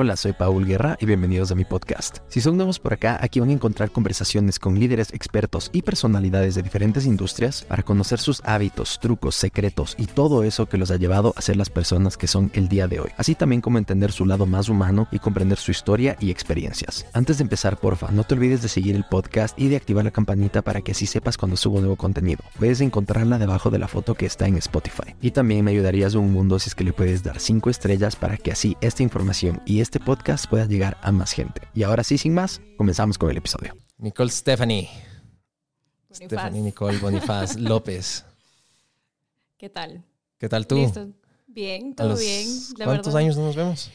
[0.00, 2.18] Hola, soy Paul Guerra y bienvenidos a mi podcast.
[2.28, 6.54] Si son nuevos por acá, aquí van a encontrar conversaciones con líderes, expertos y personalidades
[6.54, 10.98] de diferentes industrias para conocer sus hábitos, trucos, secretos y todo eso que los ha
[10.98, 13.10] llevado a ser las personas que son el día de hoy.
[13.16, 17.04] Así también como entender su lado más humano y comprender su historia y experiencias.
[17.12, 20.12] Antes de empezar, porfa, no te olvides de seguir el podcast y de activar la
[20.12, 22.44] campanita para que así sepas cuando subo nuevo contenido.
[22.56, 25.16] Puedes encontrarla debajo de la foto que está en Spotify.
[25.20, 28.36] Y también me ayudarías un mundo si es que le puedes dar 5 estrellas para
[28.36, 31.62] que así esta información y este podcast pueda llegar a más gente.
[31.74, 33.74] Y ahora sí, sin más, comenzamos con el episodio.
[33.96, 34.88] Nicole Stephanie.
[36.08, 36.26] Bonifaz.
[36.26, 38.24] Stephanie Nicole Bonifaz López.
[39.56, 40.04] ¿Qué tal?
[40.38, 40.76] ¿Qué tal tú?
[40.76, 41.08] Listo.
[41.46, 42.46] Bien, ¿A todo los- bien.
[42.76, 43.20] la ¿Cuántos verdad.
[43.26, 43.90] años no nos vemos?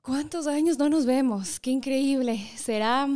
[0.00, 1.60] ¿Cuántos años no nos vemos?
[1.60, 2.40] Qué increíble.
[2.56, 3.08] ¿Será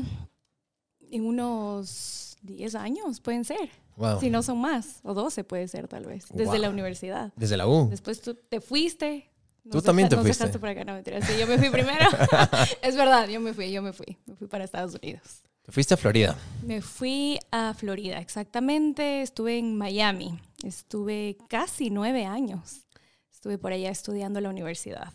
[1.10, 3.20] en unos 10 años?
[3.20, 3.70] Pueden ser.
[3.96, 4.20] Wow.
[4.20, 5.00] Si no son más.
[5.02, 6.26] O 12 puede ser tal vez.
[6.30, 6.58] Desde Wow.
[6.60, 7.32] la universidad.
[7.36, 7.88] Desde la U.
[7.88, 9.30] Después tú te fuiste.
[9.66, 10.44] Nos Tú también te nos fuiste.
[10.44, 11.20] dejaste por acá, no mentira.
[11.22, 12.08] Sí, yo me fui primero.
[12.82, 14.16] es verdad, yo me fui, yo me fui.
[14.26, 15.42] Me fui para Estados Unidos.
[15.62, 16.36] Te fuiste a Florida.
[16.64, 19.22] Me fui a Florida, exactamente.
[19.22, 20.38] Estuve en Miami.
[20.62, 22.86] Estuve casi nueve años.
[23.32, 25.12] Estuve por allá estudiando en la universidad.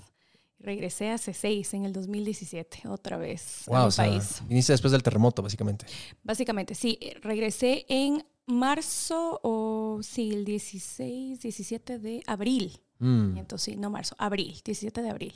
[0.60, 4.44] Regresé hace seis, en el 2017, otra vez a Wow, mi o sea, país.
[4.48, 5.86] viniste después del terremoto, básicamente.
[6.22, 12.80] Básicamente, sí, eh, regresé en marzo o sí, el 16, 17 de abril.
[13.02, 13.38] Mm.
[13.38, 15.34] Entonces, sí, no marzo, abril, 17 de abril.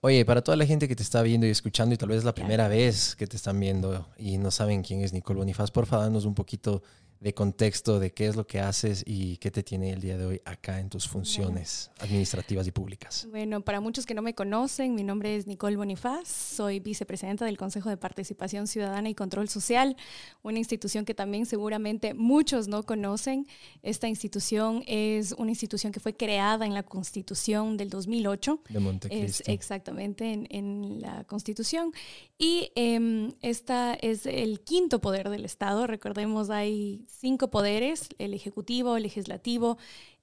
[0.00, 2.24] Oye, para toda la gente que te está viendo y escuchando y tal vez es
[2.24, 5.86] la primera vez que te están viendo y no saben quién es Nicole Bonifaz, por
[5.86, 6.82] favor, danos un poquito
[7.22, 10.26] de contexto de qué es lo que haces y qué te tiene el día de
[10.26, 13.28] hoy acá en tus funciones administrativas y públicas.
[13.30, 17.56] Bueno, para muchos que no me conocen, mi nombre es Nicole Bonifaz, soy vicepresidenta del
[17.56, 19.96] Consejo de Participación Ciudadana y Control Social,
[20.42, 23.46] una institución que también seguramente muchos no conocen.
[23.82, 28.62] Esta institución es una institución que fue creada en la Constitución del 2008.
[28.68, 29.44] De Es Montecristo.
[29.52, 31.92] exactamente en, en la Constitución.
[32.36, 35.86] Y em, esta es el quinto poder del Estado.
[35.86, 39.78] Recordemos, hay cinco poderes, el ejecutivo, el legislativo,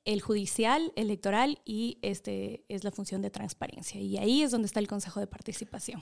[0.05, 3.99] el judicial, electoral y este es la función de transparencia.
[4.01, 6.01] Y ahí es donde está el Consejo de Participación.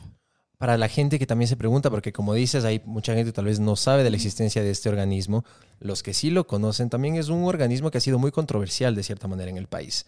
[0.58, 3.46] Para la gente que también se pregunta, porque como dices, hay mucha gente que tal
[3.46, 5.46] vez no sabe de la existencia de este organismo,
[5.80, 9.04] los que sí lo conocen, también es un organismo que ha sido muy controversial de
[9.04, 10.08] cierta manera en el país.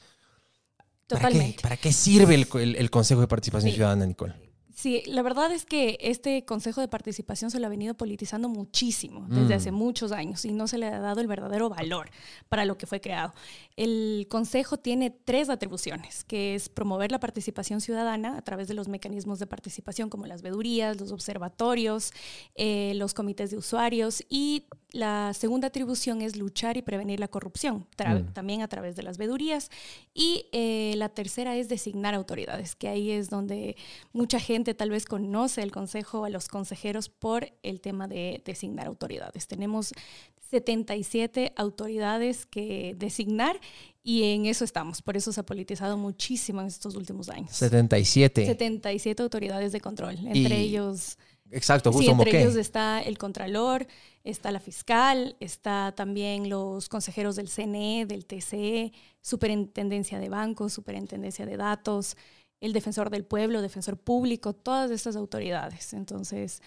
[1.08, 1.62] ¿Para qué, Totalmente.
[1.62, 3.76] para qué sirve el, el- el Consejo de Participación Sí.
[3.76, 4.34] Ciudadana, Nicole?
[4.80, 9.26] Sí, la verdad es que este Consejo de Participación se lo ha venido politizando muchísimo
[9.28, 9.58] desde Mm.
[9.58, 12.10] hace muchos años y no se le ha dado el verdadero valor
[12.48, 13.34] para lo que fue creado.
[13.76, 18.88] El Consejo tiene tres atribuciones, que es promover la participación ciudadana a través de los
[18.88, 22.14] mecanismos de participación como las vedurías, los observatorios,
[22.56, 27.86] eh, los comités de usuarios y la segunda atribución es luchar y prevenir la corrupción,
[27.98, 28.34] Mm.
[28.34, 29.70] también a través de las vedurías.
[30.14, 33.76] Y eh, la tercera es designar autoridades, que ahí es donde
[34.14, 38.88] mucha gente tal vez conoce el consejo, a los consejeros por el tema de designar
[38.88, 39.46] autoridades.
[39.48, 39.94] Tenemos
[40.50, 43.60] 77 autoridades que designar
[44.04, 45.02] y en eso estamos.
[45.02, 47.52] Por eso se ha politizado muchísimo en estos últimos años.
[47.52, 48.46] 77.
[48.46, 51.18] 77 autoridades de control, entre Y ellos
[51.52, 53.88] Exacto, Sí, justo entre ellos está el Contralor,
[54.24, 61.46] está la fiscal, está también los consejeros del CNE, del TCE, Superintendencia de Bancos, Superintendencia
[61.46, 62.18] de Datos,
[62.62, 65.94] el Defensor del Pueblo, Defensor Público, todas estas autoridades.
[65.94, 66.62] Entonces,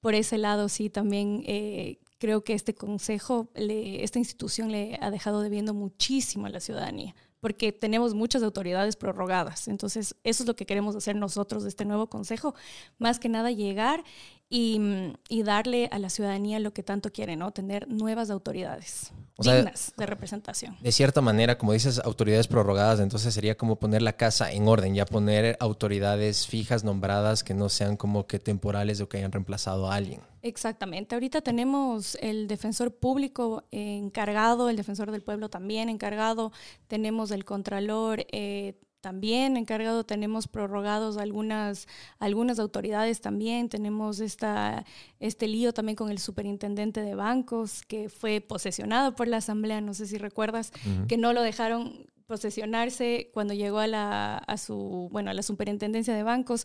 [0.00, 5.10] por ese lado sí también eh, creo que este consejo, le- esta institución le ha
[5.10, 7.14] dejado debiendo muchísimo a la ciudadanía
[7.44, 9.68] porque tenemos muchas autoridades prorrogadas.
[9.68, 12.54] Entonces, eso es lo que queremos hacer nosotros de este nuevo consejo,
[12.96, 14.02] más que nada llegar
[14.48, 17.50] y, mm, y darle a la ciudadanía lo que tanto quiere, ¿no?
[17.52, 20.76] Tener nuevas autoridades O sea, dignas de representación.
[20.80, 24.94] De cierta manera, como dices, autoridades prorrogadas, entonces sería como poner la casa en orden,
[24.94, 29.90] ya poner autoridades fijas, nombradas, que no sean como que temporales o que hayan reemplazado
[29.90, 30.20] a alguien.
[30.42, 31.14] Exactamente.
[31.14, 36.52] Ahorita tenemos el defensor público encargado, el defensor del pueblo también encargado,
[36.86, 41.86] tenemos el contralor eh, también encargado, tenemos prorrogados algunas,
[42.18, 44.86] algunas autoridades también, tenemos esta,
[45.20, 49.92] este lío también con el superintendente de bancos que fue posesionado por la asamblea, no
[49.92, 50.72] sé si recuerdas,
[51.06, 56.14] que no lo dejaron posesionarse cuando llegó a la, a su, bueno, a la superintendencia
[56.14, 56.64] de bancos.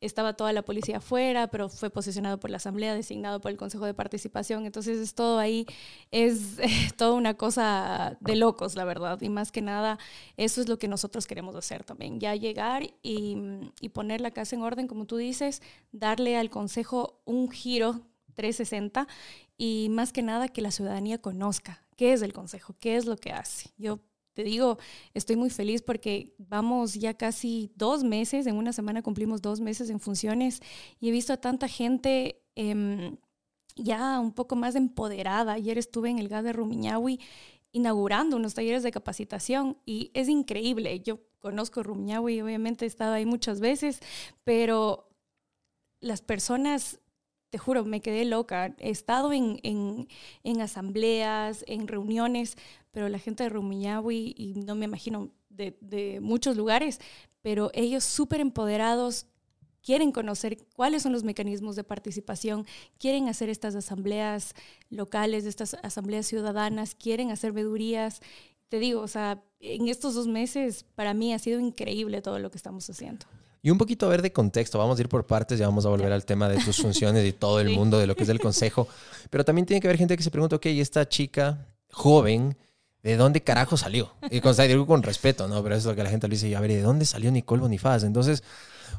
[0.00, 3.84] Estaba toda la policía afuera, pero fue posesionado por la asamblea, designado por el Consejo
[3.86, 4.66] de Participación.
[4.66, 5.66] Entonces es todo ahí,
[6.10, 6.58] es
[6.96, 9.20] toda una cosa de locos, la verdad.
[9.20, 9.98] Y más que nada,
[10.36, 12.20] eso es lo que nosotros queremos hacer también.
[12.20, 13.36] Ya llegar y,
[13.80, 15.62] y poner la casa en orden, como tú dices,
[15.92, 18.02] darle al Consejo un giro
[18.34, 19.08] 360
[19.56, 23.16] y más que nada que la ciudadanía conozca qué es el Consejo, qué es lo
[23.16, 23.70] que hace.
[23.76, 23.98] Yo
[24.38, 24.78] te digo,
[25.14, 29.90] estoy muy feliz porque vamos ya casi dos meses, en una semana cumplimos dos meses
[29.90, 30.60] en funciones
[31.00, 33.16] y he visto a tanta gente em,
[33.74, 35.54] ya un poco más empoderada.
[35.54, 37.18] Ayer estuve en el GAD de Rumiñahui
[37.72, 41.00] inaugurando unos talleres de capacitación y es increíble.
[41.00, 43.98] Yo conozco Rumiñahui, obviamente he estado ahí muchas veces,
[44.44, 45.08] pero
[45.98, 47.00] las personas
[47.50, 48.74] te juro, me quedé loca.
[48.78, 52.56] He estado en, en, asambleas, en reuniones,
[52.90, 57.00] pero la gente de Rumiñahui, y no me imagino de, de muchos lugares,
[57.42, 59.26] pero ellos súper empoderados,
[59.82, 62.66] quieren conocer cuáles son los mecanismos de participación,
[62.98, 64.54] quieren hacer estas asambleas
[64.90, 68.20] locales, estas asambleas ciudadanas, quieren hacer vedurías.
[68.68, 72.50] Te digo, o sea, en estos dos meses para mí ha sido increíble todo lo
[72.50, 73.24] que estamos haciendo.
[73.62, 75.88] Y un poquito a ver de contexto, vamos a ir por partes, ya vamos a
[75.88, 78.40] volver al tema de tus funciones y todo el mundo de lo que es el
[78.40, 78.88] consejo,
[79.30, 82.56] pero también tiene que haber gente que se pregunta, ok, esta chica joven,
[83.02, 84.12] ¿de dónde carajo salió?
[84.30, 85.62] Y con, digo con respeto, ¿no?
[85.62, 87.62] Pero eso es lo que la gente le dice, a ver, ¿de dónde salió Nicole
[87.62, 88.04] Bonifaz?
[88.04, 88.42] Entonces,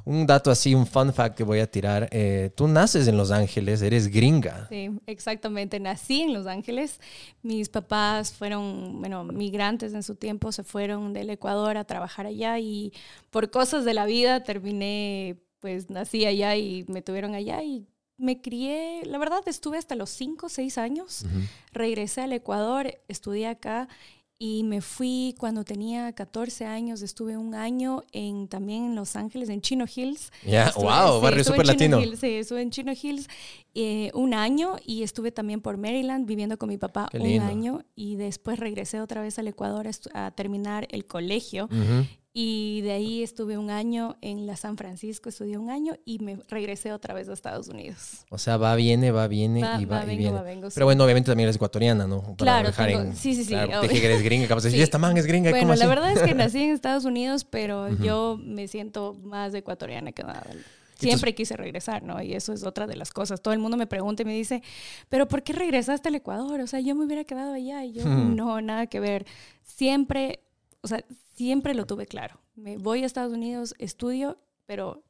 [0.06, 2.08] un dato así, un fun fact que voy a tirar.
[2.12, 4.68] Eh, tú naces en Los Ángeles, eres gringa.
[4.70, 5.80] Sí, exactamente.
[5.80, 7.00] Nací en Los Ángeles.
[7.42, 12.60] Mis papás fueron, bueno, migrantes en su tiempo, se fueron del Ecuador a trabajar allá
[12.60, 12.94] y
[13.30, 17.88] por cosas de la vida terminé, pues nací allá y me tuvieron allá y
[18.20, 21.26] me crié, la verdad estuve hasta los 5, 6 años.
[21.72, 23.88] Regresé al Ecuador, estudié acá
[24.42, 29.50] y me fui cuando tenía 14 años, estuve un año en, también en Los Ángeles,
[29.50, 30.32] en Chino Hills.
[30.46, 32.00] Ya, wow, barrio súper latino.
[32.16, 33.28] sí, estuve en Chino Hills
[33.76, 38.16] eh, un año y estuve también por Maryland viviendo con mi papá un año y
[38.16, 41.68] después regresé otra vez al Ecuador a, terminar el colegio
[42.32, 46.38] y de ahí estuve un año en la San Francisco, estudié un año y me
[46.48, 48.26] regresé otra vez a Estados Unidos.
[48.30, 50.40] O sea, va, viene, va, viene y va, y viene.
[50.74, 52.36] Pero bueno, obviamente también eres ecuatoriana, ¿no?
[52.38, 52.72] claro,
[53.16, 53.54] sí, sí, sí.
[53.54, 55.50] Claro, dije que eres gringa, capaz de decir, esta man es gringa.
[55.50, 60.12] Bueno, la verdad es que nací en Estados Unidos, pero yo me siento más ecuatoriana
[60.12, 60.46] que nada.
[61.00, 62.22] Siempre quise regresar, ¿no?
[62.22, 63.42] Y eso es otra de las cosas.
[63.42, 64.62] Todo el mundo me pregunta y me dice,
[65.08, 66.60] ¿pero por qué regresaste al Ecuador?
[66.60, 69.26] O sea, yo me hubiera quedado allá y yo, no, nada que ver.
[69.64, 70.42] Siempre
[70.82, 71.04] o sea,
[71.40, 72.38] siempre lo tuve claro.
[72.56, 75.06] Me voy a Estados Unidos, estudio, pero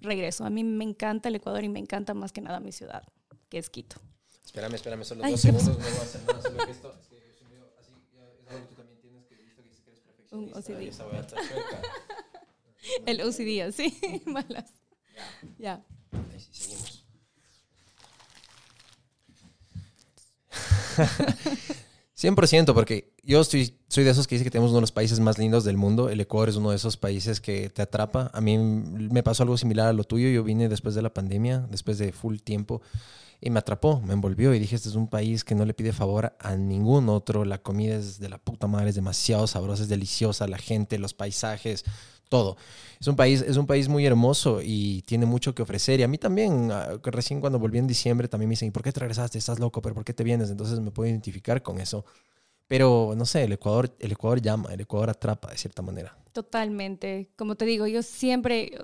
[0.00, 0.44] regreso.
[0.44, 3.02] A mí me encanta el Ecuador y me encanta más que nada mi ciudad,
[3.48, 3.96] que es Quito.
[4.44, 5.66] Espérame, espérame, solo dos segundos.
[5.66, 7.48] No voy a hacer nada, solo que esto, es que yo soy
[7.80, 7.94] así,
[8.40, 10.36] es algo que tú también tienes que visto que dices que eres perfeccionista.
[10.36, 10.88] Un OCD.
[10.88, 11.26] Esa voy a
[13.10, 14.72] el OCD, así, malas.
[15.58, 15.84] Ya.
[16.12, 17.04] Ahí sí, seguimos.
[22.22, 25.20] 100%, porque yo estoy, soy de esos que dice que tenemos uno de los países
[25.20, 26.08] más lindos del mundo.
[26.08, 28.30] El Ecuador es uno de esos países que te atrapa.
[28.32, 30.30] A mí me pasó algo similar a lo tuyo.
[30.30, 32.80] Yo vine después de la pandemia, después de full tiempo,
[33.38, 35.92] y me atrapó, me envolvió y dije, este es un país que no le pide
[35.92, 37.44] favor a ningún otro.
[37.44, 41.12] La comida es de la puta madre, es demasiado sabrosa, es deliciosa, la gente, los
[41.12, 41.84] paisajes,
[42.30, 42.56] todo.
[42.98, 46.00] Es un país, es un país muy hermoso y tiene mucho que ofrecer.
[46.00, 48.82] Y a mí también, ah, recién cuando volví en diciembre, también me dicen, ¿y por
[48.82, 49.36] qué te regresaste?
[49.36, 50.48] Estás loco, pero ¿por qué te vienes?
[50.48, 52.06] Entonces me puedo identificar con eso.
[52.72, 56.16] Pero no sé, el Ecuador, el Ecuador llama, el Ecuador atrapa de cierta manera.
[56.32, 57.28] Totalmente.
[57.36, 58.78] Como te digo, yo siempre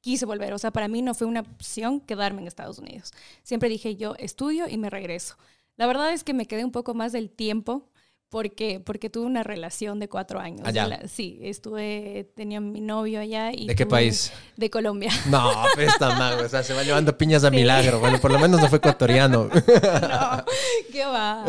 [0.00, 0.52] quise volver.
[0.52, 3.10] O sea, para mí no fue una opción quedarme en Estados Unidos.
[3.42, 5.36] Siempre dije yo estudio y me regreso.
[5.74, 7.90] La verdad es que me quedé un poco más del tiempo
[8.28, 8.78] ¿Por qué?
[8.78, 10.60] Porque tuve una relación de cuatro años.
[10.66, 11.00] ¿Allá?
[11.08, 13.52] sí, estuve, tenía mi novio allá.
[13.52, 14.32] Y ¿De qué país?
[14.56, 15.10] De Colombia.
[15.28, 18.00] No, pues está mal, o sea, se va llevando piñas a milagro.
[18.00, 19.48] Bueno, por lo menos no fue ecuatoriano.
[19.58, 20.44] No,
[20.92, 21.44] ¿qué va?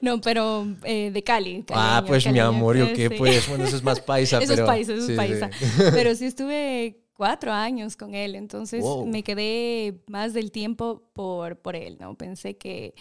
[0.00, 1.64] No, pero eh, de Cali.
[1.72, 3.10] ah, pues mi amor, ¿yo qué?
[3.10, 4.38] Pues bueno, eso es más paisa.
[4.42, 4.64] Eso pero...
[4.64, 5.50] es paisa, eso es paisa.
[5.92, 11.76] Pero sí estuve cuatro años con él, entonces me quedé más del tiempo por, por
[11.76, 12.14] él, ¿no?
[12.14, 12.94] Pensé que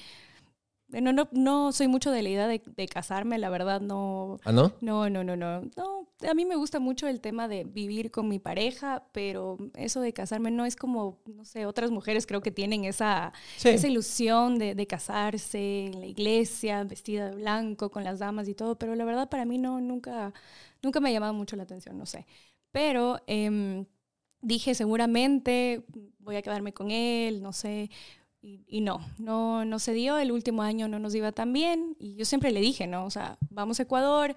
[0.87, 4.37] no, no, no soy mucho de la idea de, casarme, la verdad no.
[4.43, 4.73] ¿Ah, no?
[4.81, 5.61] No, no, no, no.
[5.75, 9.99] No, a mí me gusta mucho el tema de vivir con mi pareja, pero eso
[10.01, 14.59] de casarme no es como, no sé, otras mujeres creo que tienen esa, esa ilusión
[14.59, 19.03] de, casarse en la iglesia, vestida de blanco, con las damas y todo, pero la
[19.03, 20.31] verdad para mí no, nunca,
[20.83, 22.27] nunca me ha llamado mucho la atención, no sé.
[22.71, 23.85] Pero em,
[24.41, 25.83] dije, seguramente
[26.19, 27.89] voy a quedarme con él, no sé
[28.67, 32.15] y, no, no, no se dio, el último año no nos iba tan bien y
[32.15, 33.05] yo siempre le dije, ¿no?
[33.05, 34.35] O sea, vamos a Ecuador,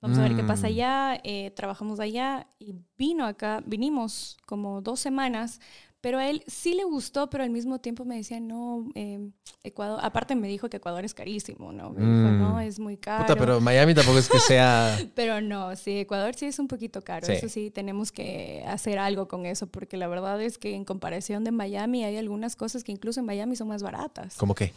[0.00, 0.70] vamos a ver qué pasa mm.
[0.70, 5.60] allá, eh, trabajamos allá y vino acá, vinimos como dos semanas
[6.00, 9.32] pero a él sí le gustó, pero al mismo tiempo me decía, no, em,
[9.64, 11.90] Ecuador, aparte me dijo que Ecuador es carísimo, ¿no?
[11.90, 12.60] Me dijo, no, mm.
[12.60, 13.26] es muy caro.
[13.26, 14.96] Puta, pero Miami tampoco es que sea...
[15.14, 19.26] pero no, sí, Ecuador sí es un poquito caro, eso sí, tenemos que hacer algo
[19.26, 22.92] con eso, porque la verdad es que en comparación de Miami hay algunas cosas que
[22.92, 24.36] incluso en Miami son más baratas.
[24.36, 24.72] ¿Cómo qué?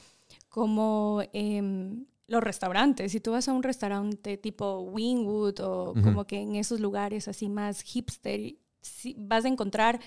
[0.49, 1.21] Como...
[1.33, 1.61] Eh,
[2.27, 3.11] los restaurantes.
[3.11, 7.49] Si tú vas a un restaurante tipo Wingwood o como que en esos lugares así
[7.49, 8.55] más hipster,
[9.17, 9.99] vas a encontrar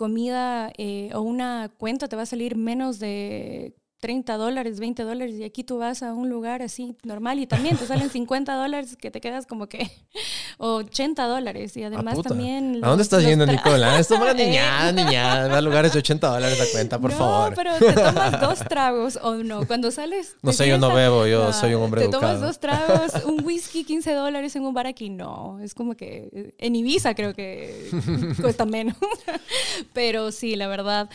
[0.00, 5.34] comida eh, o una cuenta te va a salir menos de 30 dólares, 20 dólares,
[5.36, 8.96] y aquí tú vas a un lugar así normal y también te salen 50 dólares
[8.96, 9.90] que te quedas como que
[10.58, 11.76] 80 dólares.
[11.76, 12.80] Y además ah, también.
[12.82, 13.98] ¿A dónde estás yendo, Nicola?
[13.98, 17.52] Esto más niña, niña, va lugares de 80 dólares la cuenta, por no, favor.
[17.54, 19.66] pero te tomas dos tragos o no.
[19.66, 20.36] Cuando sales.
[20.42, 22.34] No sé, yo no bebo, yo soy un hombre te educado.
[22.34, 25.10] Tomas dos tragos, un whisky, 15 dólares en un bar aquí.
[25.10, 27.90] No, es como que en Ibiza creo que
[28.40, 28.96] cuesta menos.
[29.92, 31.10] pero sí, la verdad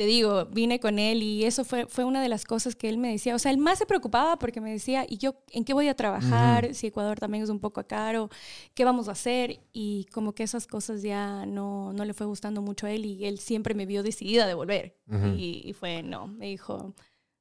[0.00, 2.96] te digo, vine con él y eso fue, fue una de las cosas que él
[2.96, 3.34] me decía.
[3.34, 5.94] O sea, él más se preocupaba porque me decía, ¿y yo en qué voy a
[5.94, 6.74] trabajar?
[6.74, 8.30] Si Ecuador también es un poco caro,
[8.72, 9.60] ¿qué vamos a hacer?
[9.74, 13.26] Y como que esas cosas ya no, no le fue gustando mucho a él y
[13.26, 14.96] él siempre me vio decidida de volver.
[15.36, 16.94] y, y, fue, no, me dijo,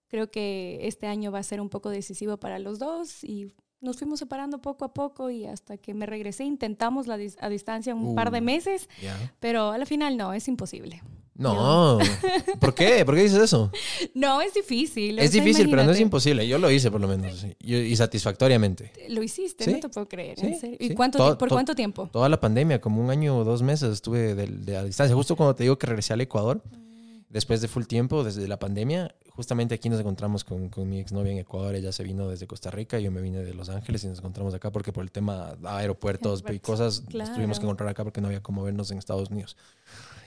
[0.09, 3.95] creo que este año va a ser un poco decisivo para los dos y nos
[3.95, 8.15] fuimos separando poco a poco y hasta que me regresé intentamos la a distancia un
[8.15, 8.89] par de uh, meses,
[9.39, 11.01] pero al final no, es imposible.
[11.39, 11.99] No,
[12.59, 13.05] ¿por qué?
[13.05, 13.71] ¿Por qué dices eso?
[14.13, 15.17] No, es difícil.
[15.19, 16.45] Es difícil, pero no es imposible.
[16.45, 18.91] Yo lo hice por lo menos y satisfactoriamente.
[19.07, 20.37] Lo hiciste, no te puedo creer.
[20.79, 22.09] ¿Y cuánto, por cuánto tiempo?
[22.11, 25.15] Toda la pandemia, como un año o dos meses estuve de, de a distancia.
[25.15, 27.21] Justo cuando te digo que regresé al Ecuador, mm.
[27.29, 31.31] después de full tiempo, desde la pandemia, justamente aquí nos encontramos con, con, mi exnovia
[31.31, 31.73] en Ecuador.
[31.73, 34.53] Ella se vino desde Costa Rica, yo me vine de Los Ángeles y nos encontramos
[34.53, 38.43] acá porque por el tema aeropuertos y cosas tuvimos que encontrar acá porque no había
[38.43, 39.55] cómo vernos en Estados Unidos.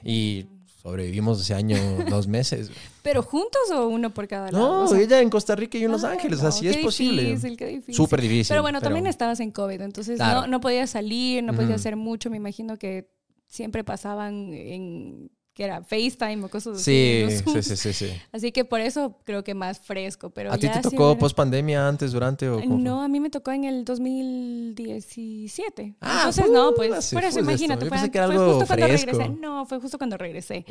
[0.03, 0.47] Y
[0.83, 1.77] sobrevivimos ese año
[2.11, 2.71] dos meses.
[3.03, 4.85] ¿Pero juntos o uno por cada lado?
[4.85, 7.23] No, ella en Costa Rica y yo en Los Ángeles, así es posible.
[7.25, 7.95] Difícil, qué difícil.
[7.95, 8.49] Súper difícil.
[8.49, 12.31] Pero bueno, también estabas en COVID, entonces no, no podías salir, no podías hacer mucho.
[12.31, 13.11] Me imagino que
[13.47, 17.27] siempre pasaban en que era FaceTime o cosas así.
[17.29, 20.31] Sí, sí, sí, sí, Así que por eso creo que más fresco.
[20.31, 23.53] Pero ¿A ti te tocó post pandemia antes, durante o No, a mí me tocó
[23.53, 25.97] en el 2017.
[26.01, 27.87] Ah, Entonces, no, pues por eso imagínate.
[27.87, 29.29] Fue, justo cuando regresé.
[29.29, 30.65] No, fue justo cuando regresé.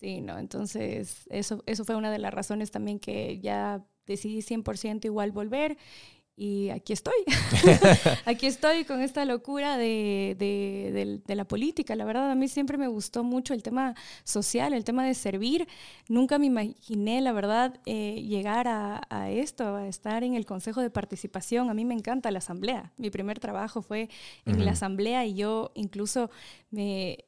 [0.00, 5.06] Sí, no, entonces eso, eso fue una de las razones también que ya decidí 100%
[5.06, 5.78] igual volver
[6.36, 7.14] y aquí estoy.
[8.24, 11.94] aquí estoy con esta locura de, de, de, la política.
[11.94, 15.68] La verdad, a mí siempre me gustó mucho el tema social, el tema de servir.
[16.08, 20.80] Nunca me imaginé, la verdad, eh, llegar a, a, esto, a estar en el Consejo
[20.80, 21.70] de Participación.
[21.70, 22.92] A mí me encanta la Asamblea.
[22.96, 24.08] Mi primer trabajo fue
[24.44, 26.30] en la Asamblea y yo incluso
[26.70, 27.18] me...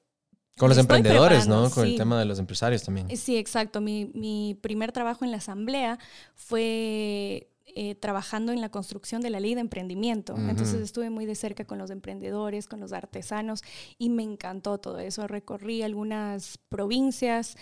[0.59, 1.71] Con los emprendedores, ¿no?
[1.71, 3.15] Con el tema de los empresarios también.
[3.15, 3.83] Sí, exacto.
[3.83, 5.99] Mi, mi primer trabajo en la Asamblea
[6.35, 10.35] fue eh, trabajando en la construcción de la ley de emprendimiento.
[10.35, 13.63] Entonces estuve muy de cerca con los emprendedores, con los artesanos
[13.99, 15.27] y me encantó todo eso.
[15.27, 17.55] Recorrí algunas provincias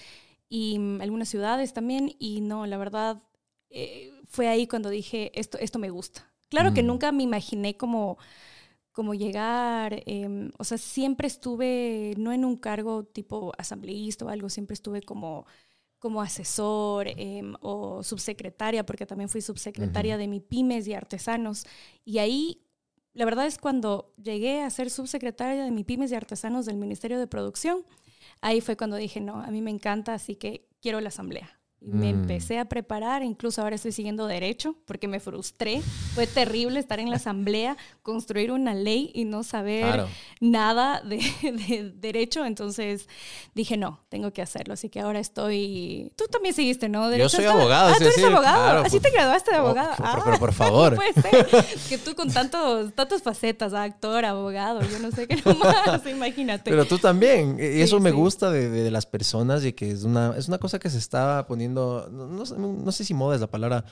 [0.48, 3.24] y mm, algunas ciudades también y no, la verdad
[3.70, 6.30] eh, fue ahí cuando dije, esto, esto me gusta.
[6.48, 8.16] Claro que nunca me imaginé como
[8.92, 14.48] como llegar, em, o sea, siempre estuve, no en un cargo tipo asambleísta o algo,
[14.48, 15.46] siempre estuve como
[16.04, 21.64] como asesor em, o subsecretaria, porque también fui subsecretaria de mi pymes y artesanos.
[22.04, 22.60] Y ahí,
[23.14, 27.18] la verdad es cuando llegué a ser subsecretaria de mi pymes y artesanos del Ministerio
[27.18, 27.86] de Producción,
[28.42, 31.58] ahí fue cuando dije, no, a mí me encanta, así que quiero la asamblea.
[31.86, 32.20] Me mm.
[32.20, 35.82] empecé a preparar, incluso ahora estoy siguiendo derecho porque me frustré.
[36.14, 40.06] Fue terrible estar en la asamblea, construir una ley y no saber
[40.40, 42.46] nada de, derecho.
[42.46, 43.06] Entonces
[43.54, 44.74] dije, no, tengo que hacerlo.
[44.74, 46.10] Así que ahora estoy...
[46.16, 47.10] Tú también seguiste, ¿no?
[47.10, 47.92] Derecho Yo soy abogado.
[47.92, 48.84] Ah, tú eres abogado.
[48.84, 49.94] Así te graduaste de oh, abogado.
[50.24, 50.96] pero, por favor.
[50.96, 51.46] puede ser.
[51.88, 56.70] que tú con tantos, tantas facetas, actor, abogado, yo no sé qué más, imagínate.
[56.70, 57.58] Pero tú también.
[57.58, 60.78] Y eso me gusta de, de, las personas y que es una, es una cosa
[60.78, 63.84] que se está poniendo no, sé si moda es la palabra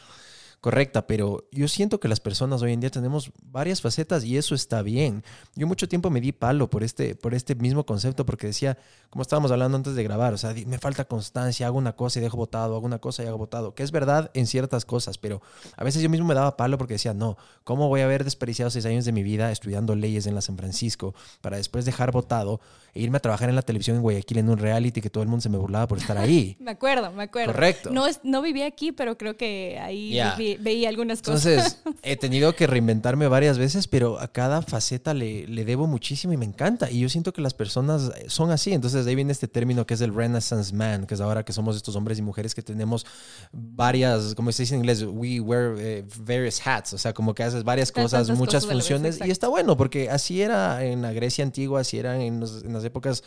[0.62, 4.54] correcta, pero yo siento que las personas hoy en día tenemos varias facetas y eso
[4.54, 5.24] está bien.
[5.56, 8.78] Yo mucho tiempo me di palo por este, por este mismo concepto porque decía,
[9.10, 12.22] como estábamos hablando antes de grabar, o sea, me falta constancia, hago una cosa y
[12.22, 15.42] dejo votado, hago una cosa y hago votado, que es verdad en ciertas cosas, pero
[15.76, 18.70] a veces yo mismo me daba palo porque decía, no, ¿cómo voy a haber desperdiciado
[18.70, 22.60] seis años de mi vida estudiando leyes en la San Francisco para después dejar votado
[22.94, 25.28] e irme a trabajar en la televisión en Guayaquil en un reality que todo el
[25.28, 26.56] mundo se me burlaba por estar ahí?
[26.60, 27.52] me acuerdo, me acuerdo.
[27.52, 27.90] Correcto.
[27.90, 30.16] No, no vivía aquí, pero creo que ahí
[30.60, 31.46] veía algunas cosas.
[31.46, 36.32] Entonces, he tenido que reinventarme varias veces, pero a cada faceta le, le, debo muchísimo
[36.32, 36.90] y me encanta.
[36.90, 38.72] Y yo siento que las personas son así.
[38.72, 41.52] Entonces, de ahí viene este término que es el Renaissance Man, que es ahora que
[41.52, 43.06] somos estos hombres y mujeres que tenemos
[43.52, 46.92] varias, como se dice en inglés, we wear eh, various hats.
[46.92, 49.18] O sea, como que haces varias cosas, muchas funciones.
[49.24, 52.84] y está bueno, porque así era en la Grecia antigua, así era en, en las
[52.84, 53.22] épocas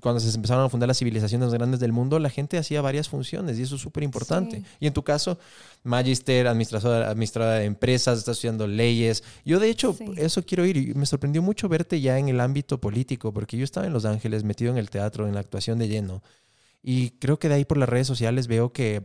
[0.00, 3.58] cuando se empezaron a fundar las civilizaciones grandes del mundo, la gente hacía varias funciones
[3.58, 4.62] y eso es súper importante.
[4.78, 5.38] Y en tu caso,
[5.82, 9.24] magister, administradora, administradora de empresas, estás estudiando leyes.
[9.44, 12.80] Yo de hecho, eso quiero ir y me sorprendió mucho verte ya en el ámbito
[12.80, 15.88] político, porque yo estaba en Los Ángeles metido en el teatro, en la actuación de
[15.88, 16.22] lleno.
[16.82, 19.02] Y creo que de ahí por las redes sociales veo que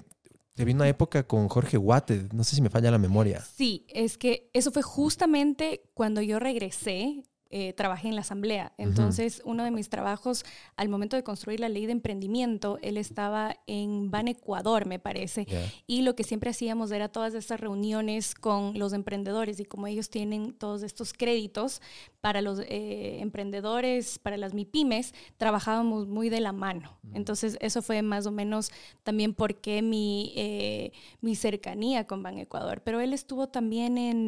[0.56, 3.44] te vi una época con Jorge Guate, no sé si me falla la memoria.
[3.58, 7.24] Sí, es que eso fue justamente cuando yo regresé
[7.58, 8.74] eh, trabajé en la asamblea.
[8.78, 10.44] Entonces, uno de mis trabajos
[10.76, 15.48] al momento de construir la ley de emprendimiento, él estaba en Ban Ecuador, me parece.
[15.88, 20.10] Y lo que siempre hacíamos era todas estas reuniones con los emprendedores y como ellos
[20.10, 21.82] tienen todos estos créditos
[22.20, 26.98] para los eh, emprendedores, para las MIPIMES, trabajábamos muy de la mano.
[27.14, 28.70] Entonces, eso fue más o menos
[29.04, 32.82] también porque mi, eh, mi cercanía con Ban Ecuador.
[32.84, 34.28] Pero él estuvo también en,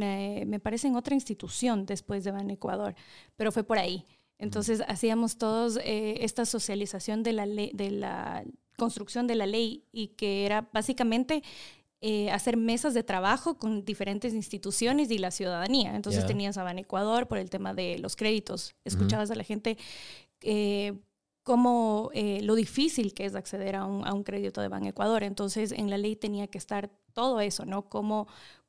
[0.49, 2.95] me parece, en otra institución después de Ban Ecuador
[3.35, 4.05] pero fue por ahí.
[4.39, 8.43] Entonces hacíamos todos eh, esta socialización de la, ley, de la
[8.77, 11.43] construcción de la ley y que era básicamente
[12.01, 15.95] eh, hacer mesas de trabajo con diferentes instituciones y la ciudadanía.
[15.95, 19.77] Entonces tenías a Ban Ecuador por el tema de los créditos, escuchabas a la gente
[20.41, 20.93] eh,
[21.41, 25.23] como lo difícil que es acceder a un, a un crédito de Ban Ecuador.
[25.23, 27.89] Entonces en la ley tenía que estar todo eso, ¿no?
[27.89, 28.27] Cómo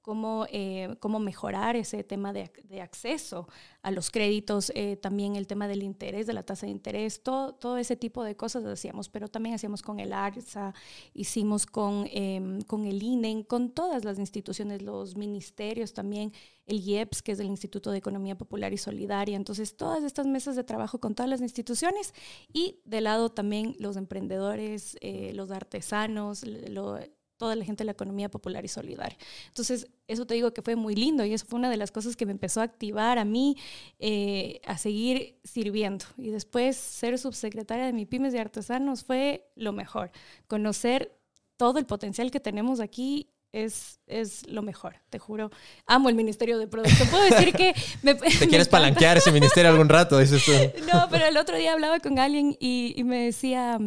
[0.09, 3.47] cómo, eh, cómo mejorar ese tema de, de, acceso
[3.83, 7.53] a los créditos, eh, también el tema del interés, de la tasa de interés, todo,
[7.53, 10.73] todo ese tipo de cosas hacíamos, pero también hacíamos con el ARSA,
[11.13, 16.33] hicimos con, em, con el INEN, con todas las instituciones, los ministerios también,
[16.65, 20.57] el IEPS, que es el Instituto de Economía Popular y Solidaria, entonces todas estas mesas
[20.57, 22.15] de trabajo con todas las instituciones
[22.51, 26.99] y de lado también los emprendedores, eh, los artesanos, lo,
[27.39, 29.17] toda la gente de la economía popular y solidaria.
[29.47, 32.17] Entonces, eso te digo que fue muy lindo y eso fue una de las cosas
[32.17, 33.57] que me empezó a activar a mí
[33.99, 36.05] eh, a seguir sirviendo.
[36.19, 40.11] Y después ser subsecretaria de mi pymes de artesanos fue lo mejor.
[40.49, 41.17] Conocer
[41.57, 45.51] todo el potencial que tenemos aquí es, es lo mejor, te juro.
[45.87, 47.09] Amo el Ministerio de Producción.
[47.09, 47.75] Puedo decir que...
[48.03, 50.19] Me, ¿Te quieres palanquear ese ministerio algún rato?
[50.19, 50.53] Dices tú.
[50.93, 53.79] No, pero el otro día hablaba con alguien y, y me decía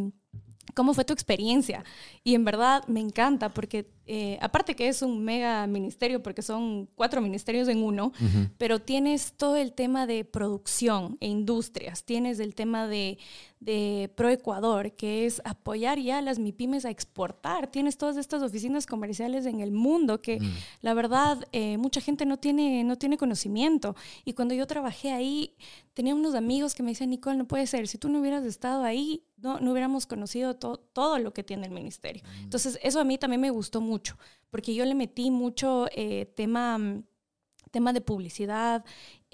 [0.74, 1.84] ¿Cómo fue tu experiencia?
[2.24, 6.90] Y en verdad me encanta porque eh, aparte que es un mega ministerio porque son
[6.96, 8.12] cuatro ministerios en uno,
[8.58, 13.20] pero tienes todo el tema de producción e industrias, tienes el tema de,
[13.62, 18.86] de ProEcuador, que es apoyar ya a las MIPIMES a exportar, tienes todas estas oficinas
[18.86, 20.54] comerciales en el mundo que mm.
[20.82, 23.96] la verdad eh, mucha gente no tiene, no tiene conocimiento.
[24.26, 25.56] Y cuando yo trabajé ahí,
[25.94, 28.84] tenía unos amigos que me decían, Nicole, no puede ser, si tú no hubieras estado
[28.84, 32.24] ahí, no, no hubiéramos conocido todo lo que tiene el ministerio.
[32.24, 32.44] Mm.
[32.44, 34.01] Entonces, eso a mí también me gustó mucho,
[34.50, 36.78] porque yo le metí mucho eh, tema,
[37.72, 38.84] tema de publicidad,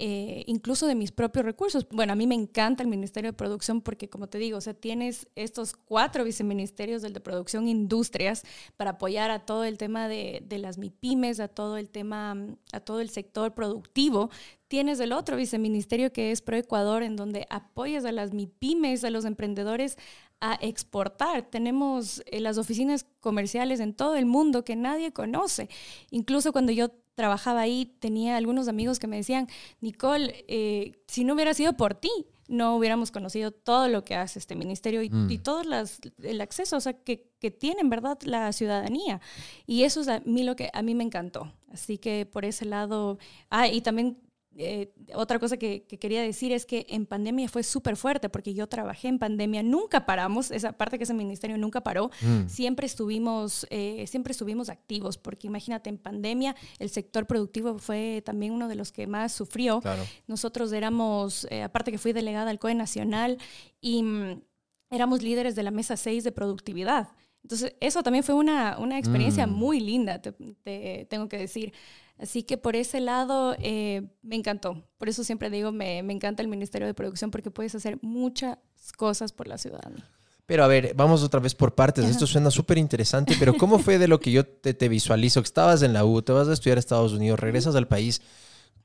[0.00, 1.88] eh, incluso de mis propios recursos.
[1.90, 4.72] Bueno, a mí me encanta el Ministerio de Producción porque, como te digo, o sea,
[4.72, 8.44] tienes estos cuatro viceministerios del de Producción Industrias
[8.76, 12.36] para apoyar a todo el tema de, de las MIPIMES, a todo el tema,
[12.72, 14.30] a todo el sector productivo.
[14.68, 19.24] Tienes el otro viceministerio que es ProEcuador, en donde apoyas a las MIPIMES, a los
[19.24, 19.98] emprendedores
[20.40, 21.42] a exportar.
[21.42, 25.68] Tenemos eh, las oficinas comerciales en todo el mundo que nadie conoce.
[26.10, 29.48] Incluso cuando yo trabajaba ahí, tenía algunos amigos que me decían,
[29.80, 32.10] Nicole, eh, si no hubiera sido por ti,
[32.48, 35.42] no hubiéramos conocido todo lo que hace este ministerio y, mm.
[35.42, 39.20] todo el acceso o sea, que, que tiene, ¿verdad?, la ciudadanía.
[39.66, 41.52] Y eso es a mí lo que a mí me encantó.
[41.70, 43.18] Así que por ese lado,
[43.50, 44.16] ah, y también
[44.60, 48.66] eh, otra cosa que, quería decir es que en pandemia fue súper fuerte porque yo
[48.66, 52.48] trabajé en pandemia, nunca paramos, esa parte que ese ministerio nunca paró, mm.
[52.48, 58.52] siempre, estuvimos, eh, siempre estuvimos activos porque imagínate, en pandemia el sector productivo fue también
[58.52, 59.80] uno de los que más sufrió.
[60.26, 63.38] Nosotros éramos, eh, aparte que fui delegada al COE Nacional
[63.80, 64.42] y mm,
[64.90, 67.10] éramos líderes de la mesa 6 de productividad.
[67.44, 69.52] Entonces, eso también fue una, una experiencia mm.
[69.52, 71.72] muy linda, te tengo que decir.
[72.18, 74.82] Así que por ese lado eh, me encantó.
[74.98, 78.58] Por eso siempre digo, me, me, encanta el Ministerio de Producción porque puedes hacer muchas
[78.96, 80.04] cosas por la ciudadanía.
[80.46, 82.06] Pero a ver, vamos otra vez por partes.
[82.06, 85.42] Esto suena súper interesante, pero ¿cómo fue de lo que yo te, te visualizo?
[85.42, 88.22] Que estabas en la U, te vas a estudiar a Estados Unidos, regresas al país.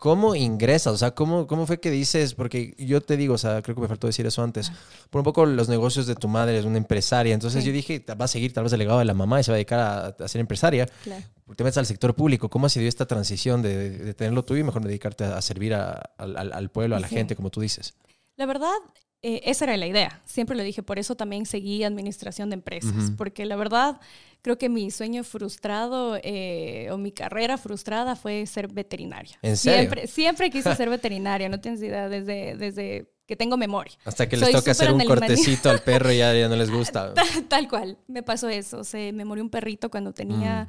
[0.03, 0.93] ¿Cómo ingresas?
[0.93, 2.33] O sea, ¿cómo, ¿cómo fue que dices?
[2.33, 4.69] Porque yo te digo, o sea, creo que me faltó decir eso antes.
[5.09, 7.33] Por un poco los negocios de tu madre es una empresaria.
[7.33, 9.51] Entonces yo dije, va a seguir tal vez el legado de la mamá y se
[9.51, 10.87] va a dedicar a, ser empresaria.
[11.05, 11.23] Claro.
[11.55, 12.49] Te metes al sector público.
[12.49, 16.97] ¿Cómo se dio esta transición de, tenerlo tú y mejor dedicarte a, servir al, pueblo,
[16.97, 17.93] a la gente, como tú dices?
[18.35, 18.75] La verdad,
[19.21, 20.21] eh, esa era la idea.
[20.25, 23.13] Siempre lo dije, por eso también seguí administración de empresas.
[23.15, 24.01] Porque la verdad
[24.43, 29.39] creo que mi sueño frustrado eh, o mi carrera frustrada fue ser veterinaria.
[29.41, 29.79] ¿En serio?
[29.79, 33.93] Siempre, siempre quise ser veterinaria, no tienes idea, desde, desde que tengo memoria.
[34.03, 37.13] Hasta que les toca hacer un cortecito al perro y ya, ya no les gusta.
[37.47, 38.83] Tal, cual, me pasó eso.
[38.83, 40.67] Se me murió un perrito cuando tenía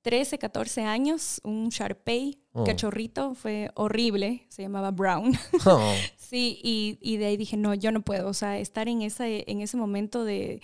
[0.00, 0.38] 13, mm.
[0.38, 2.64] 14 años, un Sharpei, oh.
[2.64, 5.38] cachorrito, fue horrible, se llamaba Brown.
[5.66, 5.94] Oh.
[6.16, 9.28] sí, y, y, de ahí dije, no, yo no puedo, o sea, estar en, esa,
[9.28, 10.62] en ese momento de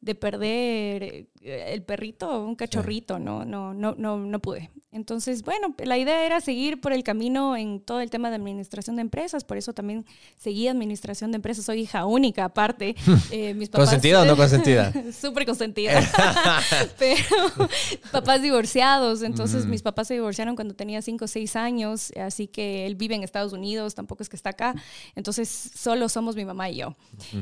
[0.00, 4.70] de perder eh, el perrito, un cachorrito, no, no, no, no, no pude.
[4.90, 8.96] Entonces, bueno, la idea era seguir por el camino en todo el tema de administración
[8.96, 10.06] de empresas, por eso también
[10.36, 12.94] seguí administración de empresas, soy hija única aparte.
[13.30, 14.92] Eh, mis ¿Consentida o no consentida?
[15.12, 16.00] Súper consentida.
[16.98, 17.68] Pero
[18.10, 22.86] papás divorciados, entonces mis papás se divorciaron cuando tenía 5 o 6 años, así que
[22.86, 24.74] él vive en Estados Unidos, tampoco es que está acá,
[25.14, 26.96] entonces solo somos mi mamá y yo.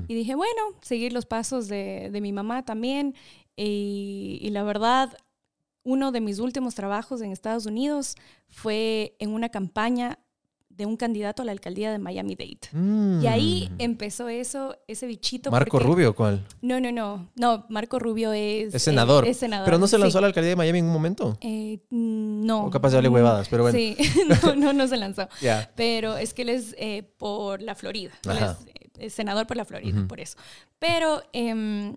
[0.08, 3.14] Y dije, bueno, seguir los pasos de, de mi mamá también.
[3.56, 5.16] Y, la verdad,
[5.82, 8.16] uno de mis últimos trabajos en Estados Unidos
[8.48, 10.18] fue en una campaña
[10.68, 13.22] de un candidato a la alcaldía de Miami-Dade.
[13.22, 13.74] Y ahí mm.
[13.78, 15.50] empezó eso, ese bichito.
[15.50, 16.46] ¿Marco Rubio cuál?
[16.60, 17.30] No, no, no.
[17.34, 18.74] No, Marco Rubio es...
[18.74, 19.26] Es senador.
[19.26, 19.64] Eh, es senador.
[19.64, 21.38] ¿Pero no se lanzó a la alcaldía de Miami en un momento?
[21.40, 22.66] Eh, no.
[22.66, 23.78] O capaz de darle huevadas, pero bueno.
[23.78, 23.96] Sí,
[24.44, 25.28] no, no, no se lanzó.
[25.76, 28.12] Pero es que él es eh, por la Florida.
[28.24, 28.38] Él
[28.98, 30.36] es, senador por la Florida, por eso.
[30.78, 31.96] Pero em,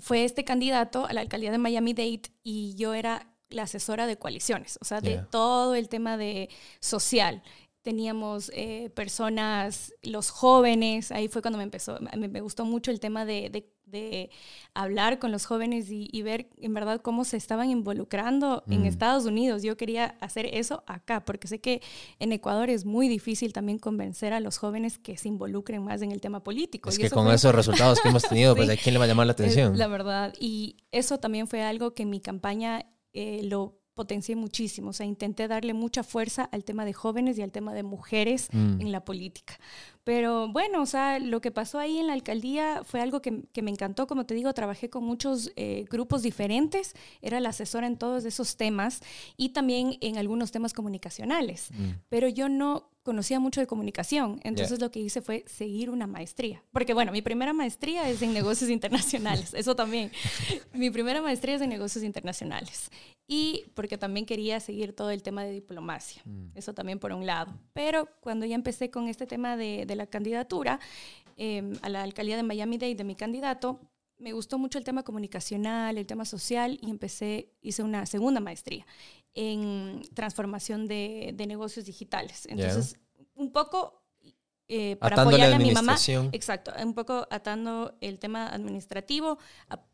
[0.00, 4.78] fue este candidato a la alcaldía de Miami-Dade y yo era la asesora de coaliciones,
[4.80, 6.48] o sea, de todo el tema de
[6.80, 7.42] social.
[7.82, 13.24] Teníamos eh, personas, los jóvenes, ahí fue cuando me empezó, me, gustó mucho el tema
[13.24, 14.30] de, de de
[14.74, 18.84] hablar con los jóvenes y, ver en verdad cómo se estaban involucrando en.
[18.84, 19.62] Estados Unidos.
[19.62, 21.82] Yo quería hacer eso acá, porque sé que
[22.18, 26.12] en Ecuador es muy difícil también convencer a los jóvenes que se involucren más en
[26.12, 26.90] el tema político.
[26.90, 29.26] Es que con esos resultados que hemos tenido, pues a quién le va a llamar
[29.26, 29.76] la atención.
[29.78, 30.34] La verdad.
[30.38, 35.06] Y eso también fue algo que en mi campaña eh, lo potencié muchísimo, o sea,
[35.06, 38.80] intenté darle mucha fuerza al tema de jóvenes y al tema de mujeres mm.
[38.80, 39.58] en la política.
[40.02, 43.30] Pero bueno, o sea, lo que pasó ahí en la alcaldía fue algo que,
[43.62, 44.06] me encantó.
[44.06, 48.56] Como te digo, trabajé con muchos eh, grupos diferentes, era la asesora en todos esos
[48.56, 49.00] temas
[49.36, 51.70] y también en algunos temas comunicacionales.
[51.70, 51.90] Mm.
[52.08, 56.64] Pero yo no conocía mucho de comunicación, entonces lo que hice fue seguir una maestría.
[56.72, 60.10] Porque bueno, mi primera maestría es en negocios internacionales, eso también.
[60.72, 62.90] mi primera maestría es en negocios internacionales.
[63.26, 66.56] Y porque también quería seguir todo el tema de diplomacia, mm.
[66.56, 67.54] eso también por un lado.
[67.74, 70.80] Pero cuando ya empecé con este tema de la candidatura
[71.36, 73.80] em, a la alcaldía de Miami-Dade de mi candidato,
[74.18, 78.86] me gustó mucho el tema comunicacional, el tema social y empecé, hice una segunda maestría
[79.34, 82.46] en transformación de, negocios digitales.
[82.46, 82.96] Entonces,
[83.34, 84.04] un poco
[84.66, 85.96] eh, para apoyarle a mi mamá.
[86.32, 89.38] Exacto, un poco atando el tema administrativo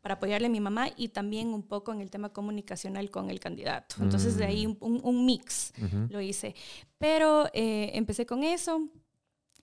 [0.01, 3.41] para apoyarle a mi mamá y también un poco en el tema comunicacional con el
[3.41, 3.95] candidato.
[3.99, 4.77] Entonces, de ahí mm.
[4.79, 5.73] un, mix
[6.09, 6.55] lo hice.
[6.97, 8.87] Pero eh, empecé con eso.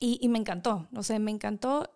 [0.00, 1.90] Y, me encantó, o sea, me encantó.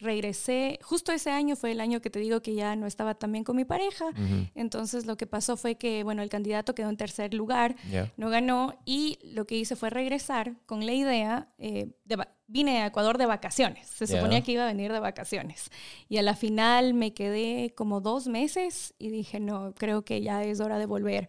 [0.00, 3.32] Regresé, justo ese año fue el año que te digo que ya no estaba tan
[3.32, 4.06] bien con mi pareja.
[4.54, 7.76] Entonces lo que pasó fue que, bueno, el candidato quedó en tercer lugar,
[8.16, 12.86] no ganó y lo que hice fue regresar con la idea, eh, de, vine a
[12.86, 15.70] Ecuador de vacaciones, se suponía que iba a venir de vacaciones.
[16.08, 20.42] Y a la final me quedé como dos meses y dije, no, creo que ya
[20.42, 21.28] es hora de volver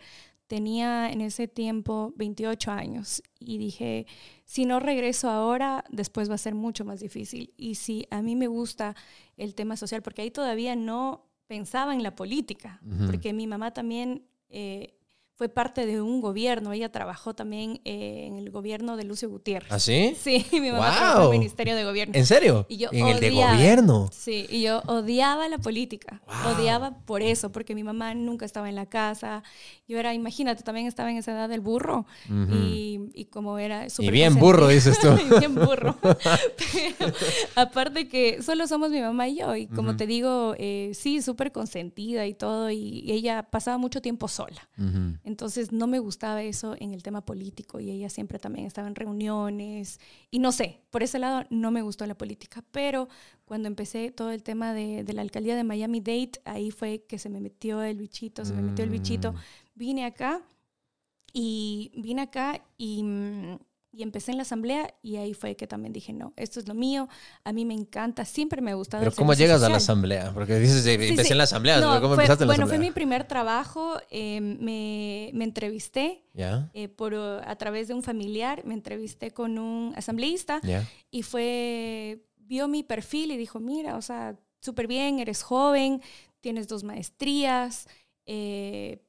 [0.52, 4.06] tenía en ese tiempo 28 años y dije,
[4.44, 7.54] si no regreso ahora, después va a ser mucho más difícil.
[7.56, 8.98] Y si a mí me gusta
[9.38, 14.26] el tema social, porque ahí todavía no pensaba en la política, porque mi mamá también
[14.50, 15.00] eh,
[15.42, 16.72] fue parte de un gobierno.
[16.72, 19.72] Ella trabajó también eh, en el gobierno de Lucio Gutiérrez.
[19.72, 20.16] ¿Ah, sí?
[20.22, 22.14] Sí, mi mamá trabajó en el Ministerio de Gobierno.
[22.16, 22.68] ¿En serio?
[22.70, 24.08] Y yo ¿En el de gobierno?
[24.12, 26.22] Sí, y yo odiaba la política.
[26.46, 29.42] Odiaba por eso, porque mi mamá nunca estaba en la casa.
[29.88, 32.06] Yo era, imagínate, también estaba en esa edad del burro.
[32.30, 35.10] y, y, como era Y bien burro, dices tú.
[35.40, 35.98] bien burro.
[36.04, 37.14] Pero
[37.56, 39.56] aparte que solo somos mi mamá y yo.
[39.56, 42.70] Y como te digo, eh, sí, súper consentida y todo.
[42.70, 44.70] Y, ella pasaba mucho tiempo sola.
[45.32, 48.96] Entonces no me gustaba eso en el tema político y ella siempre también estaba en
[48.96, 53.08] reuniones y no sé, por ese lado no me gustó la política, pero
[53.46, 57.30] cuando empecé todo el tema de, la alcaldía de Miami Dade, ahí fue que se
[57.30, 59.36] me metió el bichito, se me metió el bichito, mm.
[59.76, 60.42] vine acá
[61.32, 63.58] y vine acá y mm,
[63.94, 66.74] y empecé en la asamblea y ahí fue que también dije, no, esto es lo
[66.74, 67.10] mío,
[67.44, 69.04] a mí me encanta, siempre me ha gustado.
[69.04, 70.34] Pero ¿cómo llegas a la asamblea?
[70.34, 73.98] Porque dices, empecé en la asamblea, ¿cómo empezaste en la bueno, fue mi primer trabajo,
[74.10, 76.24] em, me, me, entrevisté
[76.74, 80.62] eh, por, a través de un familiar, me entrevisté con un asambleísta
[81.10, 86.02] y fue, vio mi perfil y dijo, mira, o sea, súper bien, eres joven,
[86.40, 87.88] tienes dos maestrías,
[88.26, 89.04] eh,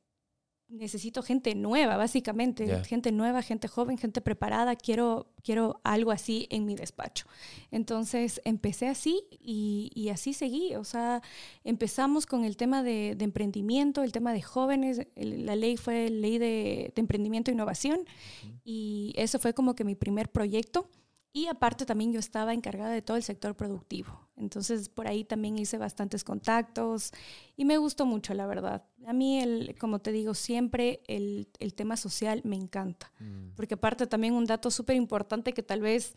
[0.72, 6.64] necesito gente nueva, básicamente, gente nueva, gente joven, gente preparada, quiero, quiero algo así en
[6.64, 7.26] mi despacho.
[7.70, 11.22] Entonces empecé así y, así seguí, o sea,
[11.62, 16.92] empezamos con el tema de, emprendimiento, el tema de jóvenes, la ley fue ley de,
[16.96, 18.00] emprendimiento e innovación
[18.64, 20.88] y eso fue como que mi primer proyecto.
[21.35, 24.28] Y aparte también yo estaba encargada de todo el sector productivo.
[24.42, 27.12] Entonces por ahí también hice bastantes contactos
[27.57, 28.85] y me gustó mucho, la verdad.
[29.07, 33.12] A mí, el, como te digo, siempre el, el tema social me encanta.
[33.20, 33.55] Mm.
[33.55, 36.14] Porque aparte también un dato súper importante que tal vez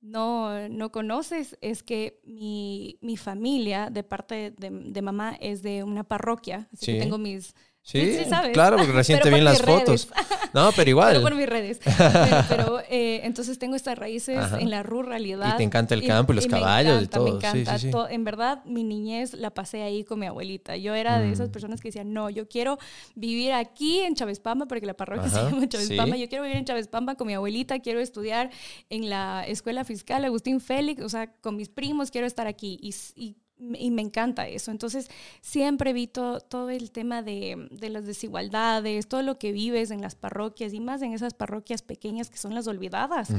[0.00, 5.82] no, no conoces es que mi, mi familia de parte de, de, mamá es de
[5.82, 6.68] una parroquia.
[6.72, 7.54] Así que tengo mis
[7.90, 8.18] Sí,
[8.52, 10.08] claro, porque recién te vi las fotos.
[10.52, 11.12] No, pero igual.
[11.12, 11.80] Pero por mis redes.
[12.48, 15.54] pero, eh, entonces tengo estas raíces en la ruralidad.
[15.54, 17.24] Y te encanta el campo y, los caballos y todo.
[17.24, 17.78] Me encanta.
[17.78, 20.76] Sí, En verdad, mi niñez la pasé ahí con mi abuelita.
[20.76, 21.52] Yo era de esas mm.
[21.52, 22.78] personas que decían, no, yo quiero
[23.14, 26.16] vivir aquí en Pamba, porque la parroquia se llama Pamba.
[26.16, 28.50] Yo quiero vivir en Pamba con mi abuelita, quiero estudiar
[28.90, 32.78] en la escuela fiscal Agustín Félix, o sea, con mis primos, quiero estar aquí.
[32.82, 34.70] Y, y me encanta eso.
[34.70, 40.14] Entonces, siempre vi todo el tema de, las desigualdades, todo lo que vives en las
[40.14, 43.30] parroquias y más en esas parroquias pequeñas que son las olvidadas.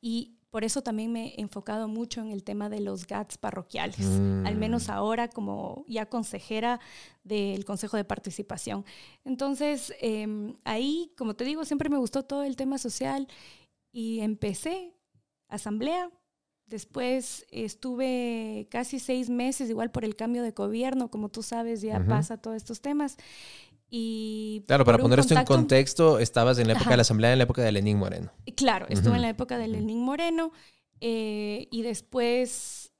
[0.00, 4.06] Y por eso también me he enfocado mucho en el tema de los GATS parroquiales,
[4.06, 4.58] al mm.
[4.58, 6.80] menos ahora como ya consejera
[7.24, 8.84] del Consejo de Participación.
[9.24, 13.28] Entonces, em, ahí, como te digo, siempre me gustó todo el tema social
[13.92, 14.94] y empecé
[15.48, 16.10] asamblea
[16.66, 22.04] Después estuve casi seis meses, igual por el cambio de gobierno, como tú sabes, ya
[22.04, 23.16] pasa todos estos temas.
[23.88, 27.38] Y claro, para poner esto en contexto, estabas en la época de la Asamblea, en
[27.38, 28.32] la época de Lenín Moreno.
[28.56, 30.50] Claro, estuve en la época de Lenín Moreno
[31.00, 32.92] eh, y después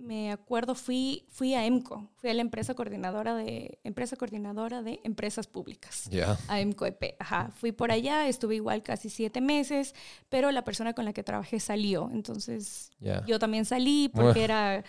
[0.00, 5.00] me acuerdo, fui, fui a EMCO, fui a la empresa coordinadora de, empresa coordinadora de
[5.04, 6.08] empresas públicas,
[6.48, 7.16] a EMCO EP.
[7.18, 9.94] Ajá, fui por allá, estuve igual casi siete meses,
[10.28, 12.90] pero la persona con la que trabajé salió, entonces
[13.26, 14.84] yo también salí porque era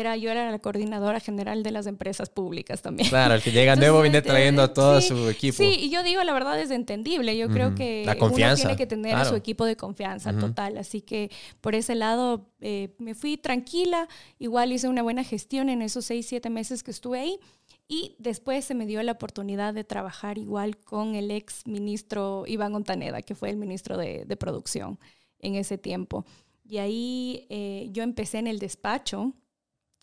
[0.00, 3.08] era, yo era la coordinadora general de las empresas públicas también.
[3.10, 5.58] Claro, el que llega nuevo viene este, trayendo a todo su equipo.
[5.58, 7.36] Sí, y yo digo, la verdad es entendible.
[7.36, 10.78] Yo creo que la confianza, uno tiene que tener a su equipo de confianza total.
[10.78, 14.08] Así que por ese lado eh, me fui tranquila.
[14.38, 17.38] Igual hice una buena gestión en esos seis, siete meses que estuve ahí.
[17.86, 22.74] Y después se me dio la oportunidad de trabajar igual con el ex ministro Iván
[22.74, 24.98] Ontaneda, que fue el ministro de, producción
[25.40, 26.24] en ese tiempo.
[26.64, 29.34] Y ahí eh, yo empecé en el despacho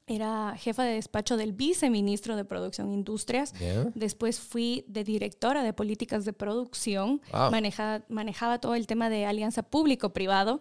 [0.10, 3.54] era jefa de despacho del viceministro de Producción e Industrias.
[3.94, 7.22] Después fui de directora de políticas de producción.
[8.10, 10.60] manejaba todo el tema de alianza público-privado.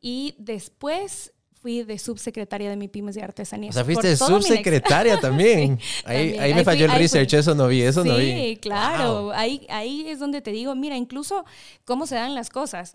[0.00, 3.70] Y después fui de subsecretaria de mi pymes de artesanía.
[3.70, 5.78] O sea, fuiste subsecretaria también.
[6.04, 8.32] ahí, me falló el research, eso no vi, eso no vi.
[8.32, 9.32] Sí, claro.
[9.32, 11.44] Ahí, ahí es donde te digo, mira, incluso
[11.84, 12.94] cómo se dan las cosas.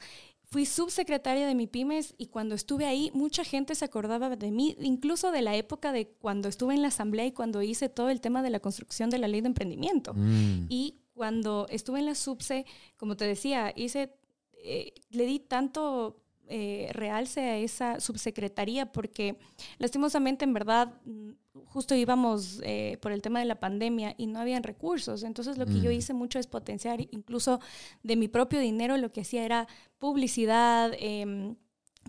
[0.50, 4.76] Fui subsecretaria de mi pymes y cuando estuve ahí mucha gente se acordaba de mí,
[4.80, 8.22] incluso de la época de cuando estuve en la asamblea y cuando hice todo el
[8.22, 10.14] tema de la construcción de la ley de emprendimiento.
[10.14, 10.68] Mm.
[10.70, 12.66] Y cuando estuve en la subse,
[12.98, 14.14] como te decía, hice,
[14.54, 19.38] eh, le di tanto eh, realce a esa subsecretaría porque
[19.80, 21.32] lastimosamente en verdad mm,
[21.66, 25.24] justo íbamos eh, por el tema de la pandemia y no habían recursos.
[25.24, 25.94] Entonces lo que yo mm.
[25.94, 27.60] hice mucho es potenciar incluso
[28.04, 29.68] de mi propio dinero, lo que hacía era
[30.00, 30.92] publicidad.
[31.00, 31.56] Eh,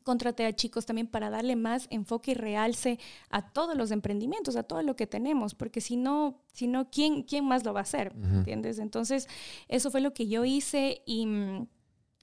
[0.02, 4.62] contraté a chicos también para darle más enfoque y realce a todos los emprendimientos, a
[4.62, 7.82] todo lo que tenemos, porque si no, si no ¿quién, ¿quién más lo va a
[7.82, 8.12] hacer?
[8.14, 8.78] ¿Entiendes?
[8.78, 9.26] Entonces,
[9.66, 11.26] eso fue lo que yo hice y,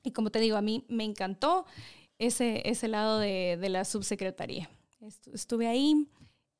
[0.01, 1.65] y como te digo, a mí me encantó
[2.19, 4.69] ese, ese lado de, de la subsecretaría.
[5.33, 6.07] Estuve ahí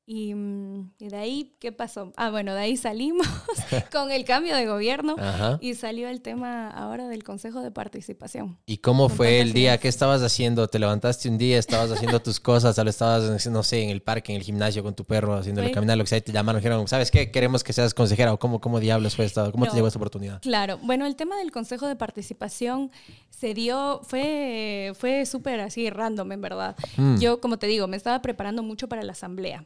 [0.06, 2.12] Mm, y, de ahí, ¿qué pasó?
[2.16, 3.26] Ah, bueno, de ahí salimos
[3.92, 5.16] con el cambio de gobierno
[5.60, 8.58] y salió el tema ahora del Consejo de Participación.
[8.66, 9.78] ¿Y cómo fue el día?
[9.78, 10.68] ¿Qué estabas haciendo?
[10.68, 14.32] ¿Te levantaste un día, estabas haciendo tus cosas, o estabas, no sé, en el parque,
[14.32, 16.86] en el gimnasio con tu perro, haciéndole caminar, lo que sea, y te llamaron, dijeron,
[16.86, 17.30] ¿sabes qué?
[17.30, 20.42] Queremos que seas consejera o cómo, cómo diablos fue esto, cómo te llegó esta oportunidad.
[20.42, 22.90] Claro, bueno, el tema del Consejo de Participación
[23.30, 26.76] se dio, fue, fue súper así random, en verdad.
[26.98, 27.18] Mm.
[27.18, 29.64] Yo, como te digo, me estaba preparando mucho para la asamblea.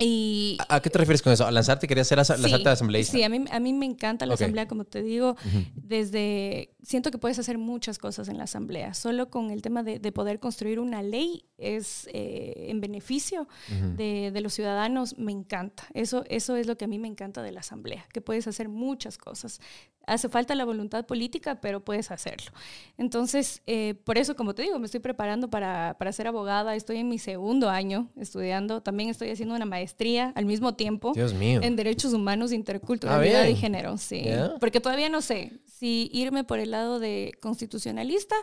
[0.00, 1.44] Y, ¿A qué te refieres con eso?
[1.44, 1.88] ¿A lanzarte?
[1.88, 3.12] ¿Querías ser lanzarte sí, asambleísta?
[3.12, 5.36] Sí, a mí, a mí me encanta la asamblea, como te digo.
[5.74, 8.94] Desde siento que puedes hacer muchas cosas en la asamblea.
[8.94, 13.46] Solo con el tema de, poder construir una ley es eh, en beneficio
[13.96, 15.86] de, de, los ciudadanos, me encanta.
[15.92, 18.70] Eso, eso es lo que a mí me encanta de la asamblea, que puedes hacer
[18.70, 19.60] muchas cosas.
[20.06, 22.50] Hace falta la voluntad política, pero puedes hacerlo.
[22.96, 26.74] Entonces, eh, por eso, como te digo, me estoy preparando para, para, ser abogada.
[26.74, 28.80] Estoy en mi segundo año estudiando.
[28.80, 31.60] También estoy haciendo una maestría al mismo tiempo Dios mío.
[31.62, 33.98] en Derechos Humanos, Interculturalidad ah, y Género.
[33.98, 34.24] Sí.
[34.60, 38.34] Porque todavía no sé si irme por el lado de constitucionalista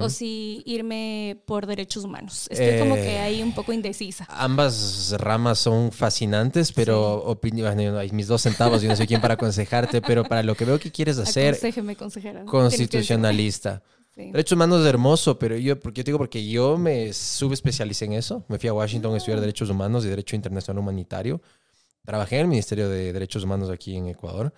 [0.00, 2.46] o si irme por derechos humanos.
[2.50, 4.26] Estoy como que Eh, ahí un poco indecisa.
[4.30, 9.34] Ambas ramas son fascinantes, pero opinión, hay mis dos centavos, yo no soy quien para
[9.34, 12.44] aconsejarte, pero para lo que veo que quieres hacer, Aconséjeme, consejera.
[12.44, 13.82] constitucionalista.
[14.14, 14.30] Sí.
[14.30, 18.12] Derechos humanos es hermoso, pero yo, porque yo te digo, porque yo me subespecialicé en
[18.12, 18.44] eso.
[18.46, 21.40] Me fui a Washington a estudiar Derechos Humanos y Derecho Internacional Humanitario.
[22.04, 24.52] Trabajé en el Ministerio de Derechos Humanos aquí en Ecuador.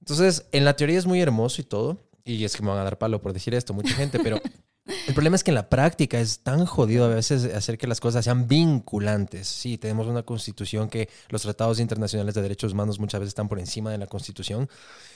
[0.00, 1.96] Entonces, en la teoría es muy hermoso y todo.
[2.24, 4.40] Y es que me van a dar palo por decir esto, mucha gente, pero
[4.86, 8.00] el problema es que en la práctica es tan jodido a veces hacer que las
[8.00, 9.48] cosas sean vinculantes.
[9.48, 13.58] Sí, tenemos una constitución que los tratados internacionales de derechos humanos muchas veces están por
[13.58, 14.68] encima de la constitución,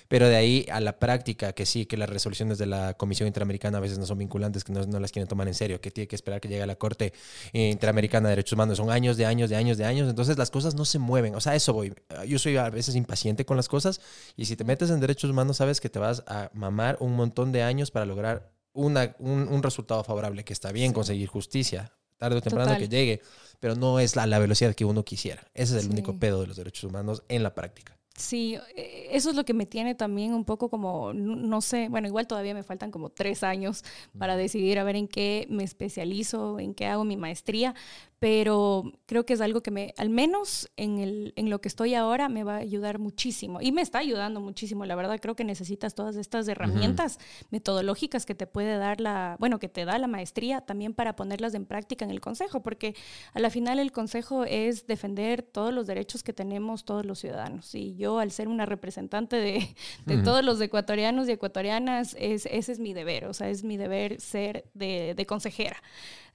[0.08, 3.76] pero de ahí a la práctica, que sí, que las resoluciones de la Comisión Interamericana
[3.76, 6.08] a veces no son vinculantes, que no, no las quieren tomar en serio, que tiene
[6.08, 7.12] que esperar que llegue a la Corte
[7.52, 8.78] Interamericana de Derechos Humanos.
[8.78, 11.34] Son años de años de años de años, entonces las cosas no se mueven.
[11.34, 11.94] O sea, eso voy.
[12.26, 14.00] Yo soy a veces impaciente con las cosas
[14.34, 17.52] y si te metes en derechos humanos sabes que te vas a mamar un montón
[17.52, 22.36] de años para lograr una, un, un resultado favorable, que está bien conseguir justicia, tarde
[22.38, 22.80] o temprano Total.
[22.82, 23.22] que llegue,
[23.60, 25.42] pero no es la, la velocidad que uno quisiera.
[25.54, 25.90] Ese es el Sí.
[25.90, 27.96] único pedo de los derechos humanos en la práctica.
[28.16, 32.08] Sí, eh, eso es lo que me tiene también un poco como, no sé, bueno,
[32.08, 33.84] igual todavía me faltan como tres años
[34.18, 37.76] para decidir a ver en qué me especializo, en qué hago mi maestría,
[38.18, 41.94] pero creo que es algo que me, al menos en, el, en lo que estoy
[41.94, 44.84] ahora, me va a ayudar muchísimo y me está ayudando muchísimo.
[44.84, 47.18] La verdad, creo que necesitas todas estas herramientas
[47.50, 51.54] metodológicas que te puede dar la, bueno, que te da la maestría también para ponerlas
[51.54, 52.96] en práctica en el consejo, porque
[53.34, 57.74] a la final el consejo es defender todos los derechos que tenemos todos los ciudadanos.
[57.74, 59.76] Y yo, al ser una representante de,
[60.06, 63.76] de todos los ecuatorianos y ecuatorianas, es, ese es mi deber, o sea, es mi
[63.76, 65.76] deber ser de, de consejera.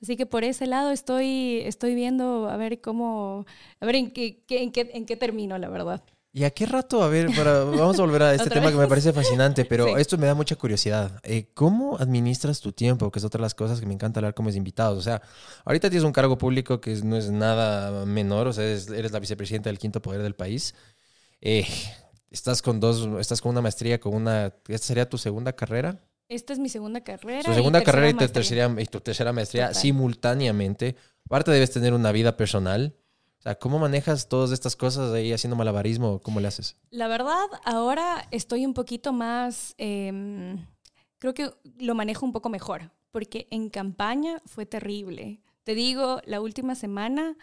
[0.01, 3.45] Así que por ese lado estoy, estoy viendo a ver cómo,
[3.79, 6.03] a ver en qué, qué- en qué, en qué termino, la verdad.
[6.35, 7.03] ¿Y a qué rato?
[7.03, 8.89] A ver, para, vamos a volver a este ¿Otra tema que me vez?
[8.89, 10.01] parece fascinante, pero Sí.
[10.01, 11.19] esto me da mucha curiosidad.
[11.23, 13.11] Eh, ¿Cómo administras tu tiempo?
[13.11, 14.97] Que es otra de las cosas que me encanta hablar como es invitados.
[14.97, 15.21] O sea,
[15.63, 19.19] ahorita tienes un cargo público que no es nada menor, o sea, es- eres la
[19.19, 20.73] vicepresidenta del quinto poder del país.
[21.39, 21.67] Eh,
[22.31, 25.99] estás con dos, estás con una maestría, con una, ¿esta sería tu segunda carrera?
[26.29, 27.51] Esta es mi segunda carrera.
[27.51, 29.81] Y segunda carrera y tu, tercera, y tu tercera maestría Total.
[29.81, 30.95] simultáneamente.
[31.25, 32.95] Aparte debes tener una vida personal.
[33.39, 36.21] O sea, ¿cómo manejas todas estas cosas ahí haciendo malabarismo?
[36.21, 36.77] ¿Cómo le haces?
[36.91, 40.65] La verdad, ahora estoy un poquito más, em,
[41.19, 45.41] creo que lo manejo un poco mejor, porque en campaña fue terrible.
[45.63, 47.35] Te digo, la última semana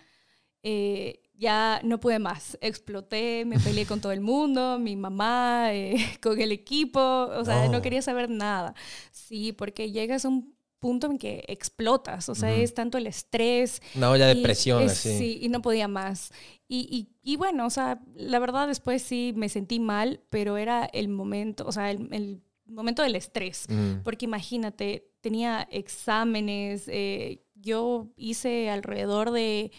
[0.62, 5.97] eh, ya no pude más, exploté, me peleé con todo el mundo, mi mamá, eh,
[6.23, 7.73] con el equipo, o sea, No.
[7.73, 8.75] no quería saber nada.
[9.11, 13.81] Sí, porque llegas a un punto en que explotas, o sea, es tanto el estrés,
[13.95, 15.16] Una olla de presión es- así.
[15.19, 16.33] Sí, y no podía más.
[16.66, 20.87] Y, y, y bueno, o sea, la verdad después sí me sentí mal, pero era
[20.87, 23.66] el momento, o sea, el, el momento del estrés.
[24.03, 29.71] Porque imagínate, tenía exámenes, eh, yo hice alrededor de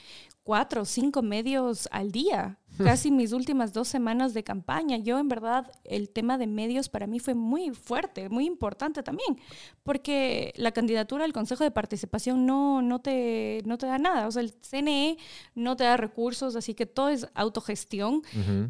[0.44, 4.98] cuatro o cinco medios al día, casi mis últimas dos semanas de campaña.
[4.98, 9.40] Yo en verdad el tema de medios para mí fue muy fuerte, muy importante también,
[9.84, 14.32] porque la candidatura al Consejo de Participación no, no, te, no te da nada, o
[14.32, 15.18] sea, el CNE
[15.56, 18.22] no te da recursos, así que todo es autogestión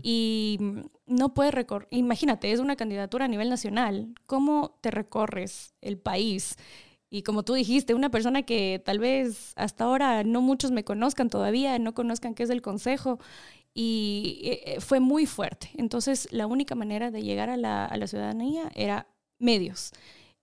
[0.01, 0.59] y
[1.05, 6.57] no puedes recorrer, imagínate, es una candidatura a nivel nacional, ¿cómo te recorres el país?
[7.13, 11.29] Y como tú dijiste, una persona que tal vez hasta ahora no muchos me conozcan
[11.29, 13.19] todavía, no conozcan qué es el consejo,
[13.73, 15.69] y eh, eh, fue muy fuerte.
[15.75, 19.07] Entonces, la única manera de llegar a la, a la ciudadanía era
[19.39, 19.91] medios.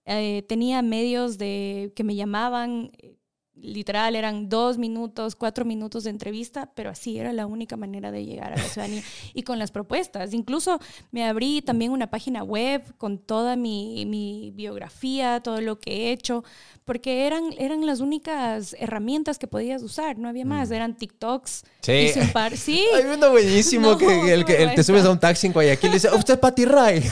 [0.05, 3.18] Eh, tenía medios de que me llamaban, eh,
[3.61, 8.25] literal, eran dos minutos, cuatro minutos de entrevista, pero así era la única manera de
[8.25, 9.03] llegar a la ciudadanía.
[9.33, 10.33] y con las propuestas.
[10.33, 10.79] Incluso
[11.11, 16.11] me abrí también una página web con toda mi, mi biografía, todo lo que he
[16.11, 16.43] hecho,
[16.85, 20.73] porque eran, eran las únicas herramientas que podías usar, no había más, Mm.
[20.73, 21.63] eran TikToks.
[21.81, 21.91] Sí.
[21.91, 22.83] Hice un par, sí.
[22.95, 25.89] Hay uno buenísimo No, que, el, que el- te subes a un taxi en Guayaquil
[25.89, 27.03] y dice, usted es Pati Ray.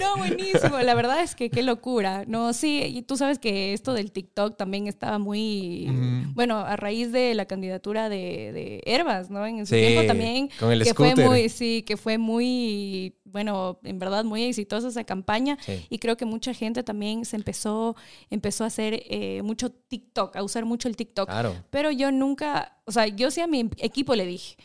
[0.00, 0.78] No, buenísimo.
[0.78, 2.24] La verdad es que qué locura.
[2.26, 5.88] No, sí, y tú sabes que esto del TikTok también estaba muy.
[6.34, 9.46] Bueno, a raíz de la candidatura de, de Herbas, ¿no?
[9.46, 10.50] En su Sí, tiempo también.
[10.58, 15.04] con el que fue muy, sí, que fue muy, bueno, en verdad muy exitosa esa
[15.04, 15.56] campaña.
[15.60, 15.86] Sí.
[15.90, 17.96] Y creo que mucha gente también se empezó,
[18.30, 21.28] empezó a hacer eh, mucho TikTok, a usar mucho el TikTok.
[21.28, 21.54] Claro.
[21.70, 24.56] Pero yo nunca, o sea, yo sí a mi equipo le dije,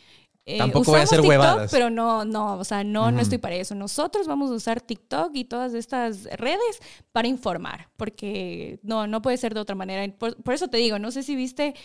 [0.45, 1.71] eh, Tampoco voy a usamos hacer TikTok, huevadas.
[1.71, 3.21] Pero no, no, o sea, no, no Ujú.
[3.23, 3.75] estoy para eso.
[3.75, 6.81] Nosotros vamos a usar TikTok y todas estas redes
[7.13, 10.05] para informar, porque no, no puede ser de otra manera.
[10.17, 11.75] Por, por eso te digo, no sé si viste,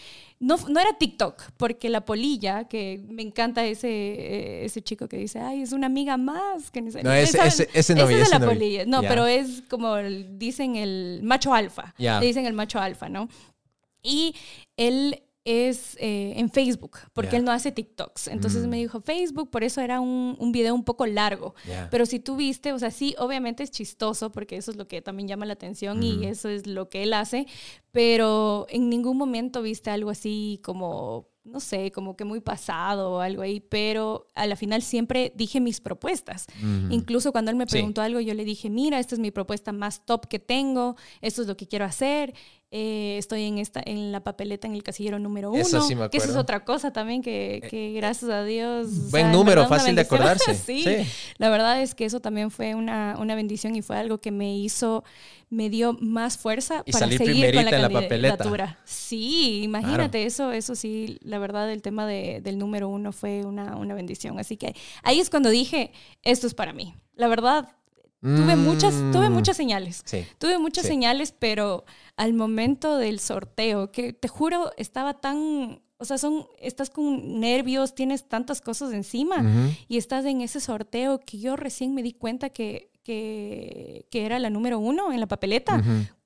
[0.40, 5.18] no, no era TikTok, porque la polilla, que me encanta ese, eh, ese chico que
[5.18, 6.72] dice, ay, es una amiga más.
[6.72, 8.54] Que sé- No, ese- ese- ese no vi, es de ese la no vi.
[8.54, 8.84] polilla.
[8.86, 9.08] No, Ya.
[9.08, 11.94] pero es como dicen el macho alfa.
[11.96, 12.18] Ya.
[12.18, 13.28] Le dicen el macho alfa, ¿no?
[14.02, 14.34] Y
[14.76, 18.28] él es eh, en Facebook, porque él no hace TikToks.
[18.28, 18.68] Entonces Mm.
[18.70, 21.54] me dijo Facebook, por eso era un, un video un poco largo.
[21.90, 25.00] Pero si tú viste, o sea, sí, obviamente es chistoso, porque eso es lo que
[25.02, 26.28] también llama la atención y Ujú.
[26.28, 27.46] eso es lo que él hace,
[27.92, 33.20] pero en ningún momento viste algo así como, no sé, como que muy pasado o
[33.20, 36.46] algo ahí, pero a la final siempre dije mis propuestas.
[36.90, 37.72] Incluso cuando él me Sí.
[37.72, 41.40] preguntó algo, yo le dije, mira, esta es mi propuesta más top que tengo, esto
[41.42, 42.34] es lo que quiero hacer,
[42.70, 46.10] eh, estoy en, esta, en la papeleta en el casillero número uno, Eso sí me
[46.10, 48.86] que eso es otra cosa también que, que gracias a Dios...
[48.88, 50.54] o Buen sea, número, fácil de acordarse.
[50.66, 50.96] sí, Sí.
[51.38, 54.54] la verdad es que eso también fue una, una bendición y fue algo que me
[54.56, 55.02] hizo,
[55.48, 58.36] me dio más fuerza Y para salir seguir con la en la papeleta.
[58.36, 58.78] candidatura.
[58.84, 63.76] Sí, imagínate, eso, eso sí, la verdad, el tema de- del número uno fue una,
[63.76, 64.38] una bendición.
[64.38, 65.92] Así que ahí es cuando dije,
[66.22, 66.94] esto es para mí.
[67.16, 67.70] La verdad,
[68.20, 69.32] tuve muchas, tuve Mm.
[69.32, 70.02] muchas señales.
[70.04, 70.24] Sí.
[70.38, 70.88] Tuve muchas Sí.
[70.90, 71.84] señales, pero
[72.16, 77.94] al momento del sorteo, que te juro, estaba tan, o sea, son, estás con nervios,
[77.94, 79.44] tienes tantas cosas encima
[79.88, 84.38] y estás en ese sorteo que yo recién me di cuenta que, que, que era
[84.38, 85.82] la número uno en la papeleta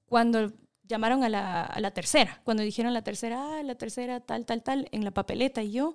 [0.06, 0.52] cuando
[0.84, 4.62] llamaron a la, a la tercera, cuando dijeron la tercera, ah, la tercera, tal, tal,
[4.62, 5.62] tal, en la papeleta.
[5.62, 5.94] Y yo,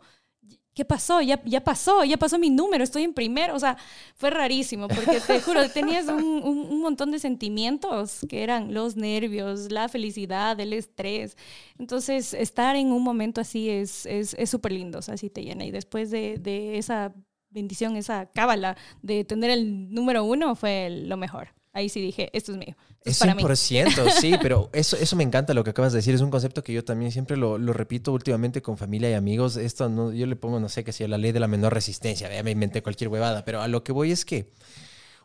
[0.78, 1.22] ¿qué pasó?
[1.22, 3.56] Ya, ya pasó, ya pasó mi número, estoy en primero.
[3.56, 3.76] O sea,
[4.16, 8.96] fue rarísimo, porque te juro, tenías un, un- un montón de sentimientos que eran los
[8.96, 11.36] nervios, la felicidad, el estrés.
[11.80, 15.44] Entonces, estar en un momento así es es es súper lindo, o sea, sí te
[15.44, 15.66] llena.
[15.66, 17.14] Y después de, de esa
[17.50, 21.50] bendición, esa cábala de tener el número uno, fue lo mejor.
[21.78, 22.76] Ahí sí dije, esto es mío.
[23.06, 23.44] Esto es Es para mí.
[23.44, 26.16] 100%, sí, pero eso, eso me encanta lo que acabas de decir.
[26.16, 29.58] Es un concepto que yo también siempre lo, lo repito últimamente con familia y amigos.
[29.58, 32.34] Esto no, yo le pongo, no sé, que sea la ley de la menor resistencia.
[32.34, 34.50] Ya me inventé cualquier huevada, pero a lo que voy es que,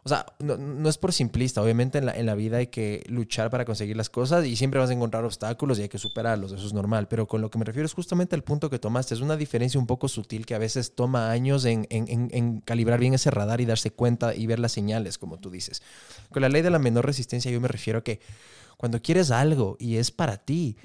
[0.05, 1.63] o sea, no, no es por simplista.
[1.63, 4.81] Obviamente en la, en la vida hay que luchar para conseguir las cosas y siempre
[4.81, 6.51] vas a encontrar obstáculos y hay que superarlos.
[6.53, 7.07] Eso es normal.
[7.09, 9.15] Pero con lo que me refiero es justamente al punto que tomaste.
[9.15, 12.99] Es una diferencia un poco sutil que a veces toma años en, en- en- calibrar
[12.99, 15.83] bien ese radar y darse cuenta y ver las señales, como tú dices.
[16.33, 18.19] Con la ley de la menor resistencia yo me refiero a que
[18.77, 20.77] cuando quieres algo y es para ti,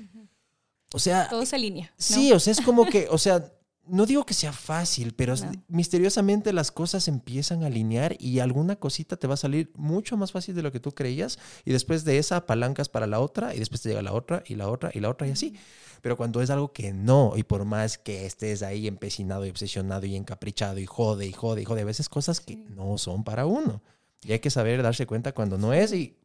[0.94, 1.88] o sea, Todo se alinea.
[1.88, 1.94] ¿no?
[1.98, 3.52] sí, o sea, es como que, o sea,
[3.90, 5.52] no digo que sea fácil, pero No.
[5.68, 10.32] misteriosamente las cosas empiezan a alinear y alguna cosita te va a salir mucho más
[10.32, 13.60] fácil de lo que tú creías y después de esa apalancas para la otra y
[13.60, 15.56] después te llega la otra y la otra y la otra y así.
[16.02, 20.06] Pero cuando es algo que no, y por más que estés ahí empecinado y obsesionado
[20.06, 23.46] y encaprichado y jode y jode y jode, a veces cosas que no son para
[23.46, 23.82] uno.
[24.24, 26.18] Y hay que saber darse cuenta cuando no es y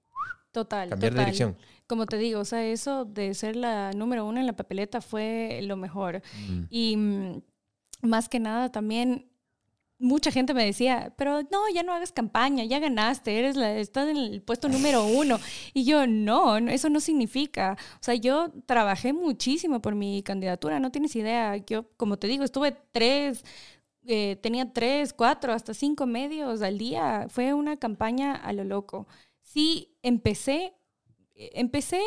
[0.51, 0.91] Total.
[0.91, 1.57] cambiar de dirección.
[1.87, 5.61] Como te digo, o sea, eso de ser la número uno en la papeleta fue
[5.63, 6.23] lo mejor.
[6.71, 7.43] Y mm,
[8.03, 9.33] más que nada también
[10.03, 14.09] mucha gente me decía, pero no, ya no hagas campaña, ya ganaste, eres la, estás
[14.09, 15.39] en el puesto número uno.
[15.73, 17.77] Y yo, no, eso no significa.
[17.95, 21.57] O sea, yo trabajé muchísimo por mi candidatura, no tienes idea.
[21.57, 23.45] Yo, como te digo, estuve tres,
[24.07, 27.27] eh, tenía tres, cuatro, hasta cinco medios al día.
[27.29, 29.07] Fue una campaña a lo loco.
[29.43, 30.75] Sí, empecé,
[31.37, 32.03] eh, empecé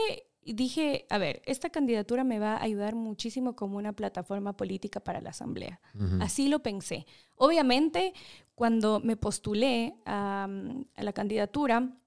[0.45, 4.99] y dije, a ver, esta candidatura me va a ayudar muchísimo como una plataforma política
[4.99, 5.81] para la Asamblea.
[6.21, 7.07] Así lo pensé.
[7.35, 8.13] Obviamente,
[8.53, 10.47] cuando me postulé a,
[10.95, 11.97] a la candidatura,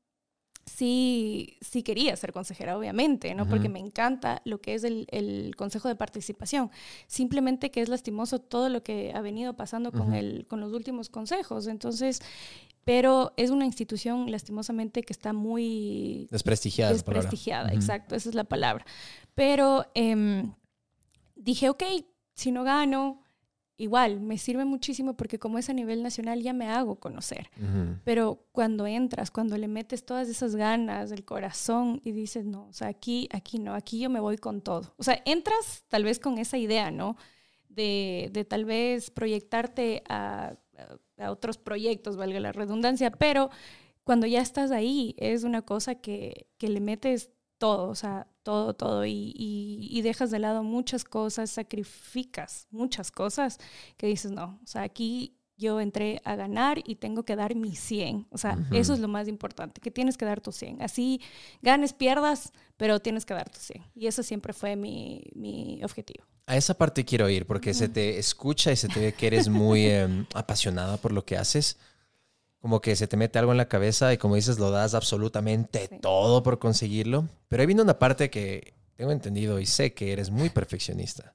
[0.68, 3.48] sí, sí quería ser consejera, obviamente, ¿no?
[3.48, 6.70] Porque me encanta lo que es el, el Consejo de Participación.
[7.08, 11.08] Simplemente que es lastimoso todo lo que ha venido pasando con, el, con los últimos
[11.08, 11.66] consejos.
[11.66, 12.20] Entonces,
[12.88, 16.90] pero es una institución lastimosamente que está muy Desprestigiada.
[16.94, 17.76] desprestigiada, Ujú.
[17.76, 18.86] exacto, esa es la palabra.
[19.34, 20.54] Pero em,
[21.36, 21.82] dije, ok,
[22.32, 23.20] si no gano,
[23.76, 27.50] igual, me sirve muchísimo porque como es a nivel nacional ya me hago conocer.
[28.04, 32.72] Pero cuando entras, cuando le metes todas esas ganas del corazón y dices, no, o
[32.72, 34.94] sea, aquí, aquí no, aquí yo me voy con todo.
[34.96, 37.18] O sea, entras tal vez con esa idea, ¿no?
[37.68, 40.54] De, de tal vez proyectarte a,
[41.18, 43.50] a otros proyectos, valga la redundancia, pero
[44.04, 48.74] cuando ya estás ahí es una cosa que, que le metes todo, o sea, todo,
[48.74, 53.58] todo, y, y- y dejas de lado muchas cosas, sacrificas muchas cosas
[53.96, 57.74] que dices, no, o sea, aquí yo entré a ganar y tengo que dar mi
[57.74, 58.28] 100.
[58.30, 60.80] O sea, eso es lo más importante, que tienes que dar tu 100.
[60.82, 61.20] Así
[61.60, 63.84] ganes, pierdas, pero tienes que dar tu 100.
[63.94, 66.24] Y eso siempre fue mi, mi objetivo.
[66.46, 69.48] A esa parte quiero ir porque se te escucha y se te ve que eres
[69.48, 71.76] muy em, apasionada por lo que haces.
[72.60, 75.88] Como que se te mete algo en la cabeza y como dices, lo das absolutamente
[76.00, 77.28] todo por conseguirlo.
[77.48, 81.32] Pero ahí viene una parte que tengo entendido y sé que eres muy perfeccionista.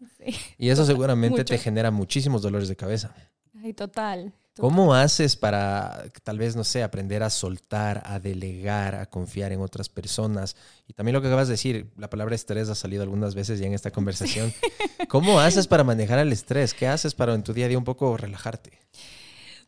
[0.57, 3.15] Y eso seguramente te genera muchísimos dolores de cabeza.
[3.63, 4.33] Ay, total.
[4.59, 9.61] ¿Cómo haces para, tal vez, no sé, aprender a soltar, a delegar, a confiar en
[9.61, 10.57] otras personas?
[10.85, 13.65] Y también lo que acabas de decir, la palabra estrés ha salido algunas veces ya
[13.65, 14.53] en esta conversación.
[15.07, 16.73] ¿Cómo haces para manejar el estrés?
[16.73, 18.77] ¿Qué haces para en tu día a día un poco relajarte?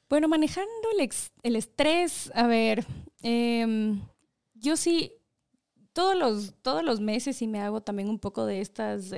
[0.09, 0.69] Bueno, manejando
[1.43, 2.85] el, estrés, a ver,
[3.23, 4.01] em,
[4.53, 5.13] yo sí
[5.95, 9.11] todos los, todos los meses sí me hago también un poco de estas,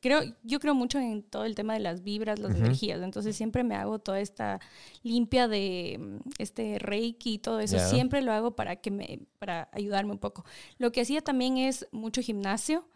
[0.00, 3.64] creo, yo creo mucho en todo el tema de las vibras, las energías, entonces siempre
[3.64, 4.60] me hago toda esta
[5.02, 9.70] limpia de mm, este reiki y todo eso, siempre lo hago para, que me, para
[9.72, 10.44] ayudarme un poco.
[10.76, 12.86] Lo que hacía también es mucho gimnasio,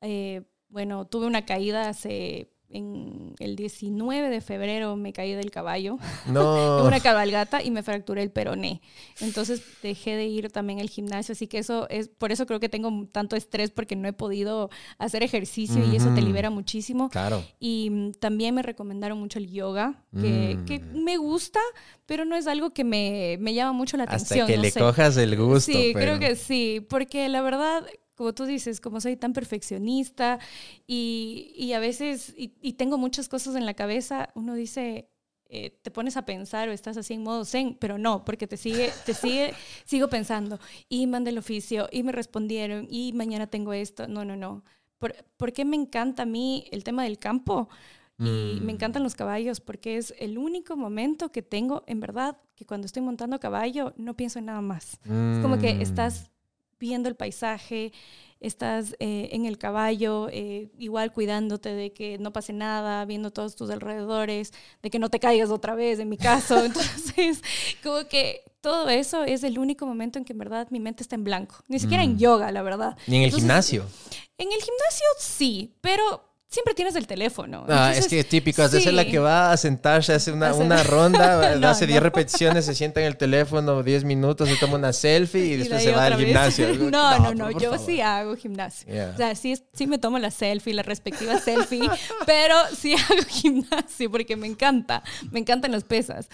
[0.00, 0.40] eh,
[0.70, 6.80] bueno, tuve una caída hace en el 19 de febrero me caí del caballo no.
[6.80, 8.82] en una cabalgata y me fracturé el peroné.
[9.20, 12.68] Entonces dejé de ir también al gimnasio, así que eso es, por eso creo que
[12.68, 17.08] tengo tanto estrés porque no he podido hacer ejercicio y eso te libera muchísimo.
[17.08, 17.44] Claro.
[17.60, 21.04] Y mm, también me recomendaron mucho el yoga, que, que, mm.
[21.04, 21.60] me gusta,
[22.06, 24.40] pero no es algo que me, me llama mucho la atención.
[24.40, 25.72] Hasta que le cojas el gusto.
[25.72, 27.84] Sí, creo que sí, porque la verdad
[28.14, 30.38] como tú dices, como soy tan perfeccionista
[30.86, 35.10] y, a veces, y, tengo muchas cosas en la cabeza, uno dice,
[35.46, 38.56] eh, te pones a pensar o estás así en modo zen, pero no, porque te
[38.56, 39.54] sigue, te sigue,
[39.84, 40.58] sigo pensando,
[40.88, 44.62] y mandé el oficio, y me respondieron, y mañana tengo esto, no, no, no.
[45.36, 47.68] ¿Por, qué me encanta a mí el tema del campo?
[48.16, 48.70] Y me mm.
[48.70, 53.02] encantan los caballos porque es el único momento que tengo, en verdad, que cuando estoy
[53.02, 55.00] montando caballo no pienso en nada más.
[55.02, 55.82] Es como que mm.
[55.82, 56.30] estás
[56.78, 57.92] viendo el paisaje,
[58.40, 63.56] estás eh, en el caballo, eh, igual cuidándote de que no pase nada, viendo todos
[63.56, 64.52] tus alrededores,
[64.82, 66.62] de que no te caigas otra vez, en mi caso.
[66.64, 67.42] Entonces,
[67.82, 71.16] como que todo eso es el único momento en que en verdad mi mente está
[71.16, 71.56] en blanco.
[71.68, 72.18] Ni siquiera en mm.
[72.18, 72.96] yoga, la verdad.
[73.06, 73.86] Ni en el gimnasio.
[74.36, 77.66] En el gimnasio sí, pero siempre tienes el teléfono.
[77.68, 78.92] Ah, es que es típico, es sí.
[78.92, 83.06] la que va a sentarse, hace una, una ronda, hace 10 repeticiones, se sienta en
[83.06, 86.68] el teléfono 10 minutos, se toma una selfie y, después se va al gimnasio.
[86.90, 88.86] no, no, no, yo sí hago gimnasio.
[89.12, 91.90] O sea, sí, sí me tomo la selfie, la respectiva selfie,
[92.24, 95.02] pero sí hago gimnasio porque me encanta,
[95.32, 96.28] me encantan las pesas.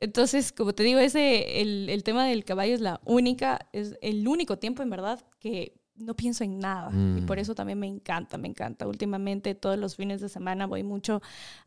[0.00, 4.26] Entonces, como te digo, ese, el, el tema del caballo es la única, es el
[4.26, 6.90] único tiempo en verdad que no pienso en nada.
[7.16, 7.40] Y por mm.
[7.40, 8.86] eso también me encanta, me encanta.
[8.86, 11.22] Últimamente todos los fines de semana voy mucho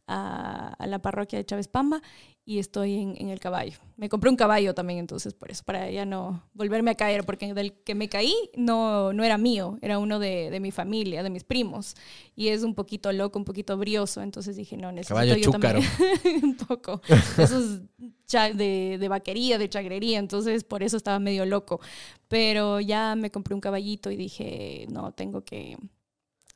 [0.07, 2.01] a, a la parroquia de Chávez Pamba
[2.49, 3.77] y estoy en, el caballo.
[3.95, 7.53] Me compré un caballo también, entonces por eso, para ya no volverme a caer, porque
[7.53, 11.29] del que me caí no, no era mío, era uno de, de mi familia, de
[11.29, 11.95] mis primos.
[12.35, 15.79] Y es un poquito loco, un poquito brioso, entonces dije, no, necesito caballo yo chúcaro.
[15.79, 17.03] también un poco.
[17.37, 17.81] Eso es
[18.29, 21.79] de, de vaquería, de chagrería, entonces por eso estaba medio loco.
[22.27, 25.77] Pero ya me compré un caballito y dije, no, tengo que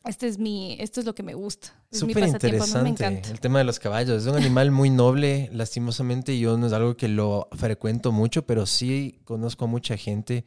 [0.05, 1.69] este es mi, esto es lo que me gusta.
[1.89, 4.23] Es Súper interesante el tema de los caballos.
[4.23, 5.49] Es un animal muy noble.
[5.53, 10.43] Lastimosamente yo no es algo que lo frecuento mucho, pero sí conozco a mucha gente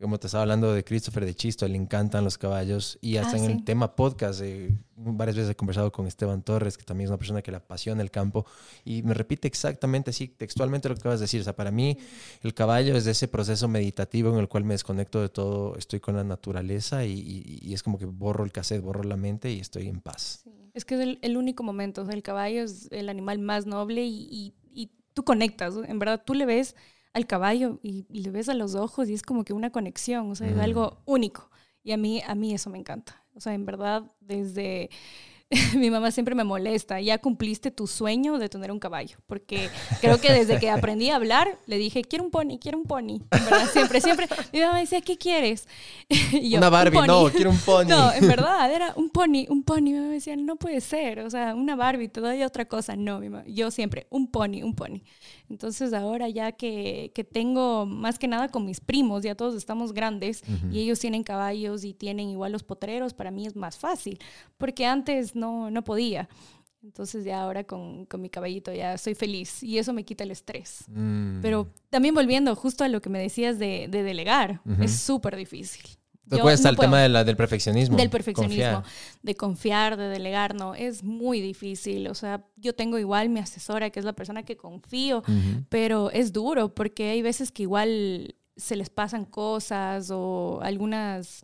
[0.00, 3.38] como te estaba hablando de Christopher de Chisto, le encantan los caballos y hasta ah,
[3.38, 7.10] en el tema podcast, eh, varias veces he conversado con Esteban Torres, que también es
[7.10, 8.44] una persona que le apasiona el campo
[8.84, 11.40] y me repite exactamente así, textualmente lo que acabas de decir.
[11.40, 11.96] O sea, para mí
[12.42, 16.16] el caballo es ese proceso meditativo en el cual me desconecto de todo, estoy con
[16.16, 20.00] la naturaleza y, es como que borro el cassette, borro la mente y estoy en
[20.00, 20.44] paz.
[20.74, 24.04] Es que es el, único momento, o sea, el caballo es el animal más noble
[24.04, 26.76] y, y tú conectas, en verdad, tú le ves
[27.16, 30.34] al caballo y, le ves a los ojos y es como que una conexión, o
[30.34, 31.50] sea, es algo único.
[31.82, 33.24] Y a mí, a mí eso me encanta.
[33.34, 34.90] O sea, en verdad, desde
[35.74, 40.20] mi mamá siempre me molesta, ya cumpliste tu sueño de tener un caballo, porque creo
[40.20, 43.22] que desde que aprendí a hablar, le dije, quiero un pony, quiero un pony.
[43.30, 44.28] En verdad, siempre, siempre.
[44.52, 45.68] Mi mamá decía, ¿qué quieres?
[46.52, 47.86] una Barbie, no, quiero un pony.
[47.86, 49.82] No, en verdad, era un pony, un pony.
[49.82, 52.94] Mi mamá decía, no puede ser, o sea, una Barbie, todavía otra cosa.
[52.94, 55.00] No, mi mamá, yo siempre, un pony, un pony.
[55.48, 59.92] Entonces ahora ya que, que, tengo más que nada con mis primos, ya todos estamos
[59.92, 64.18] grandes y ellos tienen caballos y tienen igual los potreros, para mí es más fácil,
[64.58, 66.28] porque antes no, no podía.
[66.82, 70.30] Entonces ya ahora con, con, mi caballito ya soy feliz y eso me quita el
[70.30, 70.84] estrés.
[70.88, 71.40] Mm.
[71.42, 75.82] Pero también volviendo justo a lo que me decías de, de delegar, es súper difícil.
[76.28, 76.76] Te no el puedo.
[76.76, 77.96] tema de la, del perfeccionismo.
[77.96, 78.84] Del perfeccionismo, Confiar.
[79.22, 82.08] de confiar, de delegar, no, es muy difícil.
[82.08, 85.22] O sea, yo tengo igual mi asesora, que es la persona que confío,
[85.68, 91.42] pero es duro porque hay veces que igual se les pasan cosas o algunas...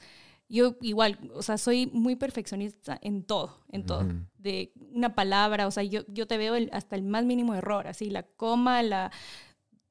[0.49, 4.05] Yo igual, o sea, soy muy perfeccionista en todo, en todo.
[4.37, 7.87] De una palabra, o sea, yo, yo te veo el- hasta el más mínimo error,
[7.87, 9.11] así, la coma, la...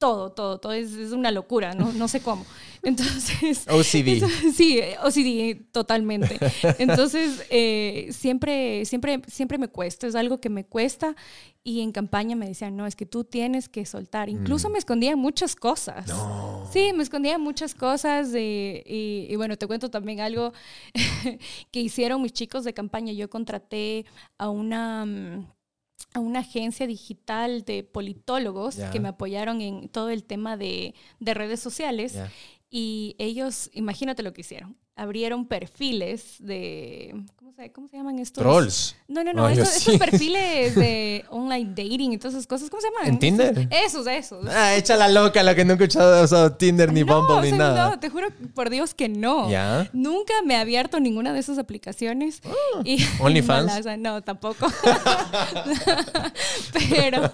[0.01, 2.43] Todo, todo, todo es, es una locura, no, no sé cómo.
[2.81, 4.25] Entonces, OCD.
[4.55, 6.39] Sí, OCD, totalmente.
[6.79, 11.15] Entonces, eh, siempre, siempre, siempre me cuesta, es algo que me cuesta.
[11.63, 14.27] Y en campaña me decían, no, es que tú tienes que soltar.
[14.29, 14.71] Incluso Mm.
[14.71, 16.07] me escondía muchas cosas.
[16.07, 16.67] No.
[16.73, 18.31] Sí, me escondía muchas cosas.
[18.31, 20.51] de- y, y bueno, te cuento también algo
[21.71, 23.13] que hicieron mis chicos de campaña.
[23.13, 24.05] Yo contraté
[24.39, 25.05] a una...
[26.13, 31.33] a una agencia digital de politólogos que me apoyaron en todo el tema de, de
[31.33, 32.17] redes sociales.
[32.69, 34.77] Y ellos, imagínate lo que hicieron.
[34.95, 37.25] Abrieron perfiles de.
[37.51, 38.41] ¿Cómo se, cómo se llaman estos?
[38.41, 38.95] Trolls.
[39.09, 39.45] No, no, no.
[39.45, 42.69] Ay, estos, estos perfiles de online dating y todas esas cosas.
[42.69, 43.07] ¿Cómo se llaman?
[43.09, 43.67] ¿En Tinder?
[43.71, 44.45] Esos, esos.
[44.47, 47.51] Ah, echa la loca, la que nunca he usado Tinder ni no, Bumble o ni
[47.51, 47.89] nada.
[47.89, 49.49] no, te juro por Dios que no.
[49.49, 49.89] ¿Ya?
[49.91, 52.41] Nunca me he abierto ninguna de esas aplicaciones.
[52.45, 52.83] Ah,
[53.19, 53.85] OnlyFans.
[53.99, 54.67] no, tampoco.
[56.89, 57.33] pero,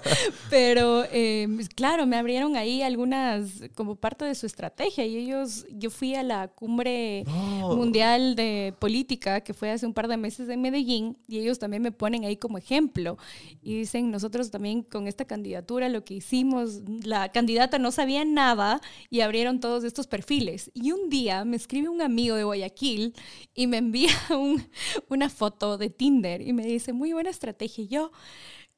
[0.50, 5.06] pero eh, claro, me abrieron ahí algunas como parte de su estrategia.
[5.06, 7.76] Y ellos, yo fui a la cumbre No.
[7.76, 11.82] mundial de política que fue hace un par de meses en Medellín y ellos también
[11.84, 13.18] me ponen ahí como ejemplo
[13.62, 18.82] y dicen nosotros también con esta candidatura lo que hicimos la candidata no sabía nada
[19.10, 23.14] y abrieron todos estos perfiles y un día me escribe un amigo de Guayaquil
[23.54, 24.64] y me envía un-
[25.10, 28.12] una foto de Tinder y me dice muy buena estrategia y yo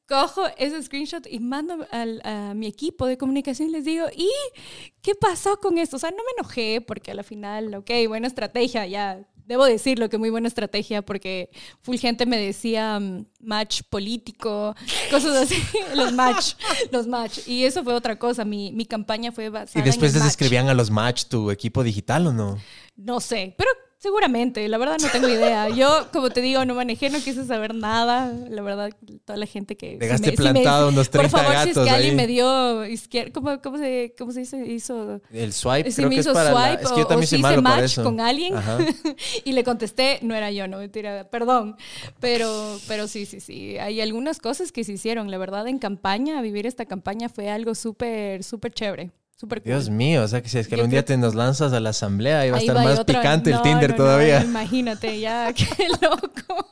[0.08, 4.28] cojo ese screenshot y mando al- a mi equipo de comunicación y les digo, ¿y
[5.02, 5.96] qué pasó con esto?
[5.96, 9.26] O sea, no me enojé porque a la final, ok, buena estrategia, ya.
[9.50, 11.50] Debo decirlo que muy buena estrategia porque
[11.82, 14.76] full gente me decía mm, match político,
[15.10, 15.56] cosas así,
[15.96, 16.54] los match,
[16.92, 17.48] los match.
[17.48, 20.30] Y eso fue otra cosa, mi, mi campaña fue basada ¿Y después en les match.
[20.30, 22.58] escribían a los match tu equipo digital o no?
[22.94, 23.70] No sé, pero
[24.00, 25.68] seguramente, la verdad no tengo idea.
[25.68, 28.32] Yo, como te digo, no manejé, no quise saber nada.
[28.48, 28.90] La verdad,
[29.24, 29.98] toda la gente que...
[29.98, 32.26] Dejaste si me- si me- plantado unos 30 Por favor, si es que alguien me
[32.26, 34.66] dio izquierda, ¿cómo, cómo se, cómo se dice?
[34.66, 35.20] Hizo...
[35.30, 37.06] El swipe Si creo me que es hizo para la- swipe Es que yo o-
[37.06, 38.02] también o soy si hice para match eso.
[38.02, 38.54] con alguien
[39.44, 41.76] y le contesté, no era yo, no, mentira, perdón.
[42.20, 43.76] Pero, pero sí, sí, sí.
[43.78, 45.30] Hay algunas cosas que se hicieron.
[45.30, 49.10] La verdad, en campaña, vivir esta campaña fue algo súper, súper chévere.
[49.48, 49.62] Cool.
[49.64, 51.80] Dios mío, o sea que si es que Yo algún día te nos lanzas a
[51.80, 54.42] la asamblea, va a estar va, más picante el Tinder no, no, todavía.
[54.44, 55.64] imagínate, ya, qué
[56.00, 56.68] loco.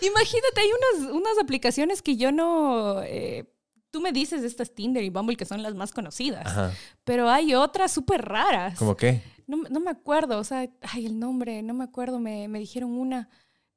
[0.00, 0.68] imagínate, hay
[1.00, 3.02] unas, unas aplicaciones que yo no...
[3.02, 3.44] eh,
[3.90, 6.72] tú me dices estas Tinder y Bumble que son las más conocidas, Ajá.
[7.04, 8.78] pero hay otras súper raras.
[8.78, 9.22] ¿Cómo qué?
[9.46, 12.90] No, no me acuerdo, o sea, ay, el nombre, no me acuerdo, me, me dijeron
[12.92, 13.28] una,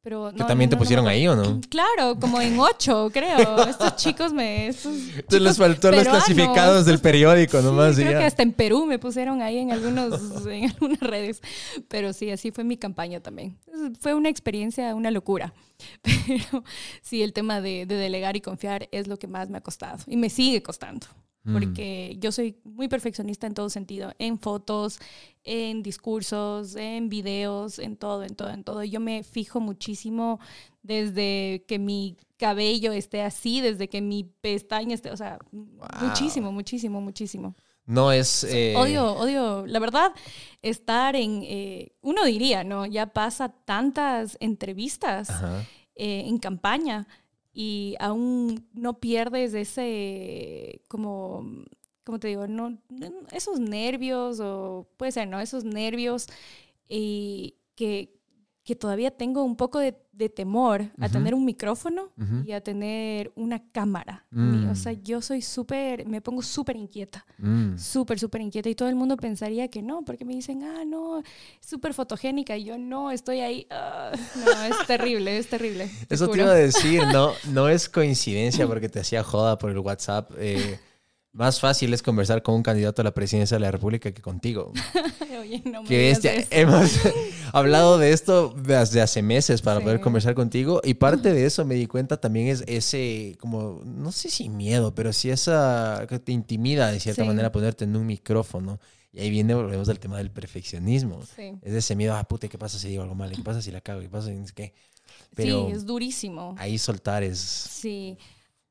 [0.02, 0.32] pero...
[0.32, 1.62] ¿Que no, también no, te no, no pusieron me ahí o no?
[1.70, 3.68] Claro, como en ocho, creo.
[3.68, 4.68] Estos chicos me...
[4.68, 4.94] Estos
[5.30, 7.96] les faltó los peruanos, clasificados del periódico nomás.
[7.96, 8.20] Sí, creo ya.
[8.20, 11.42] que hasta en Perú me pusieron ahí en, algunos, en algunas redes.
[11.88, 13.58] Pero sí, así fue mi campaña también.
[14.00, 15.54] Fue una experiencia, una locura.
[16.02, 16.64] Pero
[17.02, 20.00] sí, el tema de, de delegar y confiar es lo que más me ha costado.
[20.08, 21.08] Y me sigue costando.
[21.44, 21.54] Mm.
[21.54, 24.12] Porque yo soy muy perfeccionista en todo sentido.
[24.20, 25.00] En fotos,
[25.44, 28.84] en discursos, en videos, en todo, en todo, en todo.
[28.84, 30.40] Yo me fijo muchísimo
[30.84, 37.02] desde que mi cabello esté así, desde que mi pestaña esté, o sea, muchísimo, muchísimo,
[37.02, 37.56] muchísimo.
[37.86, 38.44] No es...
[38.44, 40.12] eh, Odio, odio, la verdad,
[40.62, 42.86] estar en, eh, uno diría, ¿no?
[42.86, 45.30] Ya pasa tantas entrevistas
[45.96, 47.08] eh, en campaña
[47.62, 51.46] y aún no pierdes ese, como,
[52.06, 52.48] ¿cómo te digo?
[52.48, 52.80] No,
[53.34, 55.42] esos nervios o puede ser, ¿no?
[55.42, 56.28] Esos nervios
[56.88, 58.18] y que,
[58.70, 62.12] que todavía tengo un poco de, de temor a tener un micrófono
[62.46, 64.28] y a tener una cámara.
[64.30, 64.70] Mm.
[64.70, 67.78] O sea, yo soy súper, me pongo súper inquieta Mm.
[67.80, 71.24] súper, súper inquieta y todo el mundo pensaría que no, porque me dicen, ah, no,
[71.60, 73.66] súper fotogénica y yo no, estoy ahí.
[73.72, 74.12] ah".
[74.46, 75.90] no, es terrible, es terrible.
[76.08, 79.72] te Eso te iba a decir, no, no es coincidencia porque te hacía joda por
[79.72, 80.30] el WhatsApp.
[80.38, 80.80] eh,
[81.32, 84.72] más fácil es conversar con un candidato a la presidencia de la República que contigo.
[85.40, 86.28] Oye, no me Que eso.
[86.50, 86.92] Hemos
[87.54, 89.84] hablado de esto desde hace meses para Sí.
[89.86, 94.12] poder conversar contigo y parte de eso me di cuenta también es ese, como, no
[94.12, 97.28] sé si miedo, pero sí esa que te intimida de cierta Sí.
[97.28, 98.80] manera ponerte en un micrófono.
[99.12, 101.22] Y ahí viene, volvemos al tema del perfeccionismo.
[101.36, 101.54] Sí.
[101.62, 103.32] Es ese miedo, ah, puta, ¿qué pasa si digo algo mal?
[103.32, 104.02] ¿Qué pasa si la cago?
[104.02, 104.74] ¿Qué pasa si qué?
[105.36, 106.56] Pero sí, es durísimo.
[106.58, 107.40] ahí soltar es...
[107.40, 108.18] Sí.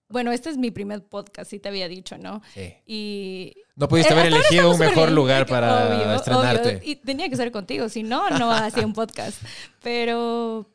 [0.09, 2.40] Bueno, este es mi primer podcast, sí te había dicho, ¿no?
[2.54, 2.72] Sí.
[2.86, 3.54] Y...
[3.76, 6.76] No pudiste Eh, haber elegido un mejor bien, lugar para obvio, estrenarte.
[6.76, 9.42] obvio, y tenía que ser contigo, si no, no hacía un podcast.
[9.82, 10.66] Pero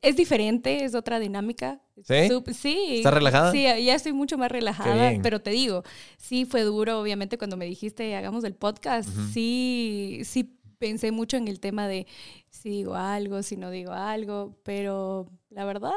[0.00, 1.80] es diferente, es otra dinámica.
[2.04, 2.28] ¿Sí?
[2.28, 2.96] Sup- sí.
[2.96, 3.52] ¿Estás relajada?
[3.52, 5.84] Sí, ya estoy mucho más relajada, pero te digo,
[6.18, 11.46] sí fue duro, obviamente, cuando me dijiste hagamos el podcast, sí, sí pensé mucho en
[11.46, 12.06] el tema de
[12.50, 15.92] si digo algo, si no digo algo, pero la verdad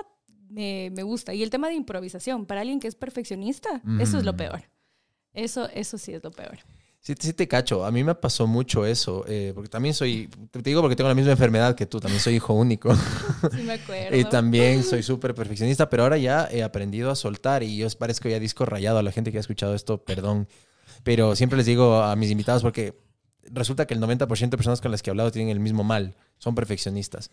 [0.56, 1.34] me, me gusta.
[1.34, 4.38] Y el tema de improvisación, para alguien que es perfeccionista, eso es lo Mm.
[4.38, 4.62] peor.
[5.34, 6.58] Eso, eso sí es lo peor.
[7.01, 7.86] Sí, sí te cacho.
[7.86, 11.14] A mí me pasó mucho eso, eh, porque también soy, te digo porque tengo la
[11.14, 12.89] misma enfermedad que tú, también soy hijo único.
[13.51, 14.18] Sí me acuerdo.
[14.18, 17.95] Y también soy súper perfeccionista, pero ahora ya he aprendido a soltar y yo os
[17.95, 20.47] parezco ya disco rayado a la gente que ha escuchado esto, perdón.
[21.03, 22.93] Pero siempre les digo a mis invitados porque
[23.52, 26.16] resulta que el 90% de personas con las que he hablado tienen el mismo mal,
[26.38, 27.32] son perfeccionistas.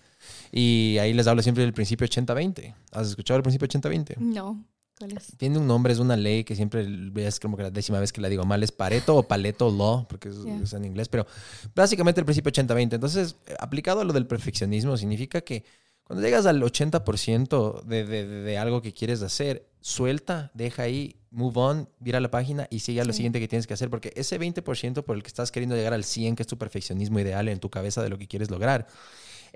[0.51, 2.75] Y ahí les hablo siempre del principio 80-20.
[2.93, 4.17] ¿Has escuchado el principio 80-20?
[4.19, 4.65] No,
[4.99, 5.33] ¿cuál es?
[5.37, 6.87] Tiene un nombre, es una ley que siempre
[7.17, 10.07] es como que la décima vez que la digo mal, es Pareto o Paleto Law,
[10.09, 10.57] porque es, Ya.
[10.63, 11.27] es en inglés, pero
[11.75, 12.95] básicamente el principio 80-20.
[12.95, 15.65] Entonces, aplicado a lo del perfeccionismo, significa que
[16.05, 21.17] cuando llegas al 80% de, de, de- de algo que quieres hacer, suelta, deja ahí,
[21.31, 23.19] move on, vira la página y sigue a lo Sí.
[23.19, 26.05] siguiente que tienes que hacer, porque ese 20% por el que estás queriendo llegar al
[26.05, 28.87] 100, que es tu perfeccionismo ideal en tu cabeza de lo que quieres lograr,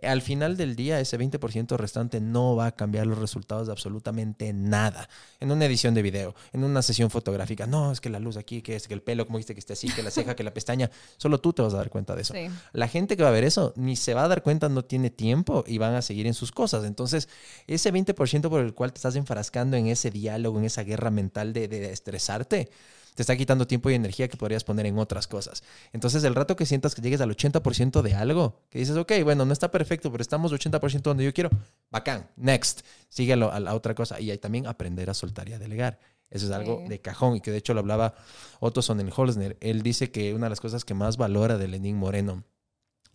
[0.03, 4.53] al final del día, ese 20% restante no va a cambiar los resultados de absolutamente
[4.53, 5.09] nada.
[5.41, 8.63] En una edición de video, en una sesión fotográfica, no, es que la luz aquí,
[8.63, 10.53] que es que el pelo, como dijiste, que esté así, que la ceja, que la
[10.53, 12.35] pestaña, solo tú te vas a dar cuenta de eso.
[12.35, 12.49] Sí.
[12.73, 15.11] La gente que va a ver eso ni se va a dar cuenta, no tiene
[15.11, 16.85] tiempo y van a seguir en sus cosas.
[16.85, 17.29] Entonces,
[17.67, 21.53] ese 20% por el cual te estás enfrascando en ese diálogo, en esa guerra mental
[21.53, 22.71] de, de estresarte,
[23.17, 25.65] te está quitando tiempo y energía que podrías poner en otras cosas.
[25.93, 29.47] Entonces, el rato que sientas que llegues al 80% de algo, que dices, ok, bueno,
[29.47, 31.51] no está perfecto, pero estamos 80% donde yo quiero,
[31.91, 34.21] bacán, next, síguelo a la otra cosa.
[34.21, 35.99] Y ahí también aprender a soltar y a delegar.
[36.29, 38.15] Eso es algo de cajón y que de hecho lo hablaba
[38.61, 39.57] Otto Sonnenholzner.
[39.61, 42.45] Él dice que una de las cosas que más valora de Lenín Moreno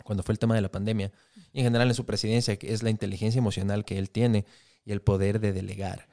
[0.04, 1.12] cuando fue el tema de la pandemia
[1.54, 4.46] y en general en su presidencia, es la inteligencia emocional que él tiene
[4.86, 6.08] y el poder de delegar.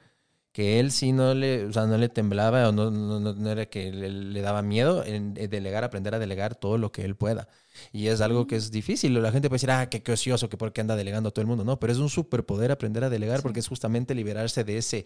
[0.51, 3.67] Que él sí no le, o sea, no le temblaba o no, no, no- era
[3.67, 7.15] que le, le daba miedo en, en delegar, aprender a delegar todo lo que él
[7.15, 7.47] pueda.
[7.93, 9.13] Y es algo que es difícil.
[9.21, 11.41] La gente puede decir, ah, qué, qué ocioso, que por qué anda delegando a todo
[11.41, 11.63] el mundo.
[11.63, 13.43] No, pero es un superpoder aprender a delegar Sí.
[13.43, 15.05] porque es justamente liberarse de ese,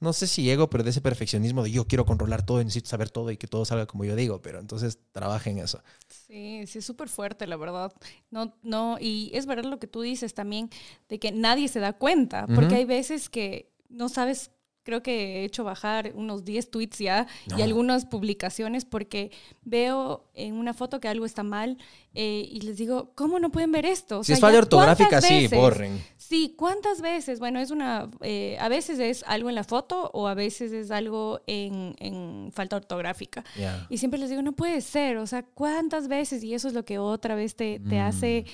[0.00, 2.88] no sé si ego, pero de ese perfeccionismo de yo quiero controlar todo y necesito
[2.88, 4.40] saber todo y que todo salga como yo digo.
[4.42, 5.82] Pero entonces trabaja en eso.
[6.08, 7.92] Sí, sí, es súper fuerte, la verdad.
[8.30, 10.70] No, no, y es verdad lo que tú dices también,
[11.08, 12.76] de que nadie se da cuenta, porque Ujú.
[12.76, 14.50] hay veces que no sabes,
[14.84, 17.64] creo que he hecho bajar unos 10 tweets ya y No.
[17.64, 19.32] algunas publicaciones porque
[19.64, 21.78] veo en una foto que algo está mal
[22.14, 24.20] eh, y les digo, ¿cómo no pueden ver esto?
[24.20, 26.00] O si es falla ortográfica, sí, borren.
[26.16, 27.38] Sí, ¿cuántas veces?
[27.40, 30.90] Bueno, es una, eh, a veces es algo en la foto o a veces es
[30.90, 33.44] algo en, en falta ortográfica.
[33.88, 36.44] Y siempre les digo, no puede ser, o sea, ¿cuántas veces?
[36.44, 38.06] Y eso es lo que otra vez te, te Mm.
[38.06, 38.44] hace,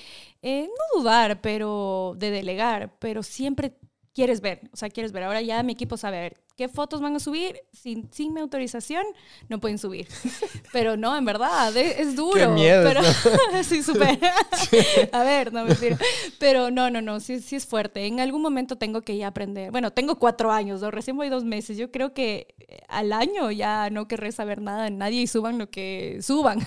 [0.41, 3.73] eh, no dudar, pero de delegar, pero siempre
[4.13, 5.23] quieres ver, o sea, quieres ver.
[5.23, 7.59] Ahora ya mi equipo sabe, a ver, ¿qué fotos van a subir?
[7.73, 9.03] Sin, sin mi autorización,
[9.49, 10.07] no pueden subir.
[10.71, 12.35] Pero no, en verdad, es, es duro.
[12.39, 13.01] Qué miedo, Pero,
[13.63, 14.19] sí, súper.
[15.11, 15.97] a ver, no, mentira.
[16.37, 18.05] Pero no, no, no, sí, sí es fuerte.
[18.05, 19.71] En algún momento tengo que ya aprender.
[19.71, 20.91] Bueno, tengo cuatro años, ¿no?
[20.91, 21.77] recién voy dos meses.
[21.77, 25.57] Yo creo que eh, al año ya no querré saber nada de nadie y suban
[25.57, 26.59] lo que suban.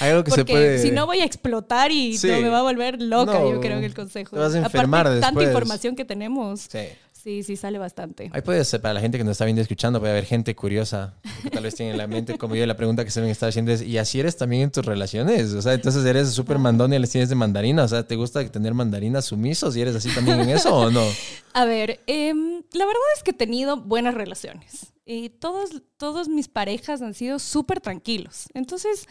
[0.00, 0.78] Hay algo que Porque se puede...
[0.80, 2.28] si no voy a explotar y Sí.
[2.28, 4.36] no me va a volver loca, No, yo creo que el consejo.
[4.36, 5.48] te vas a enfermar Aparte, tanta después.
[5.48, 6.66] información que tenemos.
[6.70, 6.80] Sí.
[7.28, 8.30] Sí, sí, sale bastante.
[8.32, 10.56] Ahí puede ser, para la gente que nos está viendo y escuchando, puede haber gente
[10.56, 11.12] curiosa
[11.42, 13.50] que tal vez tiene en la mente, como yo, la pregunta que se deben estar
[13.50, 15.52] haciendo es, ¿y así eres también en tus relaciones?
[15.52, 17.84] O sea, entonces eres súper mandón y les tienes de mandarina.
[17.84, 21.04] O sea, ¿te gusta tener mandarinas sumisos y eres así también en eso o no?
[21.52, 24.94] A ver, em, la verdad es que he tenido buenas relaciones.
[25.04, 28.46] Y todos, todos mis parejas han sido súper tranquilos.
[28.54, 29.06] Entonces,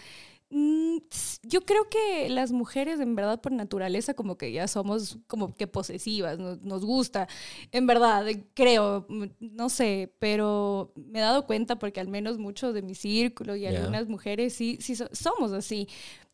[0.50, 5.68] yo creo que las mujeres, en verdad, por naturaleza, como que ya somos como que
[5.68, 7.28] posesivas, nos, nos gusta.
[7.72, 12.38] En verdad, eh, creo, mm, no sé, pero me he dado cuenta porque al menos
[12.38, 15.88] muchos de mi círculo y algunas mujeres sí, sí so- somos así.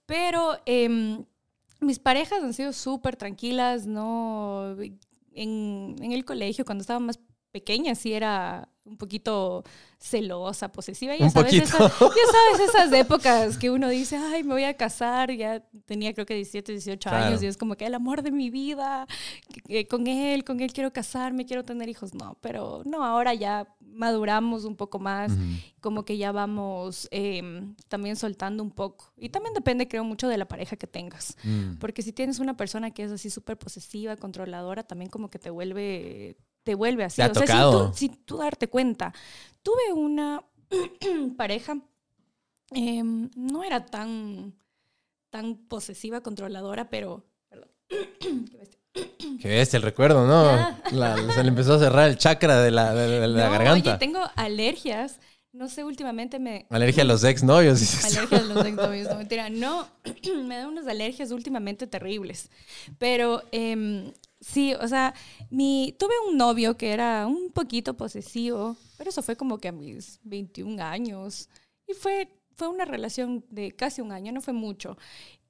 [0.05, 1.25] Pero em,
[1.81, 4.75] mis parejas han sido súper tranquilas, no
[5.33, 7.19] en, en el colegio, cuando estaba más
[7.53, 9.63] pequeña, sí era un poquito
[9.97, 11.15] celosa, posesiva.
[11.15, 11.63] Ya Un sabes, poquito.
[11.77, 12.07] esas- ya
[12.59, 16.33] sabes esas épocas que uno dice, ay, me voy a casar, ya tenía creo que
[16.35, 17.25] 17, 18 Claro.
[17.27, 19.07] años y es como que el amor de mi vida,
[19.89, 22.13] con él, con él quiero casarme, quiero tener hijos.
[22.13, 25.31] No, pero no, ahora ya maduramos un poco más,
[25.79, 29.13] como que ya vamos em, también soltando un poco.
[29.15, 31.37] Y también depende, creo, mucho de la pareja que tengas.
[31.43, 31.75] Mm.
[31.77, 35.49] Porque si tienes una persona que es así súper posesiva, controladora, también como que te
[35.51, 37.17] vuelve te vuelve así.
[37.17, 37.93] Te ha o sea, tocado.
[37.93, 39.13] si tú, si tú darte cuenta,
[39.61, 40.43] tuve una
[41.37, 41.77] pareja,
[42.71, 44.53] em, no era tan,
[45.29, 47.25] tan posesiva, controladora, pero...
[47.49, 47.69] Perdón.
[49.41, 50.45] Qué bestia el recuerdo, ¿no?
[50.49, 50.79] Ah.
[50.91, 53.89] La- se le empezó a cerrar el chakra de la, de, de la No, garganta.
[53.91, 55.19] Oye, tengo alergias.
[55.51, 56.65] No sé, últimamente me...
[56.71, 58.03] Alergia a los exnovios.
[58.05, 59.49] Alergias a los exnovios, no mentira.
[59.49, 59.87] No,
[60.45, 62.49] me dan unas alergias últimamente terribles.
[62.97, 64.11] Pero em,
[64.45, 65.13] sí, o sea,
[65.49, 69.71] mi, tuve un novio que era un poquito posesivo, pero eso fue como que a
[69.71, 71.49] mis 21 años.
[71.87, 74.97] Y fue, fue una relación de casi un año, no fue mucho.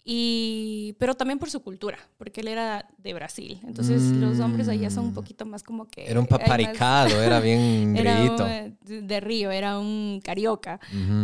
[0.05, 3.59] Y, pero también por su cultura, porque él era de Brasil.
[3.63, 6.03] Entonces los hombres allá son un poquito más como que...
[6.09, 8.43] Era un hay más- paparicado, era bien era grillito.
[8.43, 10.79] un- de de Río, era un carioca.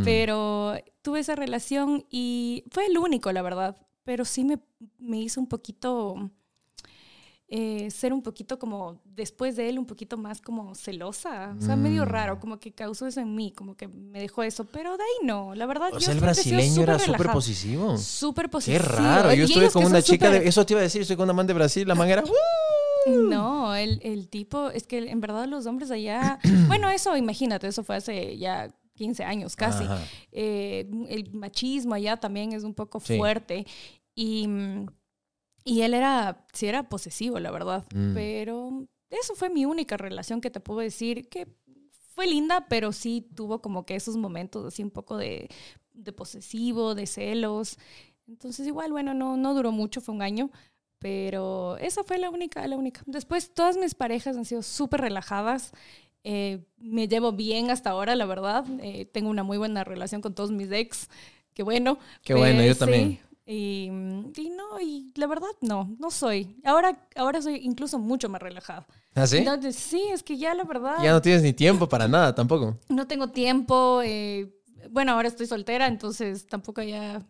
[0.05, 3.75] Pero tuve esa relación y fue el único, la verdad.
[4.05, 4.59] Pero sí me,
[4.97, 6.31] me hizo un poquito,
[7.51, 11.55] eh, ser un poquito como, después de él, un poquito más como celosa.
[11.57, 12.09] O sea, medio Mm.
[12.09, 14.65] raro, como que causó eso en mí, como que me dejó eso.
[14.65, 15.89] Pero de ahí no, la verdad.
[15.91, 17.97] O yo sea, el brasileño era súper positivo.
[17.97, 18.83] Súper Qué positivo.
[18.85, 19.33] raro.
[19.33, 20.47] Yo estuve con una chica de.
[20.47, 21.87] Eso te iba a decir, estoy con una man de Brasil.
[21.87, 22.23] La man era.
[23.07, 26.37] No, el, el tipo, es que en verdad los hombres allá,
[26.67, 29.85] bueno, eso imagínate, eso fue hace ya 15 años casi.
[30.31, 33.17] Eh, el machismo allá también es un poco Sí.
[33.17, 33.65] fuerte.
[34.13, 34.85] Y, mm,
[35.63, 37.85] y él era, sí era posesivo, la verdad.
[37.93, 38.13] Mm.
[38.13, 41.47] Pero eso fue mi única relación que te puedo decir que
[42.15, 45.49] fue linda, pero sí tuvo como que esos momentos así un poco de,
[45.93, 47.77] de posesivo, de celos.
[48.27, 50.51] Entonces igual, bueno, no, no duró mucho, fue un año.
[50.99, 53.01] Pero esa fue la única, la única.
[53.05, 55.71] Después todas mis parejas han sido súper relajadas.
[56.25, 58.65] Eh, me llevo bien hasta ahora, la verdad.
[58.81, 61.09] Eh, tengo una muy buena relación con todos mis ex.
[61.53, 61.99] Qué bueno.
[62.21, 62.79] Qué bueno, yo sí.
[62.79, 63.19] también.
[63.51, 63.85] Y,
[64.37, 66.55] y no, y la verdad no, no soy.
[66.63, 68.85] Ahora, ahora soy incluso mucho más relajada.
[69.15, 69.37] ¿Ah, sí?
[69.37, 72.77] Entonces, sí, es que ya la verdad Ya no tienes ni tiempo para nada tampoco.
[72.89, 74.01] no tengo tiempo.
[74.05, 74.53] eh,
[74.91, 77.25] bueno, ahora estoy soltera, entonces tampoco ya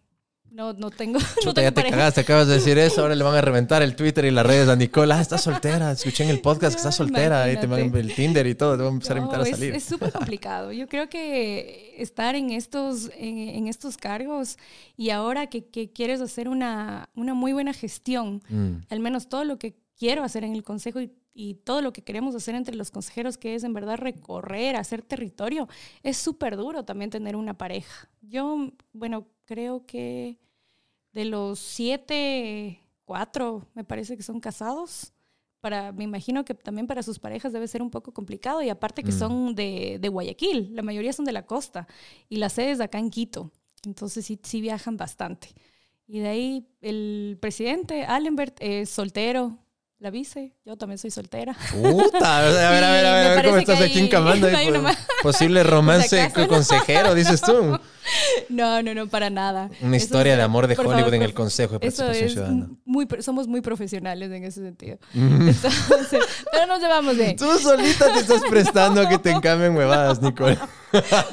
[0.52, 1.20] no, no tengo.
[1.20, 3.02] no Chuta, tengo ya te cagaste, acabas de decir eso.
[3.02, 5.14] Ahora le van a reventar el Twitter y las redes a Nicole.
[5.14, 5.92] Ah, está soltera.
[5.92, 7.44] Escuché en el podcast que está No, soltera.
[7.44, 8.76] Ahí te van el Tinder y todo.
[8.78, 9.76] Te van a empezar a invitar No, a salir.
[9.76, 10.72] Es súper complicado.
[10.72, 14.58] Yo creo que estar en estos, en, en estos cargos
[14.98, 18.82] y ahora que, que quieres hacer una, una muy buena gestión, Mm.
[18.90, 22.02] al menos todo lo que quiero hacer en el consejo y, y todo lo que
[22.04, 25.68] queremos hacer entre los consejeros, que es en verdad recorrer, hacer territorio,
[26.04, 28.10] es súper duro también tener una pareja.
[28.22, 30.38] Yo, bueno, creo que
[31.12, 35.12] de los siete, cuatro me parece que son casados.
[35.60, 39.04] Para, me imagino que también para sus parejas debe ser un poco complicado y aparte
[39.04, 39.20] que Mm.
[39.20, 41.88] son de, de Guayaquil, la mayoría son de la costa
[42.30, 43.52] y la sede es acá en Quito,
[43.84, 45.50] entonces sí, sí viajan bastante.
[46.08, 49.58] Y de ahí el presidente Allenbert es soltero,
[50.00, 51.56] la vice, yo también soy soltera.
[51.72, 54.50] Puta, a ver, a ver, a ver, a ver, cómo estás aquí encamando.
[54.72, 54.98] nomás.
[55.22, 56.48] posible romance acaso, no.
[56.48, 57.78] consejero, dices tú.
[58.50, 59.70] No, no, no, para nada.
[59.82, 62.32] Una Eso historia es- de amor de Hollywood favor, en el Consejo de Participación es
[62.32, 62.70] Ciudadana.
[62.84, 64.98] muy, somos muy profesionales en ese sentido.
[65.14, 65.50] Mm.
[65.50, 66.20] Entonces,
[66.52, 67.36] pero nos llevamos bien.
[67.36, 70.58] Tú solita te estás prestando a que te encambien huevadas, Nicole.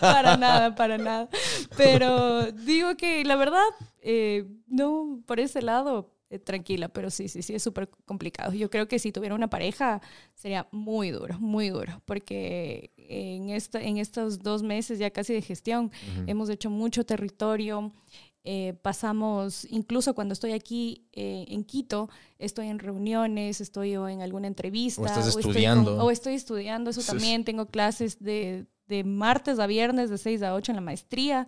[0.03, 1.31] para nada, para nada.
[1.79, 3.65] Pero digo que la verdad,
[4.03, 8.53] eh, no, por ese lado, eh, tranquila, pero sí, sí, sí, es súper complicado.
[8.53, 10.01] Yo creo que si tuviera una pareja
[10.35, 15.43] sería muy duro, muy duro, porque en, esta, en estos dos meses ya casi de
[15.43, 15.91] gestión
[16.27, 17.93] hemos hecho mucho territorio.
[18.49, 22.09] eh, pasamos, incluso cuando estoy aquí eh, en Quito,
[22.39, 25.03] estoy en reuniones, estoy o en alguna entrevista.
[25.03, 26.05] O estás estoy con- estudiando.
[26.05, 27.45] o estoy estudiando, eso también.
[27.45, 31.47] Tengo clases de, de martes a viernes de 6 a 8 en la maestría.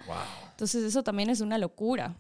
[0.51, 2.17] Entonces eso también es una locura.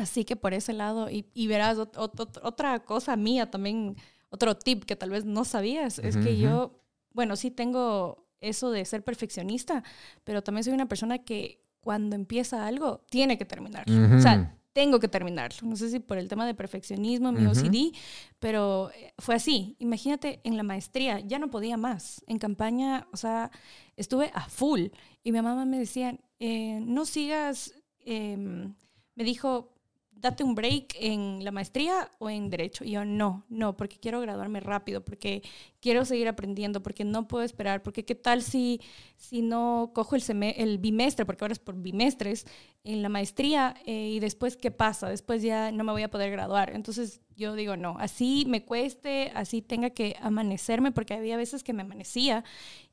[0.00, 3.96] Así que por ese lado, y, y verás, ot- ot- ot- otra cosa mía también,
[4.30, 6.80] otro tip que tal vez no sabías, es que yo,
[7.12, 9.82] bueno, sí tengo eso de ser perfeccionista,
[10.24, 14.16] pero también soy una persona que cuando empieza algo, tiene que terminarlo.
[14.16, 15.58] O sea, tengo que terminarlo.
[15.68, 17.58] No sé si por el tema de perfeccionismo, mi Ujú.
[17.58, 17.92] OCD,
[18.38, 19.76] pero eh, fue así.
[19.80, 22.22] Imagínate, en la maestría ya no podía más.
[22.26, 23.50] En campaña, o sea,
[23.96, 24.86] estuve a full.
[25.24, 27.74] Y mi mamá me decía, eh, no sigas,
[28.04, 28.74] em,
[29.16, 29.74] me dijo,
[30.20, 32.84] date un break en la maestría o en derecho.
[32.84, 35.42] Y yo, no, no, porque quiero graduarme rápido, porque
[35.80, 38.80] quiero seguir aprendiendo, porque no puedo esperar, porque qué tal si,
[39.16, 40.22] si no cojo el,
[40.56, 42.46] el bimestre, porque ahora es por bimestres,
[42.82, 46.30] en la maestría eh, y después qué pasa, después ya no me voy a poder
[46.30, 46.74] graduar.
[46.74, 51.72] Entonces yo digo, no, así me cueste, así tenga que amanecerme, porque había veces que
[51.72, 52.44] me amanecía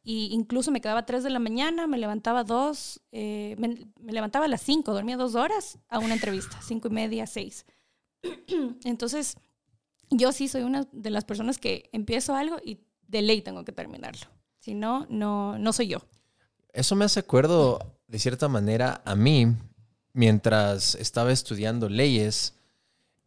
[0.04, 4.46] y incluso me quedaba 3 de la mañana, me levantaba dos, eh, me, me levantaba
[4.46, 7.66] a las 5, dormía dos horas a una entrevista, cinco y media, seis.
[8.84, 9.38] Entonces,
[10.10, 13.72] yo sí soy una de las personas que empiezo algo y de ley tengo que
[13.72, 14.28] terminarlo.
[14.60, 16.00] Si no, no, no soy yo.
[16.74, 19.48] Eso me hace acuerdo, de cierta manera, a mí,
[20.18, 22.56] mientras estaba estudiando leyes,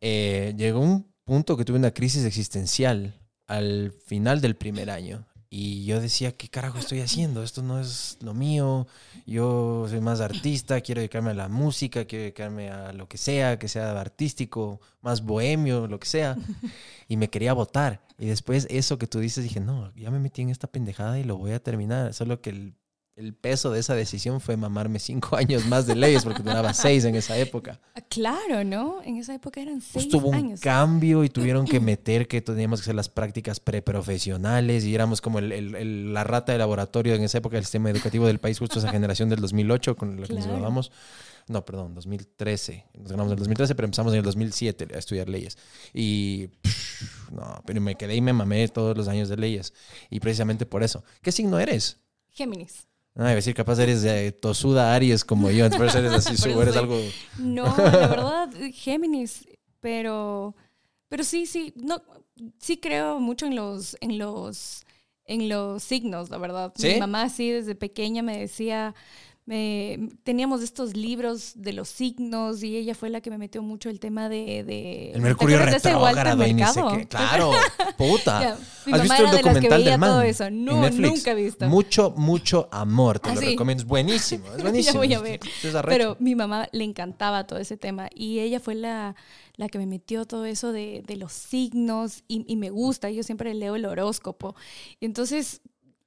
[0.01, 3.15] eh, llegó un punto que tuve una crisis existencial
[3.47, 5.25] al final del primer año.
[5.49, 7.45] Y yo decía, ¿qué carajo estoy haciendo?
[7.45, 8.89] Esto no es lo mío.
[9.25, 13.57] Yo soy más artista, quiero dedicarme a la música, quiero dedicarme a lo que sea,
[13.59, 16.37] que sea artístico, más bohemio, lo que sea.
[17.09, 18.01] Y me quería votar.
[18.19, 21.25] Y después eso que tú dices, dije, no, ya me metí en esta pendejada y
[21.25, 22.15] lo voy a terminar.
[22.15, 22.75] Solo que el
[23.21, 27.05] el peso de esa decisión fue mamarme cinco años más de leyes porque duraba seis
[27.05, 27.79] en esa época.
[27.95, 29.03] Ah, claro, ¿no?
[29.03, 32.81] En esa época eran seis pues tuvo un cambio y tuvieron que meter que teníamos
[32.81, 37.39] que hacer las prácticas preprofesionales y éramos como el, la rata de laboratorio en esa
[37.39, 40.47] época del sistema educativo del país, justo esa generación del 2008 con la que nos
[40.47, 40.91] grabamos.
[41.49, 42.87] No, perdón, 2013.
[42.95, 45.59] Nos ganamos en el 2013, pero empezamos en el 2007 a estudiar leyes.
[45.93, 46.51] Y
[47.33, 49.75] no, pero me quedé y me mamé todos los años de leyes.
[50.11, 51.03] Y precisamente por eso.
[51.23, 51.99] ¿Qué signo eres?
[52.31, 52.90] Géminis.
[53.15, 57.01] No, a decir, capaz eres de tosuda Aries como yo, entonces eres así, eres algo...
[57.39, 59.47] No, la verdad, Géminis,
[59.81, 60.55] pero,
[61.09, 62.03] pero sí, sí, no,
[62.59, 64.85] sí creo mucho en los, en los,
[65.25, 66.73] en los signos, la verdad.
[66.79, 68.95] Mi mamá sí desde pequeña me decía,
[70.23, 73.99] teníamos estos libros de los signos y ella fue la que me metió mucho el
[73.99, 75.11] tema de...
[75.13, 76.55] el Mercurio retrógrado y
[77.09, 77.53] Claro,
[77.97, 78.57] puta.
[78.93, 80.11] ¿Has visto el documental del man?
[80.11, 80.51] Todo eso.
[80.51, 81.67] No, nunca he visto.
[81.67, 83.19] Mucho, mucho amor.
[83.19, 83.83] Te ah, lo recomiendo.
[83.83, 84.47] Es buenísimo.
[84.57, 85.03] Es buenísimo.
[85.05, 85.41] ya voy a ver.
[85.87, 89.17] Pero mi mamá le encantaba todo ese tema y ella fue la,
[89.57, 93.11] la que me metió todo eso de, de los signos y, y, me gusta.
[93.11, 94.55] Yo siempre leo el horóscopo.
[95.01, 95.61] Y entonces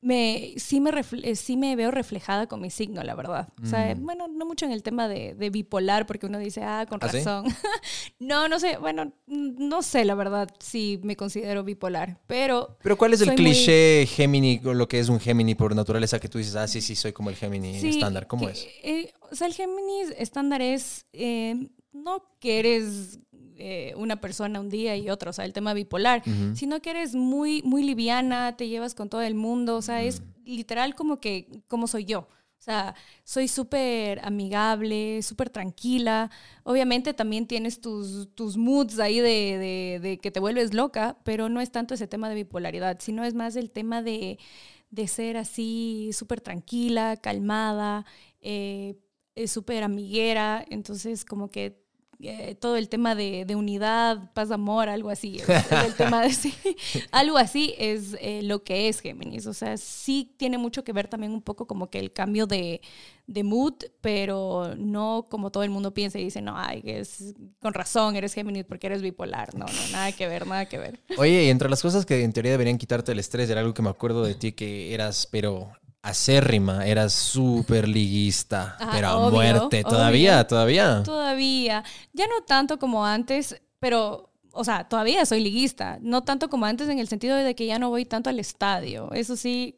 [0.03, 0.91] me, sí, me
[1.23, 3.49] eh, sí me veo reflejada con mi signo, la verdad.
[3.63, 4.03] O sea, mm.
[4.03, 7.45] bueno, no mucho en el tema de, bipolar, porque uno dice, ah, con ¿Ah, razón.
[8.19, 12.77] no, no sé, bueno, no sé, la verdad, si me considero bipolar, pero...
[12.83, 16.29] Pero ¿cuál es el cliché Gemini, o lo que es un Gemini por naturaleza, que
[16.29, 18.27] tú dices, ah, sí, sí, soy como el Gemini estándar?
[18.27, 18.67] ¿Cómo es?
[18.83, 23.19] Eh, o sea, el Gemini estándar es, eh, no que eres
[23.57, 26.23] eh, una persona un día y otro, o sea, el tema bipolar,
[26.53, 30.21] sino que eres muy, muy liviana, te llevas con todo el mundo, o sea, es
[30.21, 30.25] mm.
[30.45, 32.27] literal como que, como soy yo.
[32.63, 32.95] O sea,
[33.25, 36.31] soy súper amigable, súper tranquila.
[36.63, 41.59] Obviamente también tienes tus, tus moods ahí de, de, que te vuelves loca, pero no
[41.59, 44.39] es tanto ese tema de bipolaridad, sino es más el tema de,
[44.91, 48.05] de ser así súper tranquila, calmada,
[48.39, 48.95] eh,
[49.45, 50.63] súper amiguera.
[50.69, 51.82] Entonces, como que
[52.23, 55.39] eh, todo el tema de, unidad, paz, amor, algo así.
[55.85, 56.31] el tema de,
[57.11, 59.47] algo así es eh, lo que es Géminis.
[59.47, 62.81] O sea, sí tiene mucho que ver también un poco como que el cambio de,
[63.27, 68.15] mood, pero no como todo el mundo piensa y dice, no, ay, es con razón,
[68.15, 69.53] eres Géminis porque eres bipolar.
[69.55, 70.99] No, no, nada que ver, nada que ver.
[71.17, 73.81] Oye, y entre las cosas que en teoría deberían quitarte el estrés, era algo que
[73.81, 75.71] me acuerdo de ti que eras, pero
[76.03, 79.83] acérrima, eras súper liguista, pero a muerte.
[79.83, 80.45] ¿Todavía?
[80.45, 81.01] ¿Todavía?
[81.03, 81.83] Todavía.
[82.11, 85.97] Ya no tanto como antes, pero, o sea, todavía soy liguista.
[86.01, 89.11] No tanto como antes en el sentido de que ya no voy tanto al estadio.
[89.13, 89.77] Eso sí,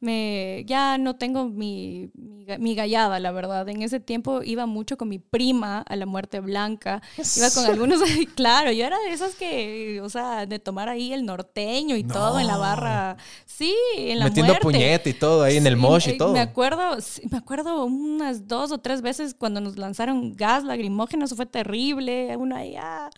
[0.00, 2.10] me, ya no tengo mi,
[2.58, 3.68] mi, gallada, la verdad.
[3.68, 7.02] En ese tiempo iba mucho con mi prima a la muerte blanca.
[7.36, 8.00] Iba con algunos,
[8.36, 12.38] claro, yo era de esas que, o sea, de tomar ahí el norteño y todo
[12.38, 13.16] en la barra.
[13.44, 16.32] Sí, en la Metiendo puñete y todo ahí en el mosh y todo.
[16.32, 16.96] Me acuerdo,
[17.30, 22.36] me acuerdo unas dos o tres veces cuando nos lanzaron gas lagrimógeno, eso fue terrible.
[22.36, 23.10] Una ya,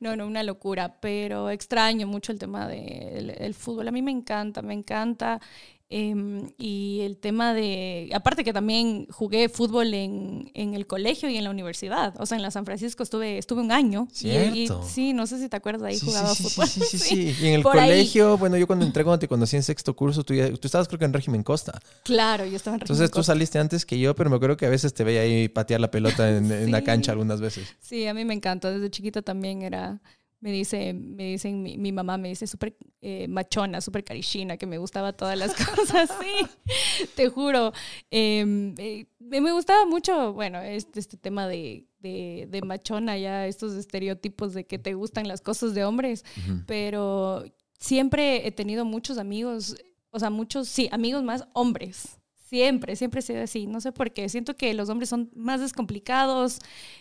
[0.00, 3.88] no, no, una locura, pero extraño mucho el tema del fútbol.
[3.88, 5.40] A mí me encanta, me encanta.
[5.88, 11.36] Em, y el tema de, aparte que también jugué fútbol en, en, el colegio y
[11.36, 14.08] en la universidad, o sea, en la San Francisco estuve, estuve un año.
[14.10, 14.82] ¿Cierto?
[14.82, 16.66] sí, no sé si te acuerdas, ahí jugaba fútbol.
[16.66, 19.62] Sí, sí, sí, Y en el colegio, bueno, yo cuando entré, cuando te conocí en
[19.62, 21.80] sexto curso, tú, tú estabas creo que en régimen Costa.
[22.02, 24.66] Claro, yo estaba en régimen Entonces tú saliste antes que yo, pero me acuerdo que
[24.66, 27.76] a veces te veía ahí patear la pelota en, en la cancha algunas veces.
[27.80, 30.00] Sí, a mí me encanta, desde chiquita también era
[30.40, 34.78] me dice, me dicen, mi, mamá me dice súper eh, machona, súper carichina, que me
[34.78, 37.72] gustaba todas las cosas, sí, te juro.
[38.10, 44.54] Em, eh, me gustaba mucho, bueno, este, este tema de, de, machona, ya estos estereotipos
[44.54, 46.24] de que te gustan las cosas de hombres,
[46.66, 47.44] pero
[47.78, 49.76] siempre he tenido muchos amigos,
[50.10, 52.18] o sea, muchos, sí, amigos más hombres.
[52.48, 53.66] Siempre, siempre he sido así.
[53.66, 54.28] No sé por qué.
[54.28, 56.60] Siento que los hombres son más descomplicados.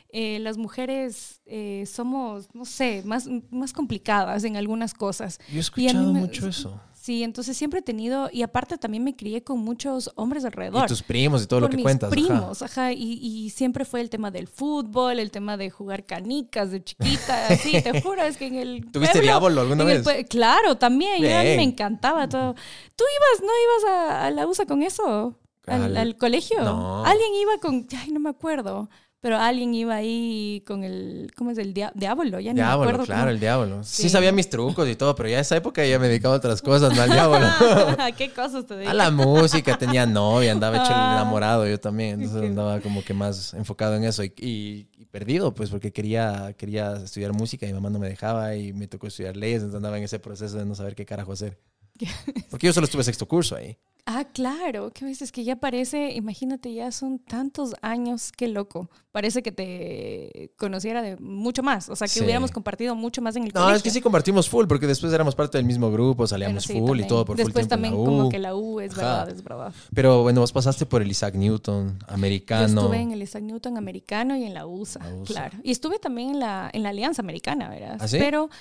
[0.10, 1.42] Eh, las mujeres
[1.86, 5.40] somos, no sé, más, más complicadas en algunas cosas.
[5.50, 6.82] Yo he escuchado mucho eso.
[7.06, 10.86] Sí, entonces siempre he tenido, y aparte también me crié con muchos hombres alrededor.
[10.86, 12.08] Y tus primos y todo lo Por que mis cuentas.
[12.12, 12.16] ajá.
[12.16, 16.72] primos, ajá, y, y siempre fue el tema del fútbol, el tema de jugar canicas
[16.72, 20.26] de chiquita, así, te juro, es que en el ¿Tuviste diablo alguna el vez?
[20.28, 22.56] claro, también, yo- a mí me encantaba todo.
[22.96, 23.52] ¿Tú ibas, no
[23.92, 25.38] ibas a, a la USA con eso?
[25.68, 26.60] ¿Al, Al- al colegio?
[26.64, 27.06] No.
[27.06, 28.90] Alguien iba con, ay, no me acuerdo,
[29.26, 32.40] pero alguien iba ahí con el, ¿cómo es el dia- diablo?
[32.40, 33.06] Ya ni me Diablo, acuerdo.
[33.06, 33.84] claro, cómo- el diablo.
[33.84, 34.04] Sí.
[34.04, 34.10] Sí.
[34.10, 36.96] sabía mis trucos y todo, pero ya esa época ya me dedicaba a otras cosas,
[36.96, 37.40] no al diablo.
[38.20, 38.94] ¿Qué cosas te A digo?
[38.94, 41.14] la música, tenía novia, andaba hecho Ah.
[41.20, 45.56] enamorado yo también, entonces andaba como que más enfocado en eso y, y- y perdido,
[45.56, 49.08] pues porque quería, quería estudiar música y mi mamá no me dejaba y me tocó
[49.08, 51.58] estudiar leyes, entonces andaba en ese proceso de no saber qué carajo hacer.
[52.50, 53.78] Porque yo solo estuve sexto curso ahí.
[54.08, 58.88] Ah, claro, que veces que ya parece, imagínate, ya son tantos años, qué loco.
[59.12, 62.22] Parece que te conociera de mucho más, o sea, que Sí.
[62.22, 63.78] hubiéramos compartido mucho más en el No, colegio.
[63.78, 66.74] es que sí compartimos full, porque después éramos parte del mismo grupo, Bueno, salíamos sí,
[66.80, 68.06] full y todo por full Después en también la U.
[68.06, 69.02] como que la U, es Ajá.
[69.02, 69.74] verdad, es verdad.
[69.96, 72.82] Pero bueno, vos pasaste por el Isaac Newton, Yo americano.
[72.82, 75.26] estuve en el Isaac Newton americano y en la USA, La USA.
[75.34, 75.58] claro.
[75.64, 77.98] Y estuve también en la, en la Alianza Americana, ¿verdad?
[78.00, 78.18] ¿Ah, sí?
[78.20, 78.52] Pero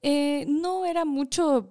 [0.00, 1.68] eh, no era mucho,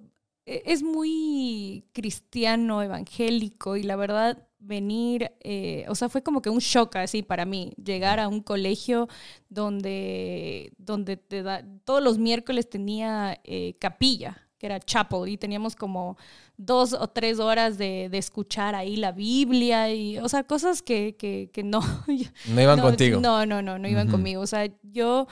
[0.48, 6.60] es muy cristiano, evangélico y la verdad venir, eh, o sea, fue como que un
[6.60, 9.08] shock así para mí, llegar a un colegio
[9.50, 15.76] donde, donde te da, todos los miércoles tenía eh, capilla que era chapel y teníamos
[15.76, 16.18] como
[16.58, 21.16] dos o tres horas de, de escuchar ahí la Biblia y, o sea, cosas que,
[21.16, 21.82] que, que no,
[22.48, 23.20] No iban no, contigo.
[23.20, 24.18] No, no, no, no iban Ujú.
[24.18, 24.42] conmigo.
[24.42, 25.28] O sea, yo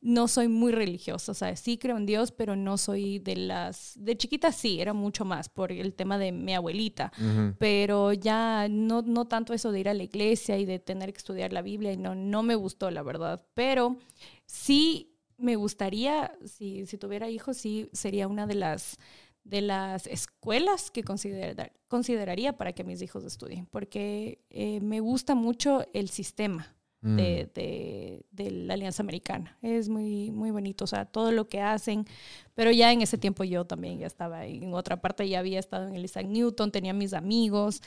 [0.00, 1.32] no soy muy religiosa.
[1.32, 3.92] O sea, sí creo en Dios, pero no soy de las...
[3.96, 7.12] De chiquita sí, era mucho más por el tema de mi abuelita.
[7.18, 7.54] Ujú.
[7.58, 11.18] Pero ya no, no tanto eso de ir a la iglesia y de tener que
[11.18, 11.92] estudiar la Biblia.
[11.92, 13.42] Y no, no me gustó, la verdad.
[13.54, 13.98] Pero
[14.46, 15.09] sí
[15.40, 18.98] me gustaría, si, si tuviera hijos, sí sería una de las
[19.42, 25.34] de las escuelas que considerar- consideraría para que mis hijos estudien, porque eh, me gusta
[25.34, 27.16] mucho el sistema Mm.
[27.16, 29.56] de, de- de la Alianza Americana.
[29.62, 32.04] Es muy, muy bonito, o sea, todo lo que hacen.
[32.54, 35.88] Pero ya en ese tiempo yo también ya estaba en otra parte, ya había estado
[35.88, 37.80] en el Isaac Newton, tenía mis amigos,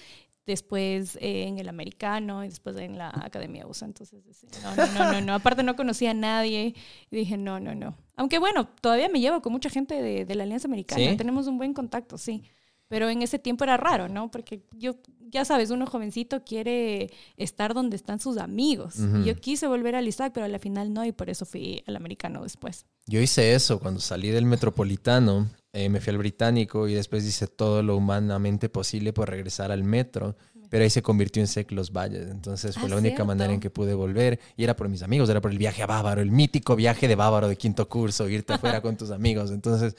[0.46, 3.86] después eh, en el americano y después en la Academia USA.
[3.86, 4.22] Entonces,
[4.62, 5.34] no, no, no, no, no.
[5.34, 6.76] Aparte no conocía a nadie
[7.10, 7.96] y dije, no, no, no.
[8.16, 11.18] Aunque bueno, todavía me llevo con mucha gente de, de la Alianza Americana, ¿Sí?
[11.18, 12.44] tenemos un buen contacto, sí.
[12.89, 14.30] Pero en ese tiempo era raro, ¿no?
[14.30, 14.98] Porque yo,
[15.32, 18.98] ya sabes, uno jovencito quiere estar donde están sus amigos.
[19.00, 21.96] Y yo quise volver al Isaac, pero al final no, y por eso fui al
[21.96, 22.86] americano después.
[23.08, 27.47] Yo hice eso cuando salí del metropolitano, eh, me fui al británico y después hice
[27.47, 30.36] todo lo humanamente posible por regresar al metro,
[30.69, 33.26] pero ahí se convirtió en SEC Los Valles, entonces fue Ah, la única cierto.
[33.26, 35.88] manera en que pude volver y era por mis amigos, era por el viaje a
[35.88, 39.95] Bávaro, el mítico viaje de Bávaro de quinto curso, irte afuera con tus amigos, entonces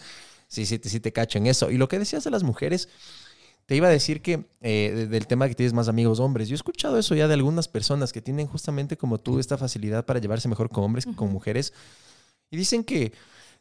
[0.48, 1.70] sí, sí, sí te cacho en eso.
[1.70, 2.88] Y lo que decías de las mujeres,
[3.66, 6.54] te iba a decir que eh, de- del tema que tienes más amigos hombres, yo
[6.54, 10.20] he escuchado eso ya de algunas personas que tienen justamente como tú esta facilidad para
[10.20, 11.72] llevarse mejor con hombres que con mujeres.
[12.50, 13.12] Y dicen que,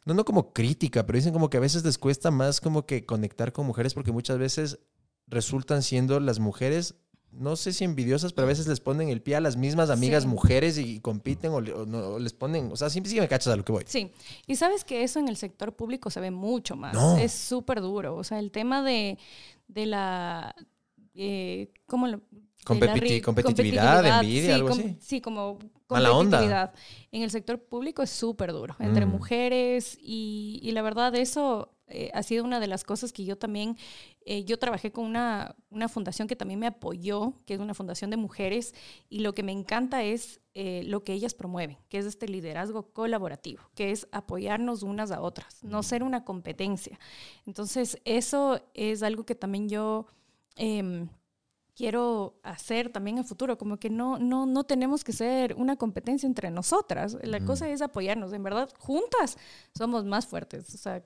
[0.04, 3.04] no, no como crítica, pero dicen como que a veces les cuesta más como que
[3.06, 4.78] conectar con mujeres porque muchas veces
[5.26, 6.94] resultan siendo las mujeres,
[7.32, 10.22] no sé si envidiosas, pero a veces les ponen el pie a las mismas amigas
[10.24, 10.28] Sí.
[10.28, 13.56] mujeres y, compiten o, no- o les ponen, o sea, sí, sí me cachas a
[13.56, 13.84] lo que voy.
[13.86, 14.10] Sí,
[14.46, 16.94] y sabes que eso en el sector público se ve mucho más.
[16.94, 17.16] No.
[17.16, 18.14] Es súper duro.
[18.16, 19.18] O sea, el tema de,
[19.68, 20.54] de la...
[21.14, 22.20] Eh, ¿Cómo lo...?
[22.66, 24.96] De la Competi- ri- competitividad, envidia, sí, algo com- así.
[25.00, 26.72] Sí, como competitividad.
[27.12, 29.10] En el sector público es súper duro, entre Mm.
[29.10, 33.36] mujeres y, y la verdad eso eh, ha sido una de las cosas que yo
[33.36, 33.76] también,
[34.24, 38.08] eh, yo trabajé con una, una fundación que también me apoyó, que es una fundación
[38.10, 38.74] de mujeres,
[39.10, 42.90] y lo que me encanta es eh, lo que ellas promueven, que es este liderazgo
[42.94, 46.98] colaborativo, que es apoyarnos unas a otras, no ser una competencia.
[47.44, 50.06] Entonces, eso es algo que también yo...
[50.56, 51.08] em,
[51.74, 56.26] quiero hacer también en futuro, como que no, no, no tenemos que ser una competencia
[56.26, 57.18] entre nosotras.
[57.22, 57.46] La Ujú.
[57.46, 59.36] cosa es apoyarnos, en verdad, juntas
[59.76, 60.72] somos más fuertes.
[60.74, 61.02] O sea,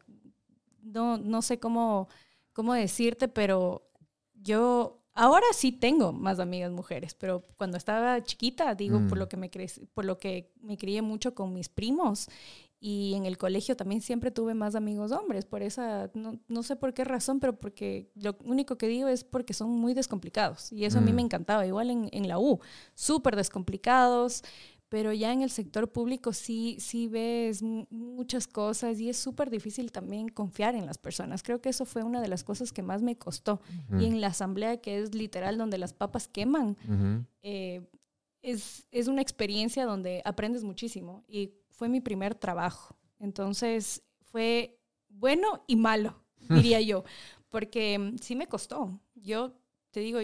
[0.82, 2.08] no, no sé cómo,
[2.52, 3.90] cómo decirte, pero
[4.34, 9.20] yo ahora sí tengo más amigas mujeres, pero cuando estaba chiquita, digo, por Mm.
[9.20, 9.50] lo que me
[9.94, 12.28] por lo que me crié mucho con mis primos
[12.80, 16.76] y en el colegio también siempre tuve más amigos hombres, por esa, no, no sé
[16.76, 20.84] por qué razón, pero porque lo único que digo es porque son muy descomplicados y
[20.84, 21.16] eso a mí Mm.
[21.16, 22.60] me encantaba, igual en, en la U,
[22.94, 24.42] súper descomplicados,
[24.88, 29.50] pero ya en el sector público sí, sí ves mu- muchas cosas y es súper
[29.50, 31.42] difícil también confiar en las personas.
[31.42, 33.60] Creo que eso fue una de las cosas que más me costó.
[34.00, 36.76] Y en la asamblea, que es literal donde las papas queman,
[37.42, 37.82] eh,
[38.40, 42.96] es, es una experiencia donde aprendes muchísimo y fue mi primer trabajo.
[43.20, 47.04] Entonces fue bueno y malo, diría yo,
[47.50, 49.00] porque mm, sí me costó.
[49.14, 49.54] Yo
[49.92, 50.18] te digo,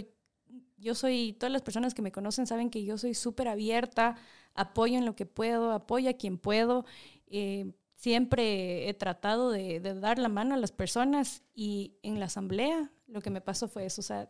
[0.77, 4.17] yo soy, todas las personas que me conocen saben que yo soy súper abierta,
[4.53, 6.85] apoyo en lo que puedo, apoyo a quien puedo.
[7.29, 12.91] Eh, siempre he tratado de, dar la mano a las personas y en la asamblea
[13.07, 14.29] lo que me pasó fue eso, o sea,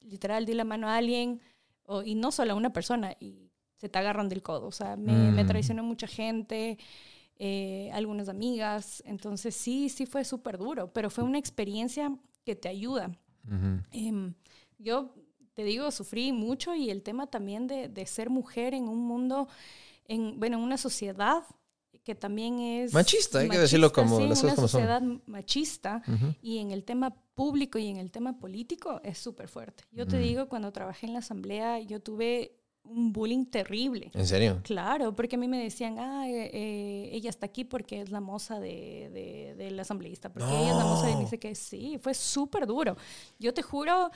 [0.00, 1.40] literal di la mano a alguien
[2.04, 3.47] y no solo a una persona y
[3.78, 5.46] se te agarran del codo, o sea, me, me mm.
[5.46, 6.78] traicionó mucha gente.
[7.40, 12.12] Eh, algunas amigas, entonces sí, sí fue súper duro, pero fue una experiencia
[12.44, 13.16] que te ayuda.
[13.92, 14.34] Em,
[14.78, 15.14] yo
[15.54, 19.48] te digo, sufrí mucho y el tema también de, de, ser mujer en un mundo,
[20.06, 21.44] en, bueno, en una sociedad
[22.02, 22.92] que también es...
[22.92, 24.82] Machista, hay que decirlo como las cosas como son.
[24.82, 26.02] Una sociedad machista
[26.42, 29.84] y en el tema público y en el tema político es súper fuerte.
[29.92, 32.57] Yo te digo, cuando trabajé en la asamblea, yo tuve
[32.90, 34.10] un bullying terrible.
[34.14, 34.60] ¿En serio?
[34.62, 38.20] Claro, porque a mí me decían, ah, eh, eh, ella está aquí porque es la
[38.20, 42.14] moza de, de, del asambleísta, porque ella es la moza de dice que sí, fue
[42.14, 42.96] súper duro.
[43.38, 44.10] Yo te juro,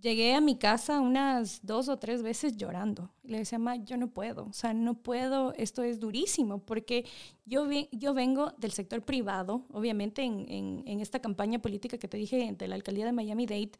[0.00, 3.10] llegué a mi casa unas dos o tres veces llorando.
[3.22, 7.04] Le decía, ma, yo no puedo, o sea, no puedo, esto es durísimo, porque
[7.44, 12.54] yo, yo vengo del sector privado, obviamente en, en, esta campaña política que te dije
[12.56, 13.72] de la alcaldía de Miami-Dade,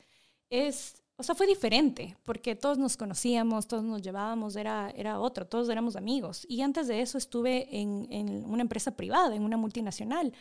[0.51, 5.49] es, o sea, fue diferente, porque todos nos conocíamos, todos nos llevábamos, era, era otro,
[5.49, 6.47] todos éramos amigos.
[6.49, 10.33] Y antes de eso estuve en, en una empresa privada, en una multinacional,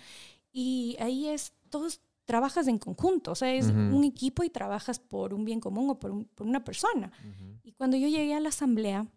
[0.52, 5.34] y ahí es, todos trabajas en conjunto, o sea, es un equipo y trabajas por
[5.34, 7.12] un bien común o por, una persona.
[7.64, 9.08] Y cuando yo llegué a la asamblea,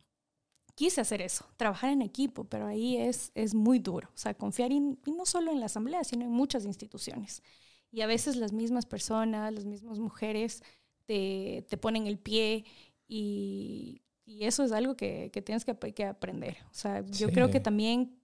[0.77, 4.71] quise hacer eso, trabajar en equipo, pero ahí es, es muy duro, o sea, confiar
[4.71, 7.43] y no solo en la asamblea, sino en muchas instituciones.
[7.91, 10.63] Y a veces las mismas personas, las mismas mujeres
[11.11, 12.65] te, te ponen el pie
[13.09, 16.59] y, y, eso es algo que, que tienes que, que, aprender.
[16.71, 18.17] O sea, yo creo que también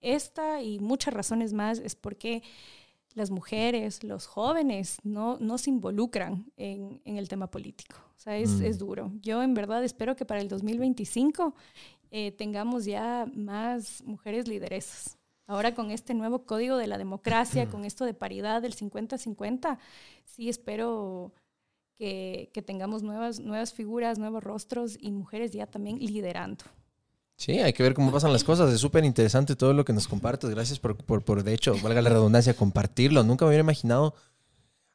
[0.00, 2.42] esta y muchas razones más es porque
[3.12, 7.96] las mujeres, los jóvenes no, no se involucran en, en, el tema político.
[8.16, 8.64] O sea, es, mm.
[8.64, 9.12] es, duro.
[9.20, 11.54] Yo en verdad espero que para el 2025
[12.10, 15.18] eh, tengamos ya más mujeres lideresas.
[15.46, 19.76] Ahora con este nuevo código de la democracia, con esto de paridad del 50-50,
[20.24, 21.34] sí espero
[21.96, 26.64] que, que, tengamos nuevas, nuevas figuras, nuevos rostros y mujeres ya también liderando.
[27.36, 28.72] Sí, hay que ver cómo pasan las cosas.
[28.72, 30.50] Es súper interesante todo lo que nos compartes.
[30.50, 33.24] Gracias por, por, por, de hecho, valga la redundancia, compartirlo.
[33.24, 34.14] Nunca me hubiera imaginado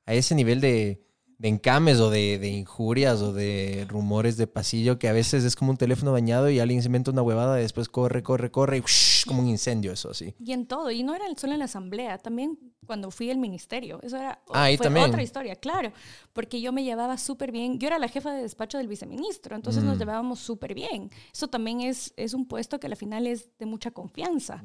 [0.06, 1.04] a ese nivel de,
[1.40, 5.56] de encames o de, de, injurias o de rumores de pasillo que a veces es
[5.56, 8.78] como un teléfono bañado y alguien se inventa una huevada y después corre, corre, corre
[8.78, 8.84] y
[9.26, 10.36] como un incendio eso así.
[10.38, 14.00] Y en todo, y no era solo en la asamblea, también cuando fui al ministerio,
[14.02, 15.94] eso era ah, fue otra historia, claro,
[16.34, 19.84] porque yo me llevaba súper bien, yo era la jefa de despacho del viceministro, entonces
[19.84, 20.00] nos mm.
[20.00, 21.12] llevábamos súper bien.
[21.32, 24.64] Eso también es, es un puesto que al final es de mucha confianza.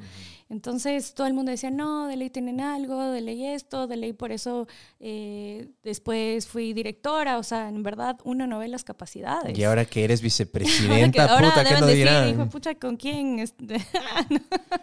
[0.49, 4.15] Entonces todo el mundo decía, no, de ley tienen algo, de ley esto, de ley
[4.15, 4.67] por eso
[5.01, 9.57] eh, después fui directora, o sea, en verdad uno no ve las capacidades.
[9.57, 12.49] Y ahora que eres vicepresidenta, puta, ¿qué no dirán?
[12.49, 13.45] pucha, ¿con quién?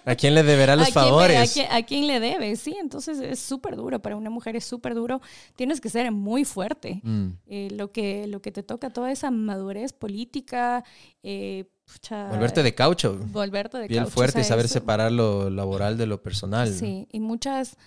[0.05, 1.57] ¿A quién le deberá los favores?
[1.69, 2.55] a, quién, le debe?
[2.55, 5.21] Sí, entonces es súper duro, para una mujer es súper duro.
[5.55, 7.01] Tienes que ser muy fuerte.
[7.03, 7.27] Mm.
[7.47, 10.83] Eh, lo, que, lo que te toca, toda esa madurez política.
[11.23, 11.65] Eh,
[12.29, 13.17] volverte de caucho.
[13.31, 16.71] Volverte de Bien fuerte y saber separar lo laboral de lo personal.
[16.73, 17.77] Sí, y muchas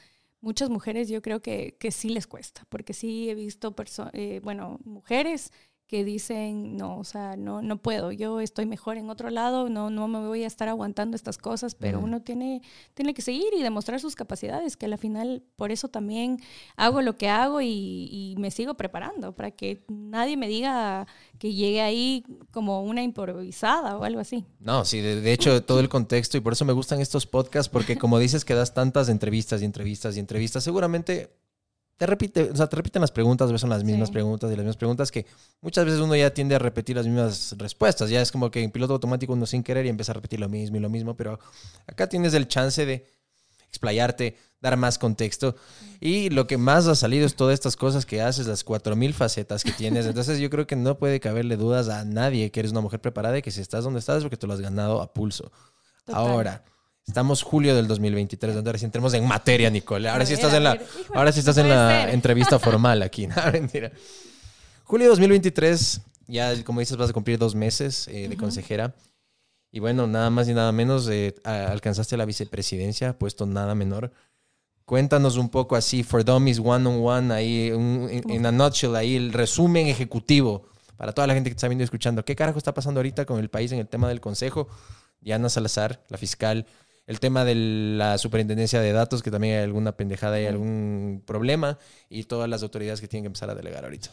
[0.44, 3.74] muchas mujeres yo creo que, que sí les cuesta, porque sí he visto,
[4.12, 5.52] eh, bueno, mujeres
[5.86, 9.90] que dicen, no, o sea, no, no puedo, yo estoy mejor en otro lado, no,
[9.90, 12.62] no me voy a estar aguantando estas cosas, pero uno tiene,
[12.94, 16.40] tiene que seguir y demostrar sus capacidades, que al final por eso también
[16.76, 21.06] hago lo que hago y, me sigo preparando, para que nadie me diga
[21.38, 24.44] que llegue ahí como una improvisada o algo así.
[24.60, 27.96] No, sí, de, hecho todo el contexto y por eso me gustan estos podcasts, porque
[27.96, 31.30] como dices que das tantas entrevistas y entrevistas y entrevistas, seguramente
[31.96, 34.76] te repite, o sea, te repiten las preguntas, son las mismas preguntas y las mismas
[34.76, 35.26] preguntas que
[35.60, 38.10] muchas veces uno ya tiende a repetir las mismas respuestas.
[38.10, 40.48] Ya es como que en piloto automático uno sin querer y empieza a repetir lo
[40.48, 41.38] mismo y lo mismo, pero
[41.86, 43.06] acá tienes el chance de
[43.68, 45.54] explayarte, dar más contexto.
[46.00, 49.62] Y lo que más ha salido es todas estas cosas que haces, las 4.000 facetas
[49.62, 50.06] que tienes.
[50.06, 53.38] Entonces yo creo que no puede caberle dudas a nadie que eres una mujer preparada
[53.38, 55.52] y que si estás donde estás es porque te lo has ganado a pulso.
[56.12, 56.64] Ahora
[57.06, 60.08] Estamos julio del 2023, donde ahora sí entremos en materia, Nicole.
[60.08, 60.78] Ahora sí estás en la,
[61.14, 63.26] ahora sí estás en la entrevista formal aquí.
[63.26, 63.92] No, mentira.
[64.84, 68.94] Julio 2023, ya como dices, vas a cumplir dos meses eh, de consejera.
[69.70, 74.12] Y bueno, nada más y nada menos, eh, alcanzaste la vicepresidencia, puesto nada menor.
[74.84, 79.32] Cuéntanos un poco así, for dummies, one on one, ahí, en a nutshell, ahí el
[79.32, 82.24] resumen ejecutivo para toda la gente que está viendo y escuchando.
[82.24, 84.68] ¿Qué carajo está pasando ahorita con el país en el tema del consejo?
[85.20, 86.66] Diana Salazar, la fiscal,
[87.06, 91.78] el tema de la superintendencia de datos, que también hay alguna pendejada y algún problema,
[92.08, 94.10] y todas las autoridades que tienen que empezar a delegar ahorita.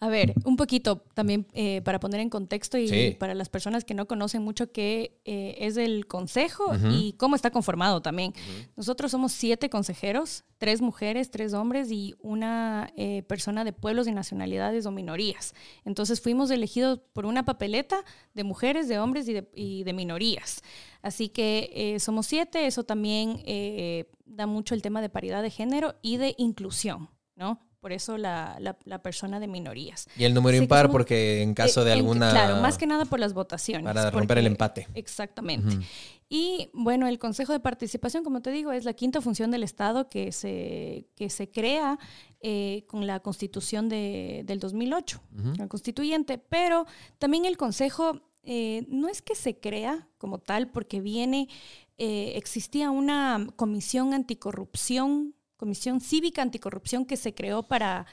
[0.00, 3.94] A ver, un poquito también eh, para poner en contexto y para las personas que
[3.94, 8.34] no conocen mucho qué eh, es el consejo y cómo está conformado también.
[8.76, 14.12] Nosotros somos siete consejeros, tres mujeres, tres hombres y una eh, persona de pueblos y
[14.12, 15.54] nacionalidades o minorías.
[15.84, 18.04] Entonces fuimos elegidos por una papeleta
[18.34, 20.62] de mujeres, de hombres y de, y de minorías.
[21.02, 23.42] Así que somos siete, eso también
[24.24, 27.60] da mucho el tema de paridad de género y de inclusión, ¿no?
[27.84, 28.56] Por eso la,
[28.86, 30.08] la, persona de minorías.
[30.16, 32.30] Y el número impar, porque en caso de eh, alguna...
[32.30, 33.84] claro, más que nada por las votaciones.
[33.84, 34.88] Para romper el empate.
[34.94, 35.80] Exactamente.
[36.30, 40.08] Y bueno, el Consejo de Participación, como te digo, es la quinta función del Estado
[40.08, 41.98] que se, que se crea
[42.40, 45.20] eh, con la constitución de, del 2008,
[45.58, 46.86] la constituyente, pero
[47.18, 51.50] también el Consejo eh, no es que se crea como tal, porque viene,
[51.98, 55.34] existía una comisión anticorrupción
[55.64, 58.04] Comisión Cívica Anticorrupción que se creó para,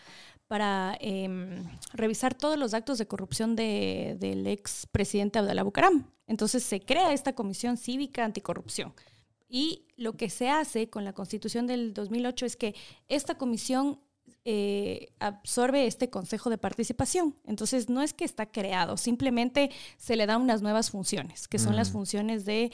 [0.48, 6.06] para em, revisar todos los actos de corrupción de, del ex presidente Abdalá Bucaram.
[6.28, 8.94] Entonces se crea esta Comisión Cívica Anticorrupción.
[9.50, 12.74] Y lo que se hace con la constitución del 2008 es que
[13.10, 14.00] esta comisión
[14.46, 17.36] eh, absorbe este consejo de participación.
[17.46, 21.76] Entonces, no es que está creado, simplemente se le da unas nuevas funciones, que son
[21.76, 21.92] las mm.
[21.92, 22.72] funciones de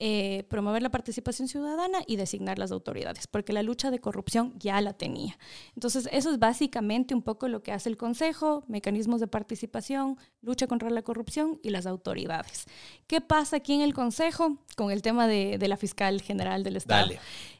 [0.00, 4.80] eh, promover la participación ciudadana y designar las autoridades, porque la lucha de corrupción ya
[4.80, 5.36] la tenía.
[5.74, 10.68] Entonces, eso es básicamente un poco lo que hace el Consejo, mecanismos de participación, lucha
[10.68, 12.66] contra la corrupción y las autoridades.
[13.08, 17.14] ¿Qué pasa aquí en el Consejo con el tema de, la fiscal general del Estado?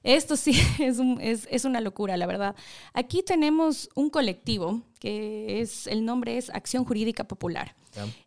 [0.05, 1.01] Esto sí es,
[1.51, 2.55] es, una locura, la verdad.
[2.93, 7.74] Aquí tenemos un colectivo que es, el nombre es Acción Jurídica Popular.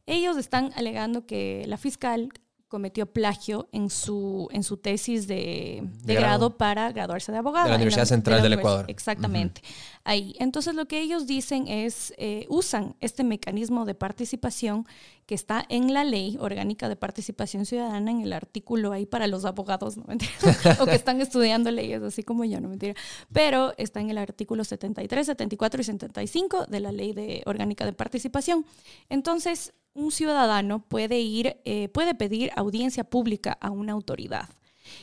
[0.05, 2.33] Ellos están alegando que la fiscal
[2.72, 6.56] cometió plagio en su, en su tesis de, grado.
[6.56, 7.65] para graduarse de abogado.
[7.65, 8.85] De la Universidad Central del Ecuador.
[8.88, 9.61] Exactamente.
[10.06, 10.35] Ahí.
[10.39, 14.88] Entonces lo que ellos dicen es, eh, usan este mecanismo de participación
[15.26, 19.43] que está en la ley orgánica de participación ciudadana, en el artículo ahí para los
[19.43, 20.06] abogados, ¿no?
[20.80, 22.95] o que están estudiando leyes, así como yo, no mentira.
[23.34, 27.91] Pero está en el artículo 73, 74 y 75 de la ley de orgánica de
[27.91, 28.65] participación.
[29.10, 34.49] Entonces, un ciudadano puede ir, eh, puede pedir audiencia pública a una autoridad.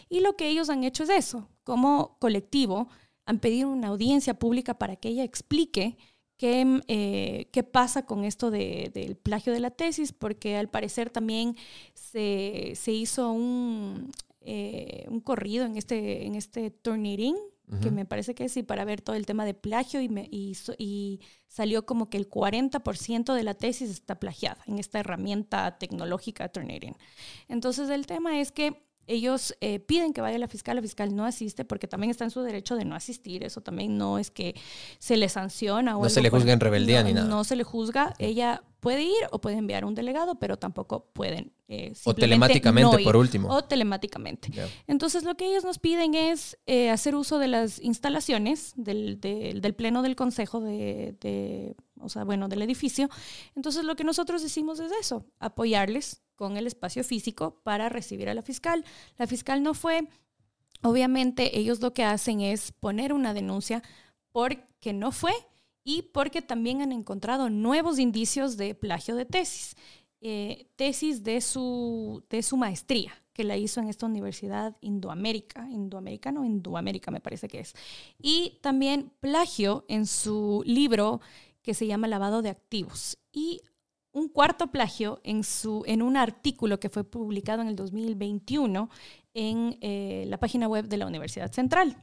[0.08, 1.48] Y lo que ellos han hecho es eso.
[1.64, 2.88] Como colectivo,
[3.26, 5.98] han pedido una audiencia pública para que ella explique
[6.38, 11.56] qué, eh, qué pasa con esto del plagio de la tesis, porque al parecer también
[11.94, 14.10] se, hizo un,
[14.40, 17.36] eh, un corrido en este, en este Turnitin,
[17.82, 20.56] que me parece que sí, para ver todo el tema de plagio y, me, y,
[20.78, 26.48] y salió como que el 40% de la tesis está plagiada en esta herramienta tecnológica
[26.48, 26.96] Turnitin.
[27.48, 31.24] Entonces el tema es que ellos eh, piden que vaya la fiscal, la fiscal no
[31.24, 34.54] asiste porque también está en su derecho de no asistir, eso también no es que
[34.98, 37.26] se le sanciona o no se le juzga en rebeldía ni nada.
[37.26, 41.52] No se le juzga, ella puede ir o puede enviar un delegado, pero tampoco pueden.
[41.68, 43.48] Eh, o telemáticamente, por último.
[43.48, 44.50] O telemáticamente.
[44.86, 49.74] Entonces, lo que ellos nos piden es eh, hacer uso de las instalaciones del, del
[49.74, 53.08] pleno del consejo de, de, o sea, bueno, del edificio.
[53.56, 58.34] Entonces, lo que nosotros decimos es eso, apoyarles con el espacio físico para recibir a
[58.34, 58.84] la fiscal.
[59.18, 60.08] La fiscal no fue.
[60.82, 63.82] Obviamente, ellos lo que hacen es poner una denuncia
[64.30, 65.32] porque no fue
[65.82, 69.74] y porque también han encontrado nuevos indicios de plagio de tesis.
[70.20, 76.44] Eh, tesis de su, de su maestría, que la hizo en esta universidad Indoamérica, Indoamericano,
[76.44, 77.74] Indoamérica me parece que es.
[78.20, 81.20] Y también plagio en su libro
[81.62, 83.18] que se llama Lavado de Activos.
[83.32, 83.60] Y
[84.12, 88.90] un cuarto plagio en, su, en un artículo que fue publicado en el 2021
[89.34, 91.96] en eh, la página web de la Universidad Central.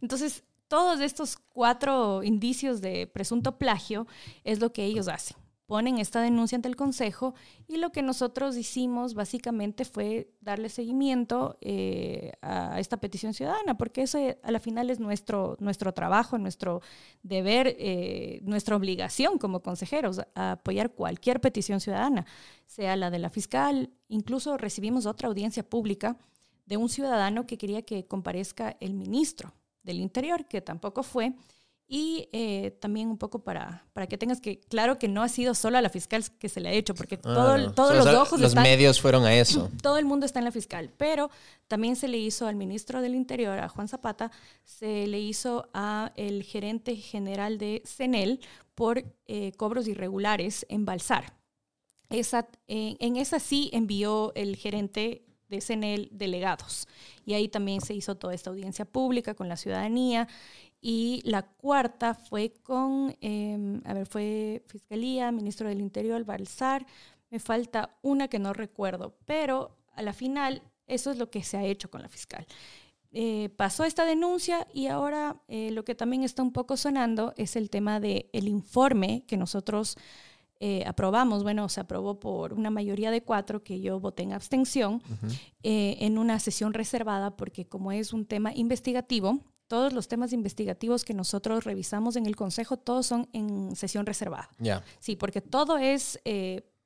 [0.00, 4.06] Entonces, todos estos cuatro indicios de presunto plagio
[4.44, 5.36] es lo que ellos hacen.
[5.66, 7.34] Ponen esta denuncia ante el Consejo
[7.66, 14.02] y lo que nosotros hicimos básicamente fue darle seguimiento eh, a esta petición ciudadana, porque
[14.02, 16.82] eso a la final es nuestro, nuestro trabajo, nuestro
[17.24, 22.26] deber, eh, nuestra obligación como consejeros, apoyar cualquier petición ciudadana,
[22.66, 26.16] sea la de la fiscal, incluso recibimos otra audiencia pública
[26.64, 29.52] de un ciudadano que quería que comparezca el ministro
[29.82, 31.32] del Interior, que tampoco fue.
[31.88, 35.54] Y eh, también un poco para, para que tengas que, claro que no ha sido
[35.54, 38.40] solo a la fiscal que se le ha hecho, porque ah, todo, todos los ojos...
[38.40, 39.70] Los medios fueron a eso.
[39.82, 41.30] Todo el mundo está en la fiscal, pero
[41.68, 44.32] también se le hizo al ministro del Interior, a Juan Zapata,
[44.64, 48.40] se le hizo a el gerente general de CENEL
[48.74, 51.34] por eh, cobros irregulares en Balsar.
[52.10, 56.88] Esa, en esa sí envió el gerente de CNL delegados.
[57.24, 60.28] Y ahí también se hizo toda esta audiencia pública con la ciudadanía.
[60.88, 66.86] Y la cuarta fue con, em, a ver, fue Fiscalía, Ministro del Interior, Balsar.
[67.28, 71.56] Me falta una que no recuerdo, pero a la final eso es lo que se
[71.56, 72.46] ha hecho con la fiscal.
[73.10, 77.56] Eh, pasó esta denuncia y ahora eh, lo que también está un poco sonando es
[77.56, 79.96] el tema del el informe que nosotros
[80.60, 85.02] eh, aprobamos, bueno, se aprobó por una mayoría de cuatro, que yo voté en abstención,
[85.64, 91.14] en una sesión reservada, porque como es un tema investigativo, todos los temas investigativos que
[91.14, 94.48] nosotros revisamos en el Consejo, todos son en sesión reservada.
[94.58, 94.84] Ya.
[95.00, 96.20] Sí, porque todo es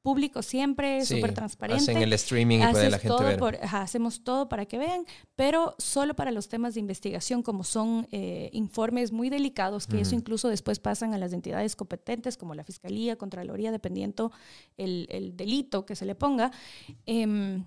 [0.02, 1.82] público siempre, súper transparente.
[1.82, 3.60] Hacen el streaming y puede la gente ver.
[3.70, 5.04] hacemos todo para que vean,
[5.36, 10.14] pero solo para los temas de investigación, como son eh, informes muy delicados, que eso
[10.14, 14.32] incluso después pasan a las entidades competentes, como la Fiscalía, Contraloría, dependiendo
[14.76, 16.50] el, el delito que se le ponga.
[17.04, 17.64] Em,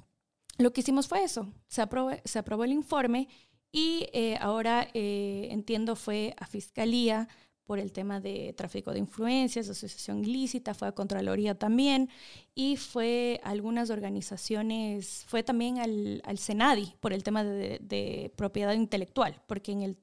[0.57, 3.27] lo que hicimos fue eso, se aprobó, se aprobó el informe
[3.73, 7.27] y eh, ahora eh, entiendo fue a Fiscalía
[7.65, 12.09] por el tema de tráfico de influencias, asociación ilícita, fue a Contraloría también,
[12.53, 18.73] y fue a algunas organizaciones, fue también al, al Senadi por el tema de, propiedad
[18.73, 19.97] intelectual, porque en, el,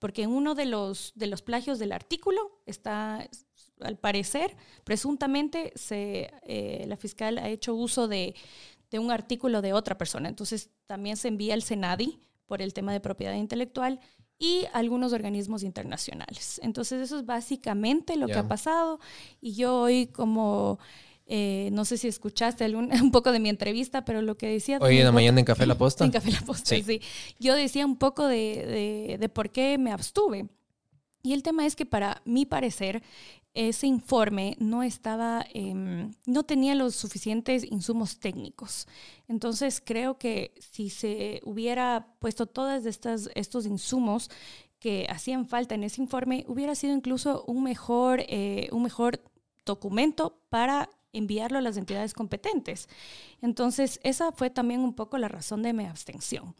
[0.00, 3.28] porque en uno de los, de los plagios del artículo está,
[3.80, 8.34] al parecer, presuntamente, se, eh, la fiscal ha hecho uso de,
[8.90, 12.92] de un artículo de otra persona, entonces también se envía al Senadi por el tema
[12.92, 14.00] de propiedad intelectual
[14.38, 16.60] y algunos organismos internacionales.
[16.64, 18.98] Entonces eso es básicamente lo que ha pasado
[19.40, 20.78] y yo hoy como...
[21.34, 24.78] Eh, no sé si escuchaste un poco de mi entrevista, pero lo que decía...
[24.82, 26.04] Hoy en la mañana en Café La Posta.
[26.04, 27.00] En Café La Posta, sí.
[27.38, 30.48] Yo decía un poco de, de, de, por qué me abstuve.
[31.22, 33.02] Y el tema es que para mi parecer,
[33.54, 38.86] ese informe no estaba, em, no tenía los suficientes insumos técnicos.
[39.28, 44.30] Entonces creo que si se hubiera puesto todos estos insumos
[44.78, 49.22] que hacían falta en ese informe, hubiera sido incluso un mejor, eh, un mejor
[49.64, 52.88] documento para enviarlo a las entidades competentes.
[53.42, 56.54] Entonces, esa fue también un poco la razón de mi abstención.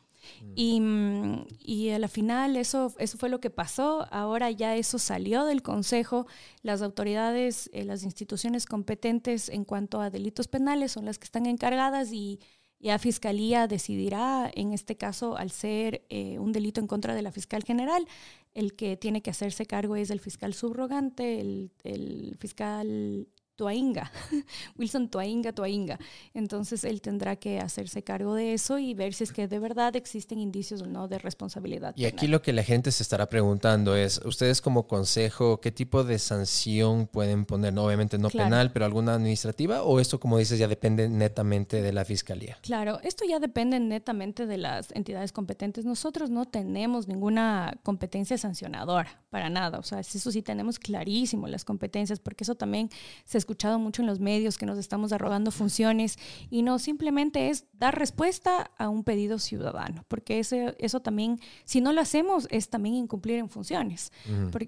[0.56, 4.06] Mm, y, a la final eso, eso fue lo que pasó.
[4.10, 6.26] Ahora ya eso salió del Consejo.
[6.62, 11.46] Las autoridades, eh, las instituciones competentes en cuanto a delitos penales son las que están
[11.46, 12.40] encargadas y
[12.82, 17.30] ya Fiscalía decidirá, en este caso, al ser eh, un delito en contra de la
[17.30, 18.08] fiscal general,
[18.54, 23.28] el que tiene que hacerse cargo es el fiscal subrogante, el, el fiscal
[23.62, 24.10] Tuainga,
[24.76, 25.96] Wilson Tuainga, Tuainga.
[26.34, 29.94] Entonces él tendrá que hacerse cargo de eso y ver si es que de verdad
[29.94, 31.94] existen indicios o no de responsabilidad.
[31.96, 36.02] Y aquí lo que la gente se estará preguntando es, ustedes como consejo, ¿qué tipo
[36.02, 37.72] de sanción pueden poner?
[37.72, 41.92] No, obviamente no penal, pero alguna administrativa o esto, como dices, ya depende netamente de
[41.92, 42.58] la fiscalía.
[42.62, 45.84] Claro, esto ya depende netamente de las entidades competentes.
[45.84, 49.78] Nosotros no tenemos ninguna competencia sancionadora, para nada.
[49.78, 52.90] O sea, eso sí tenemos clarísimo las competencias, porque eso también
[53.24, 56.18] se escuchado mucho en los medios que nos estamos arrogando funciones
[56.50, 61.82] y no simplemente es dar respuesta a un pedido ciudadano, porque ese, eso también, si
[61.82, 64.10] no lo hacemos, es también incumplir en funciones.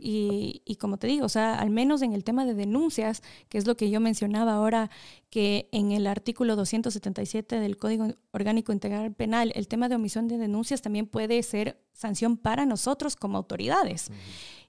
[0.01, 3.56] y, y, como te digo, o sea, al menos en el tema de denuncias, que
[3.56, 4.90] es lo que yo mencionaba ahora,
[5.31, 10.36] que en el artículo 277 del Código Orgánico Integral Penal, el tema de omisión de
[10.36, 14.11] denuncias también puede ser sanción para nosotros como autoridades.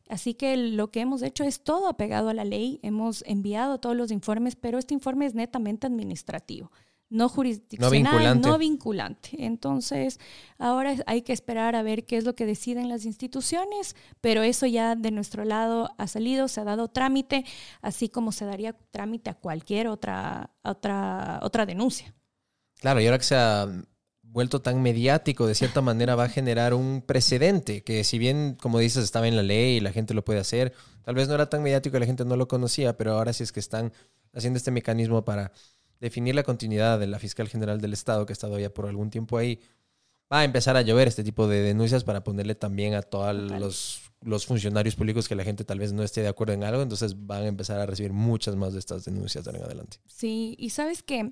[0.08, 3.96] Así que lo que hemos hecho es todo apegado a la ley, hemos enviado todos
[3.96, 6.72] los informes, pero este informe es netamente administrativo,
[7.10, 9.32] no jurisdiccional, no vinculante.
[9.46, 10.20] Entonces,
[10.60, 14.68] ahora hay que esperar a ver qué es lo que deciden las instituciones, pero eso
[14.68, 17.44] ya de nuestro lado ha salido, se ha dado trámite,
[17.82, 22.14] así como se daría trámite a cualquier otra, otra, otra denuncia.
[22.80, 23.68] Claro, y ahora que se ha
[24.36, 28.80] vuelto tan mediático, de cierta manera va a generar un precedente que si bien, como
[28.80, 31.50] dices, estaba en la ley y la gente lo puede hacer, tal vez no era
[31.50, 33.94] tan mediático y la gente no lo conocía, pero ahora sí es que están
[34.34, 35.54] haciendo este mecanismo para
[36.02, 39.10] definir la continuidad de la fiscal general del Estado, que ha estado ya por algún
[39.10, 39.62] tiempo ahí,
[40.32, 44.06] va a empezar a llover este tipo de denuncias para ponerle también a todos los
[44.26, 47.26] los funcionarios públicos que la gente tal vez no esté de acuerdo en algo, entonces
[47.26, 49.98] van a empezar a recibir muchas más de estas denuncias de ahora en adelante.
[50.08, 51.32] Sí, y sabes que,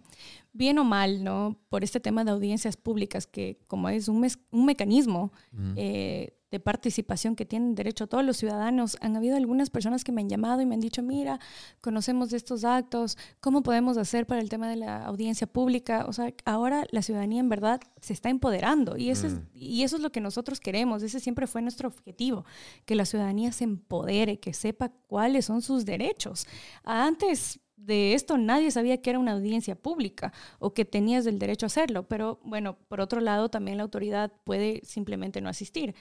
[0.53, 1.59] bien o mal, ¿no?
[1.69, 5.33] Por este tema de audiencias públicas, que como es un, un mecanismo
[5.75, 8.95] eh, de participación que tienen derecho todos los ciudadanos.
[9.01, 11.39] Han habido algunas personas que me han llamado y me han dicho, mira,
[11.81, 16.05] conocemos de estos actos, ¿cómo podemos hacer para el tema de la audiencia pública?
[16.07, 19.47] O sea, ahora la ciudadanía en verdad se está empoderando y eso, es, mm.
[19.55, 22.45] y eso es lo que nosotros queremos, ese siempre fue nuestro objetivo,
[22.85, 26.45] que la ciudadanía se empodere, que sepa cuáles son sus derechos.
[26.83, 31.65] Antes de esto nadie sabía que era una audiencia pública o que tenías el derecho
[31.65, 35.95] a hacerlo, pero bueno, por otro lado también la autoridad puede simplemente no asistir.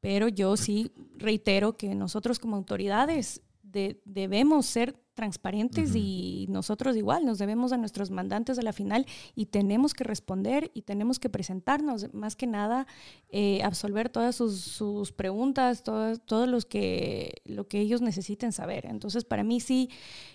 [0.00, 3.42] Pero yo sí reitero que nosotros como autoridades
[4.04, 9.46] debemos ser transparentes y nosotros igual nos debemos a nuestros mandantes a la final y
[9.46, 12.86] tenemos que responder y tenemos que presentarnos, más que nada,
[13.30, 18.86] eh, absolver todas sus, preguntas, todo, los que, lo que ellos necesiten saber.
[18.86, 19.88] Entonces, para mí sí,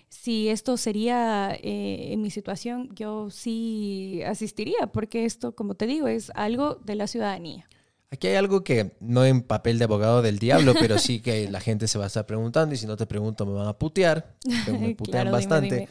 [0.08, 6.08] si esto sería eh, en mi situación, yo sí asistiría, porque esto, como te digo,
[6.08, 7.68] es algo de la ciudadanía.
[8.12, 11.60] Aquí hay algo que no en papel de abogado del diablo, pero sí que la
[11.60, 14.34] gente se va a estar preguntando y si no te pregunto me van a putear.
[14.66, 15.88] Me putean bastante.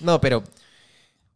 [0.00, 0.42] No, pero,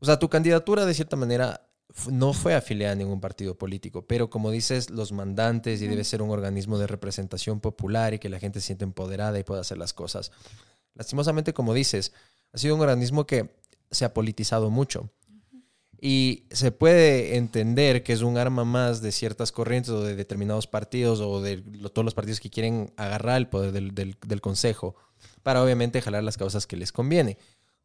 [0.01, 1.63] o sea, tu candidatura de cierta manera
[2.11, 6.23] no fue afiliada a ningún partido político, pero como dices, los mandantes y debe ser
[6.23, 9.79] un organismo de representación popular y que la gente se siente empoderada y pueda hacer
[9.79, 10.33] las cosas.
[10.95, 12.13] Lastimosamente, como dices,
[12.53, 13.55] ha sido un organismo que
[13.91, 15.11] se ha politizado mucho.
[16.01, 20.67] Y se puede entender que es un arma más de ciertas corrientes o de determinados
[20.67, 21.59] partidos o de
[21.93, 24.95] todos los partidos que quieren agarrar el poder del, del, Consejo
[25.43, 27.37] para obviamente jalar las causas que les conviene.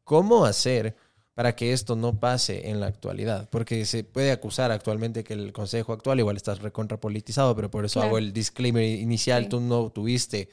[0.06, 0.96] ¿Cómo hacer
[1.34, 3.50] para que esto no pase en la actualidad?
[3.50, 8.02] Porque se puede acusar actualmente que el Consejo actual igual está recontrapolitizado, pero por eso
[8.02, 10.48] hago el disclaimer inicial, tú no tuviste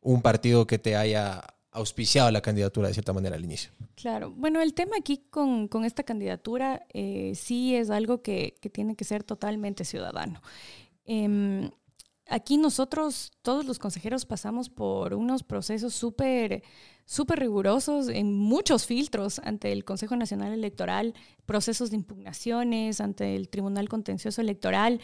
[0.00, 1.42] un partido que te haya
[1.78, 3.70] auspiciado la candidatura de cierta manera al inicio.
[3.94, 9.04] Claro, bueno, el tema aquí con, esta candidatura eh, sí es algo que, tiene que
[9.04, 10.42] ser totalmente ciudadano.
[11.04, 11.70] Em,
[12.28, 16.62] aquí nosotros, todos los consejeros, pasamos por unos procesos súper
[17.08, 21.14] súper rigurosos en muchos filtros ante el Consejo Nacional Electoral,
[21.46, 25.00] procesos de impugnaciones ante el Tribunal Contencioso Electoral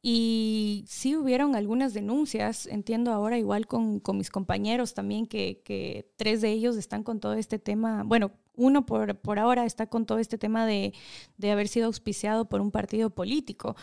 [0.00, 6.50] y sí hubieron algunas denuncias, entiendo ahora igual con, mis compañeros también, que, tres de
[6.50, 10.38] ellos están con todo este tema, bueno, uno por, por ahora está con todo este
[10.38, 10.92] tema de,
[11.36, 13.76] de haber sido auspiciado por un partido político.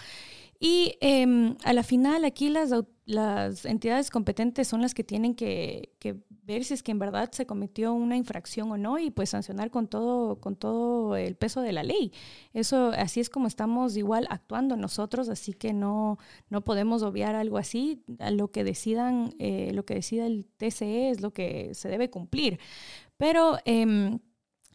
[0.60, 2.72] Y em, a la final aquí las,
[3.06, 5.92] las entidades competentes son las que tienen que,
[6.44, 9.72] ver si es que en verdad se cometió una infracción o no y pues sancionar
[9.72, 12.14] con todo, con todo el peso de la ley.
[12.54, 16.18] Eso así es como estamos igual actuando nosotros, así que no,
[16.50, 18.04] no podemos obviar algo así.
[18.32, 22.60] Lo que decidan, eh, lo que decida el TCE es lo que se debe cumplir.
[23.18, 24.20] Pero em,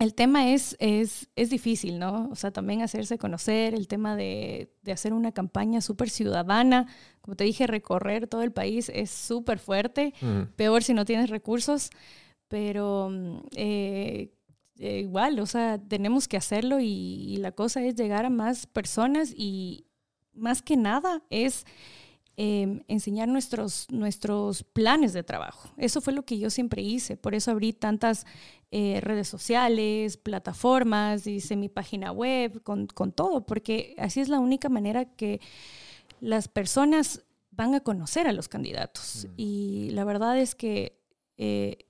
[0.00, 2.30] el tema es, es, es, difícil, ¿no?
[2.32, 6.88] O sea, también hacerse conocer, el tema de, de hacer una campaña súper ciudadana.
[7.20, 10.14] Como te dije, recorrer todo el país es súper fuerte,
[10.56, 11.90] peor si no tienes recursos,
[12.48, 13.10] pero
[13.54, 14.32] eh,
[14.78, 19.34] eh, igual, o sea, tenemos que hacerlo y, la cosa es llegar a más personas
[19.36, 19.86] y
[20.32, 21.66] más que nada es
[22.42, 25.68] Em, enseñar nuestros, nuestros planes de trabajo.
[25.76, 28.24] Eso fue lo que yo siempre hice, por eso abrí tantas
[28.70, 34.68] eh, redes sociales, plataformas, hice mi página web, con, todo, porque así es la única
[34.68, 35.40] manera que
[36.20, 39.26] las personas van a conocer a los candidatos.
[39.26, 39.32] Mm.
[39.36, 41.00] Y la verdad es que
[41.36, 41.86] eh,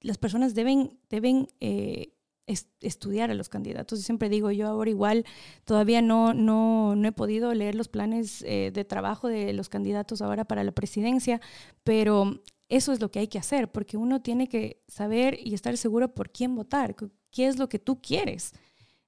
[0.00, 2.14] las personas deben, deben eh,
[2.46, 4.00] estudiar a los candidatos.
[4.00, 5.24] Yo siempre digo, yo ahora igual
[5.64, 10.20] todavía no, no, no he podido leer los planes eh, de trabajo de los candidatos
[10.20, 11.40] ahora para la presidencia,
[11.84, 15.76] pero eso es lo que hay que hacer, porque uno tiene que saber y estar
[15.76, 16.96] seguro por quién votar,
[17.30, 18.52] qué es lo que tú quieres.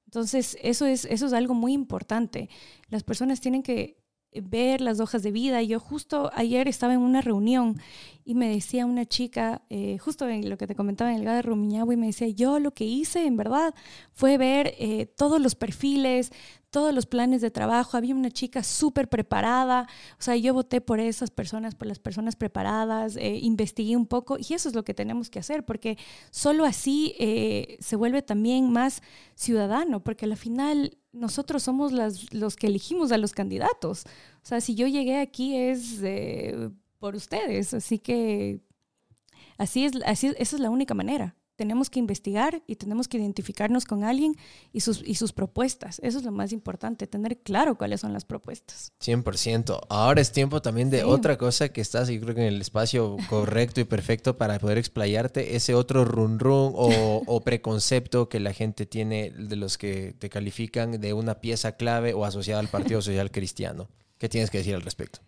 [0.06, 2.48] Entonces, eso es, eso es algo muy importante.
[2.88, 4.05] Las personas tienen que
[4.42, 5.62] ver las hojas de vida.
[5.62, 7.80] Yo justo ayer estaba en una reunión
[8.24, 11.44] y me decía una chica, eh, justo en lo que te comentaba en el GAD
[11.44, 13.72] de y me decía, yo lo que hice en verdad
[14.12, 16.32] fue ver eh, todos los perfiles,
[16.70, 17.96] todos los planes de trabajo.
[17.96, 19.88] Había una chica súper preparada.
[20.18, 24.38] O sea, yo voté por esas personas, por las personas preparadas, eh, investigué un poco
[24.38, 25.96] y eso es lo que tenemos que hacer porque
[26.30, 27.14] solo así
[27.78, 29.02] se vuelve también más
[29.36, 34.04] ciudadano, porque al final nosotros somos las, los que elegimos a los candidatos.
[34.42, 38.60] O sea, si yo llegué aquí es eh, por ustedes, así que
[39.58, 43.84] así es, así, esa es la única manera tenemos que investigar y tenemos que identificarnos
[43.84, 44.36] con alguien
[44.72, 45.98] y sus, y sus propuestas.
[46.02, 48.92] Eso es lo más importante, tener claro cuáles son las propuestas.
[49.02, 49.80] 100%.
[49.88, 53.16] Ahora es tiempo también de otra cosa que estás, yo creo que en el espacio
[53.28, 58.52] correcto y perfecto para poder explayarte, ese otro run run o, o preconcepto que la
[58.52, 63.00] gente tiene de los que te califican de una pieza clave o asociada al Partido
[63.02, 63.88] Social Cristiano.
[64.18, 65.20] ¿Qué tienes que decir al respecto?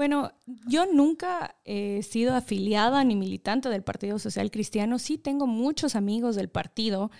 [0.00, 0.32] Bueno,
[0.66, 4.98] yo nunca he sido afiliada ni militante del Partido Social Cristiano.
[4.98, 7.10] Sí tengo muchos amigos del partido.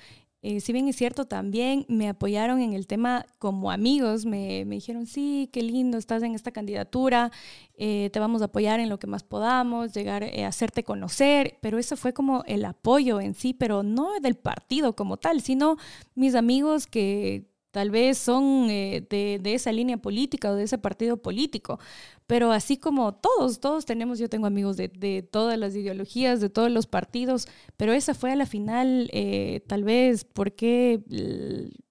[0.41, 5.05] Eh, si bien es cierto, también me apoyaron en el tema como amigos, me, dijeron,
[5.05, 7.31] sí, qué lindo, estás en esta candidatura,
[7.75, 11.77] eh, te vamos a apoyar en lo que más podamos, llegar a hacerte conocer, pero
[11.79, 15.77] eso fue como el apoyo en sí, pero no del partido como tal, sino
[16.15, 21.17] mis amigos que tal vez son eh, de, esa línea política o de ese partido
[21.19, 21.79] político,
[22.27, 26.71] pero así como todos, todos tenemos, yo tengo amigos de, todas las ideologías, de todos
[26.71, 31.01] los partidos, pero esa fue a la final eh, tal vez porque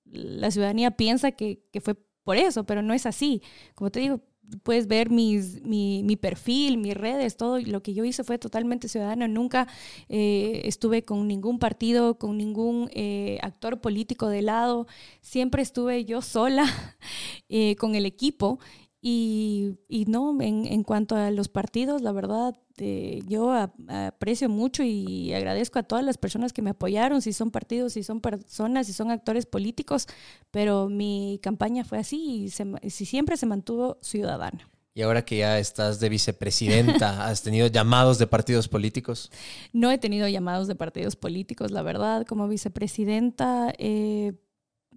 [0.06, 1.96] la ciudadanía piensa que fue
[2.30, 3.42] por eso, pero no es así.
[3.74, 4.22] Como te digo,
[4.64, 8.88] puedes ver mis, mi, mi, perfil, mis redes, todo lo que yo hice fue totalmente
[8.88, 9.28] ciudadano.
[9.28, 9.68] Nunca
[10.08, 14.88] eh, estuve con ningún partido, con ningún eh, actor político de lado.
[15.22, 16.66] Siempre estuve yo sola
[17.50, 18.60] eh, con el equipo.
[19.02, 24.84] Y, y no, en, en, cuanto a los partidos, la verdad, este, yo aprecio mucho
[24.84, 28.88] y agradezco a todas las personas que me apoyaron, si son partidos, si son personas,
[28.88, 30.08] si son actores políticos,
[30.50, 32.50] pero mi campaña fue así y,
[32.90, 34.70] siempre se mantuvo ciudadana.
[34.94, 39.30] Y ahora que ya estás de vicepresidenta, ¿has tenido llamados de partidos políticos?
[39.74, 42.26] No he tenido llamados de partidos políticos, la verdad.
[42.26, 44.34] Como vicepresidenta, eh,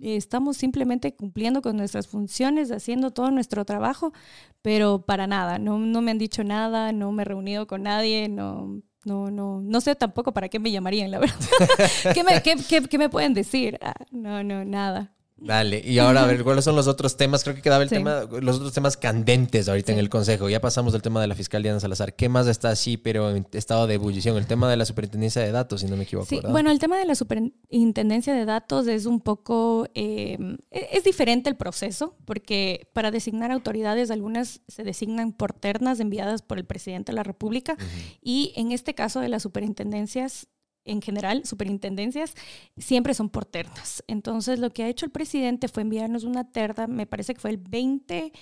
[0.02, 4.12] estamos simplemente cumpliendo con nuestras funciones, haciendo todo nuestro trabajo,
[4.60, 8.28] pero para nada, no, no me han dicho nada, no me he reunido con nadie,
[8.28, 11.36] no, no, no, no sé tampoco para qué me llamarían, la verdad.
[12.14, 13.78] ¿Qué, me, qué, qué, qué me pueden decir?
[13.82, 15.12] Ah, no, no, nada.
[15.44, 17.42] Dale, y ahora a ver, ¿cuáles son los otros temas?
[17.42, 20.48] Creo que quedaba el tema, los otros temas candentes ahorita en el Consejo.
[20.48, 22.14] Ya pasamos del tema de la fiscal Diana Salazar.
[22.14, 24.36] ¿Qué más está así, pero en estado de ebullición?
[24.36, 26.26] El tema de la superintendencia de datos, si no me equivoco.
[26.26, 30.38] Sí, bueno, el tema de la superintendencia de datos es un poco, eh,
[30.70, 36.58] es diferente el proceso, porque para designar autoridades, algunas se designan por ternas enviadas por
[36.58, 37.76] el presidente de la República,
[38.22, 40.46] y en este caso de las superintendencias
[40.84, 42.34] en general, superintendencias,
[42.76, 44.02] siempre son por ternas.
[44.06, 47.50] Entonces, lo que ha hecho el presidente fue enviarnos una terna, me parece que fue
[47.50, 48.32] el 20,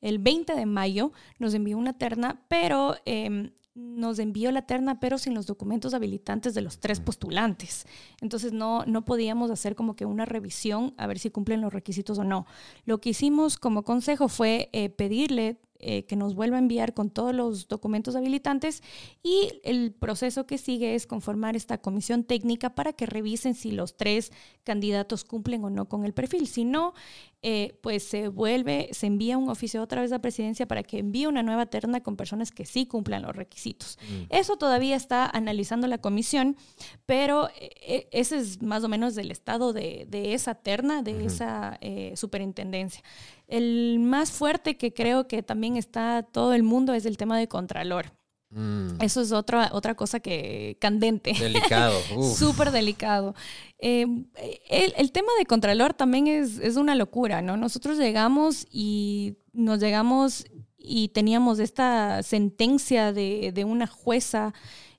[0.00, 5.18] el 20 de mayo, nos envió una terna, pero em, nos envió la terna, pero
[5.18, 7.86] sin los documentos habilitantes de los tres postulantes.
[8.20, 12.18] Entonces, no, no podíamos hacer como que una revisión a ver si cumplen los requisitos
[12.18, 12.46] o no.
[12.84, 17.10] Lo que hicimos como consejo fue eh, pedirle eh, que nos vuelva a enviar con
[17.10, 18.82] todos los documentos habilitantes
[19.22, 23.96] y el proceso que sigue es conformar esta comisión técnica para que revisen si los
[23.96, 24.32] tres
[24.64, 26.46] candidatos cumplen o no con el perfil.
[26.46, 26.94] Si no,
[27.42, 30.98] eh, pues se vuelve, se envía un oficio otra vez a la presidencia para que
[30.98, 33.98] envíe una nueva terna con personas que sí cumplan los requisitos.
[34.02, 34.24] Mm.
[34.30, 36.56] Eso todavía está analizando la comisión,
[37.04, 41.78] pero eh, ese es más o menos el estado de, esa terna, de esa
[42.14, 43.02] superintendencia.
[43.46, 47.48] El más fuerte que creo que también está todo el mundo es el tema de
[47.48, 48.12] Contralor.
[48.50, 49.00] Mm.
[49.00, 51.32] Eso es otra, otra cosa que candente.
[51.38, 51.98] Delicado.
[52.36, 53.34] Súper delicado.
[53.78, 54.26] Em,
[54.68, 57.56] el, tema de Contralor también es, es, una locura, ¿no?
[57.56, 60.46] Nosotros llegamos y nos llegamos
[60.78, 64.54] y teníamos esta sentencia de, de una jueza,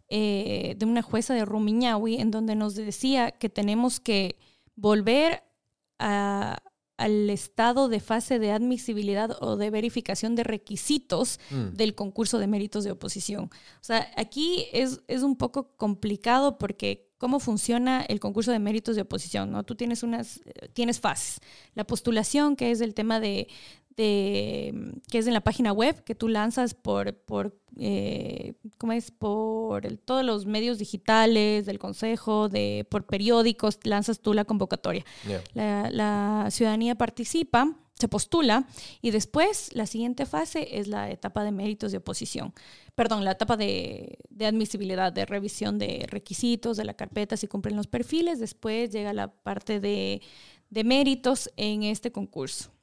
[0.10, 4.38] eh, de una jueza de Rumiñahui, en donde nos decía que tenemos que
[4.76, 5.44] volver
[5.98, 6.58] a,
[6.98, 11.76] al estado de fase de admisibilidad o de verificación de requisitos mm.
[11.76, 13.46] del concurso de méritos de oposición.
[13.46, 18.96] O sea, aquí es, es, un poco complicado porque cómo funciona el concurso de méritos
[18.96, 19.64] de oposición, ¿no?
[19.64, 20.42] Tú tienes unas,
[20.74, 21.40] tienes fases.
[21.76, 23.48] La postulación, que es el tema de,
[23.98, 29.12] de, que es en la página web que tú lanzas por, por eh, ¿cómo es?
[29.12, 35.04] Por todos los medios digitales del consejo, de, por periódicos, lanzas tú la convocatoria.
[35.54, 38.68] La, la, ciudadanía participa, se postula
[39.02, 42.54] y después la siguiente fase es la etapa de méritos de oposición.
[42.94, 47.76] Perdón, la etapa de, de admisibilidad, de revisión de requisitos de la carpeta, si cumplen
[47.76, 48.40] los perfiles.
[48.40, 50.22] Después llega la parte de,
[50.70, 52.77] de méritos en este concurso.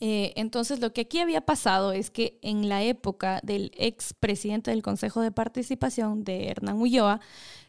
[0.00, 4.70] Eh, entonces, lo que aquí había pasado es que en la época del ex presidente
[4.70, 7.20] del Consejo de Participación, de Hernán Ulloa,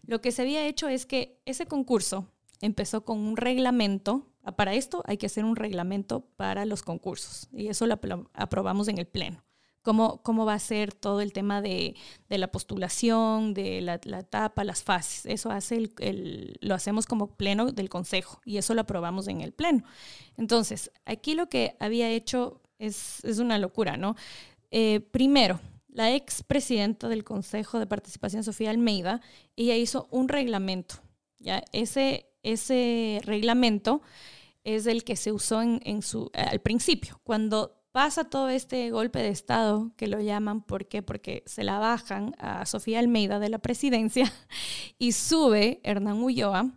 [0.06, 2.28] lo que se había hecho es que ese concurso
[2.62, 4.28] empezó con un reglamento.
[4.56, 8.00] Para esto hay que hacer un reglamento para los concursos y eso lo
[8.34, 9.44] aprobamos en el Pleno
[9.82, 11.96] cómo, cómo va a ser todo el tema de,
[12.30, 15.26] la postulación, de la, etapa, las fases.
[15.26, 19.54] Eso hace el, lo hacemos como pleno del Consejo y eso lo aprobamos en el
[19.54, 19.84] pleno.
[20.38, 24.16] Entonces, aquí lo que había hecho es, una locura, ¿no?
[24.72, 25.60] Eh, primero,
[25.90, 29.22] la ex presidenta del Consejo de Participación, Sofía Almeida,
[29.56, 30.96] ella hizo un reglamento.
[31.40, 31.64] ¿ya?
[31.74, 34.02] Ese, ese reglamento
[34.64, 39.20] es el que se usó en, en su, al principio, cuando pasa todo este golpe
[39.20, 41.02] de Estado, que lo llaman, ¿por qué?
[41.02, 44.32] Porque se la bajan a Sofía Almeida de la presidencia
[44.98, 46.72] y sube Hernán Ulloa,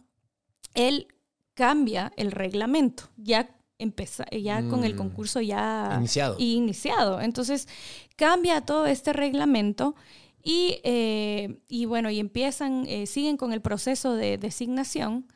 [0.75, 1.09] él
[1.55, 3.05] cambia el reglamento.
[3.17, 4.97] Ya empezar ya con el mm.
[4.97, 6.37] concurso ya iniciado.
[6.39, 7.21] iniciado.
[7.21, 7.69] Entonces
[8.17, 9.95] cambia todo este reglamento
[10.43, 15.27] y, eh, y bueno, y empiezan, eh, siguen con el proceso de designación.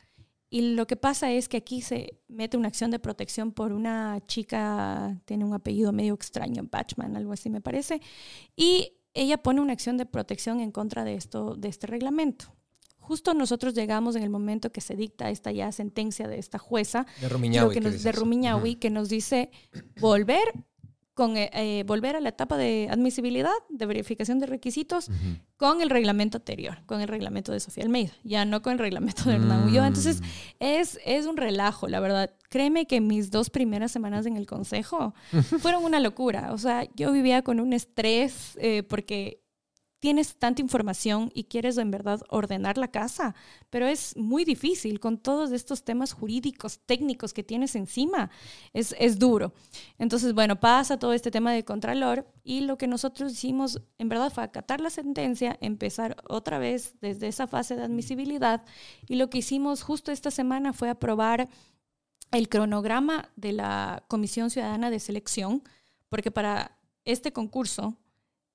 [0.49, 4.19] Y lo que pasa es que aquí se mete una acción de protección por una
[4.25, 8.01] chica, tiene un apellido medio extraño, Batchman, algo así me parece,
[8.55, 12.53] y ella pone una acción de protección en contra de esto, de este reglamento.
[12.97, 17.07] Justo nosotros llegamos en el momento que se dicta esta ya sentencia de esta jueza
[17.21, 19.49] de Rumiñahui, que, nos, de que nos dice
[19.99, 20.53] volver
[21.19, 25.11] con eh, eh, volver a la etapa de admisibilidad, de verificación de requisitos,
[25.57, 29.25] con el reglamento anterior, con el reglamento de Sofía Almeida, ya no con el reglamento
[29.25, 29.87] de Hernán Ulloa.
[29.87, 30.25] Entonces, mm.
[30.61, 32.31] es, es un relajo, la verdad.
[32.47, 35.13] Créeme que mis dos primeras semanas en el consejo
[35.59, 36.53] fueron una locura.
[36.53, 39.41] O sea, yo vivía con un estrés eh, porque
[39.99, 43.35] tienes tanta información y quieres en verdad ordenar la casa,
[43.69, 48.29] pero es muy difícil con todos estos temas jurídicos, técnicos que tienes encima.
[48.73, 49.53] Es, es duro.
[49.97, 54.31] Entonces, bueno, pasa todo este tema de Contralor y lo que nosotros hicimos en verdad
[54.31, 58.63] fue acatar la sentencia, empezar otra vez desde esa fase de admisibilidad
[59.07, 61.49] y lo que hicimos justo esta semana fue aprobar
[62.31, 65.63] el cronograma de la Comisión Ciudadana de Selección,
[66.09, 67.97] porque para este concurso,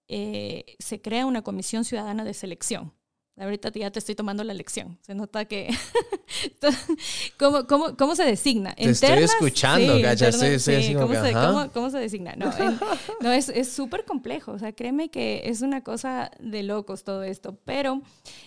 [0.08, 2.92] eh, se crea una comisión ciudadana de selección.
[3.36, 4.96] Ahorita ya te estoy tomando la lección.
[5.02, 5.68] Se nota que...
[7.36, 8.74] ¿Cómo, cómo, cómo, se designa?
[8.74, 12.34] Te estoy escuchando, ¿Cómo, se, designa?
[12.36, 12.52] No,
[13.20, 14.52] no es súper complejo.
[14.52, 17.58] O sea, créeme que es una cosa de locos todo esto.
[17.64, 18.02] Pero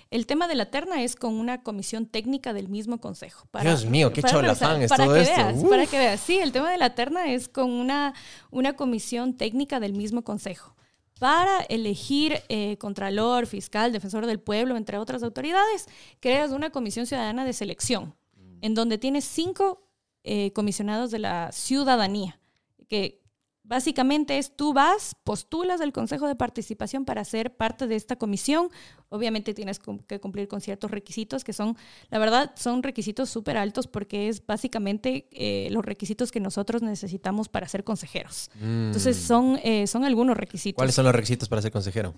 [0.09, 3.45] el tema de la terna es con una comisión técnica del mismo consejo.
[3.61, 5.35] Dios mío, qué cholafán es para todo que esto.
[5.35, 6.21] Veas, para que veas.
[6.21, 8.13] Sí, el tema de la terna es con una,
[8.51, 10.76] una comisión técnica del mismo consejo
[11.19, 15.87] para elegir eh, contralor, fiscal, defensor del pueblo, entre otras autoridades,
[16.19, 18.15] creas una comisión ciudadana de selección,
[18.61, 19.87] en donde tienes cinco
[20.23, 22.39] eh, comisionados de la ciudadanía,
[22.87, 23.21] que
[23.67, 28.69] Básicamente es tú vas, postulas el Consejo de Participación para ser parte de esta comisión.
[29.09, 31.75] Obviamente tienes que cumplir con ciertos requisitos que son,
[32.09, 37.49] la verdad, son requisitos súper altos porque es básicamente eh, los requisitos que nosotros necesitamos
[37.49, 38.49] para ser consejeros.
[38.61, 39.27] Entonces mm.
[39.27, 40.77] son, eh, son algunos requisitos.
[40.77, 42.13] ¿Cuáles son los requisitos para ser consejero?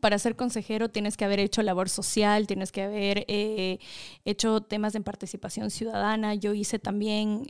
[0.00, 3.80] Para ser consejero tienes que haber hecho labor social, tienes que haber eh,
[4.24, 6.36] hecho temas de participación ciudadana.
[6.36, 7.44] Yo hice también,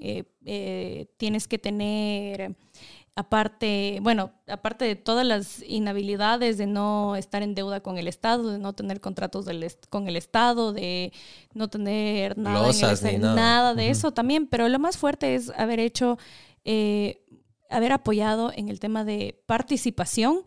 [1.19, 2.57] tienes que tener
[3.15, 8.51] aparte, bueno, aparte de todas las inhabilidades de no estar en deuda con el Estado,
[8.51, 9.47] de no tener contratos
[9.91, 11.13] con el Estado, de
[11.53, 12.73] no tener nada,
[13.19, 13.75] nada.
[13.75, 16.19] de eso también, pero lo más fuerte es haber hecho,
[16.65, 17.23] eh,
[17.69, 20.43] haber apoyado en el tema de participación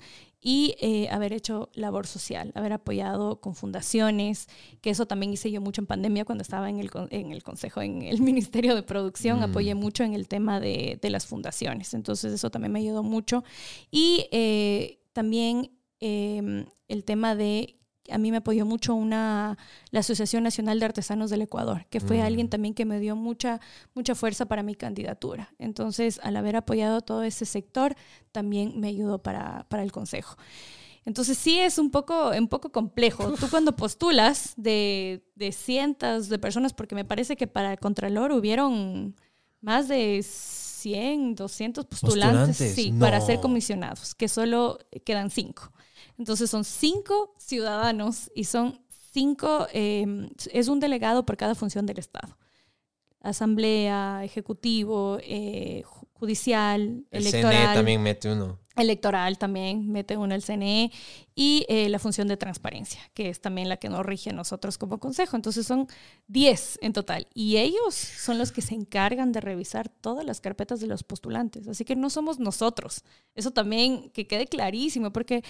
[0.47, 4.47] y eh, haber hecho labor social, haber apoyado con fundaciones,
[4.79, 7.81] que eso también hice yo mucho en pandemia cuando estaba en el, en el consejo,
[7.81, 9.77] en el Ministerio de Producción, apoyé mm.
[9.79, 13.43] mucho en el tema de, de, las fundaciones, entonces eso también me ayudó mucho.
[13.89, 19.57] Y eh, también em, el tema de a mí me apoyó mucho una,
[19.91, 22.21] la Asociación Nacional de Artesanos del Ecuador, que fue mm.
[22.21, 23.59] alguien también que me dio mucha,
[23.93, 25.53] mucha fuerza para mi candidatura.
[25.59, 27.95] Entonces, al haber apoyado todo ese sector,
[28.31, 30.37] también me ayudó para, para el Consejo.
[31.05, 33.31] Entonces sí es un poco, un poco complejo.
[33.33, 38.31] Tú cuando postulas de, de cientos de personas, porque me parece que para el Contralor
[38.31, 39.15] hubieron
[39.61, 45.71] más de 100, 200 postulantes, Sí, para ser comisionados, que solo quedan cinco.
[46.17, 48.79] Entonces son cinco ciudadanos y son
[49.11, 52.37] cinco, em, es un delegado por cada función del Estado.
[53.21, 55.83] Asamblea, ejecutivo, eh,
[56.25, 57.67] judicial, el electoral.
[57.67, 58.59] CNE también mete uno.
[58.75, 60.91] Electoral también mete uno el CNE
[61.33, 64.77] y eh, la función de transparencia, que es también la que nos rige a nosotros
[64.77, 65.37] como consejo.
[65.37, 65.87] Entonces son
[66.27, 70.81] 10 en total y ellos son los que se encargan de revisar todas las carpetas
[70.81, 71.69] de los postulantes.
[71.69, 73.03] Así que no somos nosotros.
[73.33, 75.43] Eso también que quede clarísimo, porque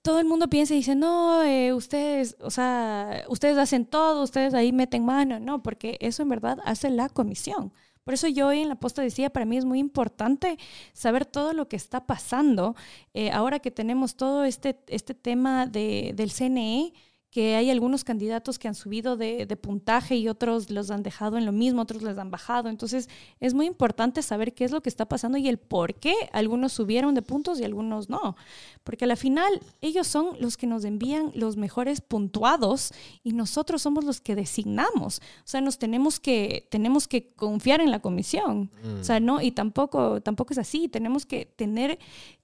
[0.00, 4.54] todo el mundo piensa y dice, no, eh, ustedes, o sea, ustedes hacen todo, ustedes
[4.54, 5.40] ahí meten mano.
[5.40, 7.72] No, porque eso en verdad hace la comisión.
[8.04, 10.58] Por eso yo hoy en la posta decía, para mí es muy importante
[10.92, 12.74] saber todo lo que está pasando.
[13.14, 16.92] Eh, ahora que tenemos todo este, este tema de, del CNE,
[17.32, 21.46] que hay algunos candidatos que han subido de, puntaje y otros los han dejado en
[21.46, 22.68] lo mismo, otros les han bajado.
[22.68, 23.08] Entonces
[23.40, 26.74] es muy importante saber qué es lo que está pasando y el por qué algunos
[26.74, 28.36] subieron de puntos y algunos no.
[28.84, 32.92] Porque al final ellos son los que nos envían los mejores puntuados
[33.24, 35.20] y nosotros somos los que designamos.
[35.38, 38.70] O sea, nos tenemos que, tenemos que confiar en la comisión.
[39.00, 40.86] O sea, no, y tampoco, tampoco es así.
[40.86, 41.98] Tenemos que tener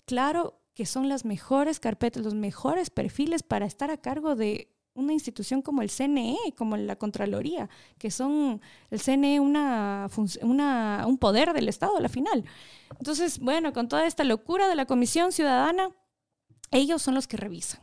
[0.07, 5.13] claro que son las mejores carpetas, los mejores perfiles para estar a cargo de una
[5.13, 8.61] institución como el CNE, como la Contraloría, que son
[8.91, 10.09] el CNE una,
[10.43, 12.45] una, un poder del Estado a la final.
[12.99, 15.91] Entonces, bueno, con toda esta locura de la Comisión Ciudadana,
[16.71, 17.81] ellos son los que revisan.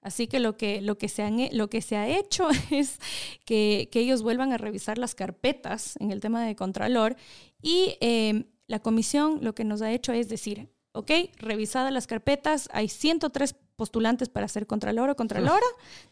[0.00, 2.98] Así que lo que, lo que, se, han, lo que se ha hecho es
[3.44, 7.16] que, que, ellos vuelvan a revisar las carpetas en el tema de Contralor
[7.62, 12.68] y eh, la comisión lo que nos ha hecho es decir, ok, revisadas las carpetas,
[12.72, 15.66] hay 103 postulantes para ser Contralor o Contralora,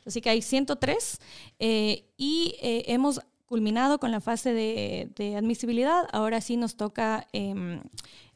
[0.05, 1.19] así que hay 103
[1.59, 7.83] eh, y eh, hemos culminado con la fase de, admisibilidad, ahora sí nos toca em,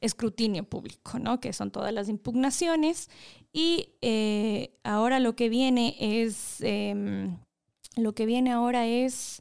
[0.01, 1.41] escrutinio público, ¿no?
[1.41, 3.09] que son todas las impugnaciones
[3.51, 7.39] y eh, ahora lo que viene es, em,
[7.97, 9.41] lo que viene ahora es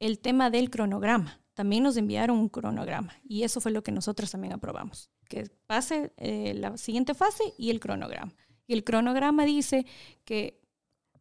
[0.00, 1.40] el tema del cronograma.
[1.54, 6.12] También nos enviaron un cronograma y eso fue lo que nosotros también aprobamos, que pase
[6.18, 8.34] la siguiente fase y el cronograma.
[8.66, 9.86] Y el cronograma dice
[10.24, 10.60] que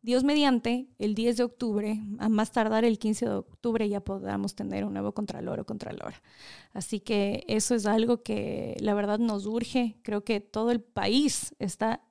[0.06, 4.54] Dios mediante, el 10 de octubre, a más tardar el 15 de octubre, ya podamos
[4.54, 6.22] tener un nuevo Contralor o Contralora.
[6.74, 9.98] Así que eso es algo que la verdad nos urge.
[10.04, 12.02] Creo que todo el país está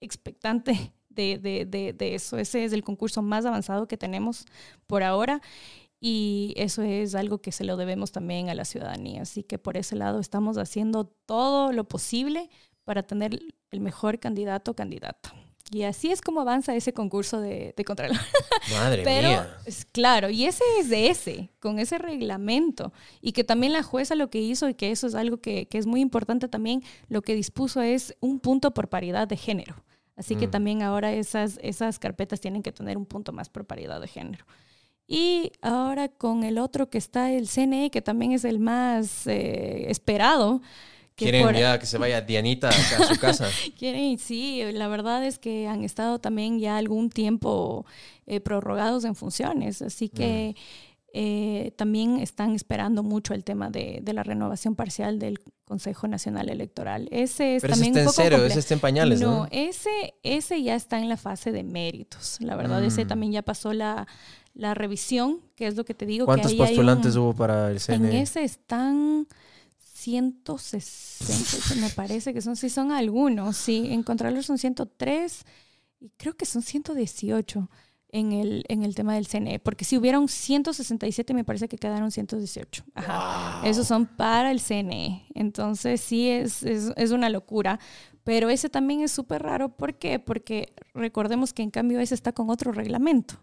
[0.00, 2.38] expectante de, de, de, eso.
[2.38, 4.46] Ese es el concurso más avanzado que tenemos
[4.86, 5.42] por ahora
[6.00, 9.22] y eso es algo que se lo debemos también a la ciudadanía.
[9.22, 12.48] Así que por ese lado estamos haciendo todo lo posible
[12.84, 13.38] para tener
[13.70, 15.34] el mejor candidato o candidata.
[15.72, 18.18] Y así es como avanza ese concurso de, de Contralor.
[18.72, 19.56] Madre Pero, mía.
[19.64, 22.92] Es, claro, y ese es de ese, con ese reglamento.
[23.20, 25.78] Y que también la jueza lo que hizo, y que eso es algo que, que
[25.78, 29.76] es muy importante también, lo que dispuso es un punto por paridad de género.
[30.16, 30.50] Así que mm.
[30.50, 34.44] también ahora esas, esas carpetas tienen que tener un punto más por paridad de género.
[35.06, 39.90] Y ahora con el otro que está el CNE, que también es el más eh,
[39.90, 40.62] esperado,
[41.24, 43.48] Quieren ya que se vaya Dianita a su casa.
[43.78, 47.84] Quieren, sí, la verdad es que han estado también ya algún tiempo
[48.26, 50.60] eh, prorrogados en funciones, así que mm.
[51.14, 57.08] eh, también están esperando mucho el tema de, la renovación parcial del Consejo Nacional Electoral.
[57.10, 59.30] Ese es también ese está en cero, ese está en pañales, ¿no?
[59.30, 62.38] No, ese, ese ya está en la fase de méritos.
[62.40, 63.08] La verdad, ese mm.
[63.08, 64.06] también ya pasó la,
[64.54, 66.26] revisión, que es lo que te digo.
[66.26, 67.94] ¿Cuántos postulantes hubo para el CNE?
[67.94, 69.26] En ese están
[70.00, 75.44] 160, me parece que son, sí son algunos, sí, en Contralor son 103
[76.00, 77.68] y creo que son 118
[78.08, 82.10] en el, en el tema del CNE, porque si hubieron 167 me parece que quedaron
[82.10, 82.84] 118.
[82.94, 83.60] Ajá.
[83.68, 85.26] Esos son para el CNE.
[85.34, 87.78] Entonces sí es, es, es una locura.
[88.24, 89.68] Pero ese también es súper raro.
[89.76, 90.18] ¿Por qué?
[90.18, 93.38] Porque recordemos que en cambio ese está con otro reglamento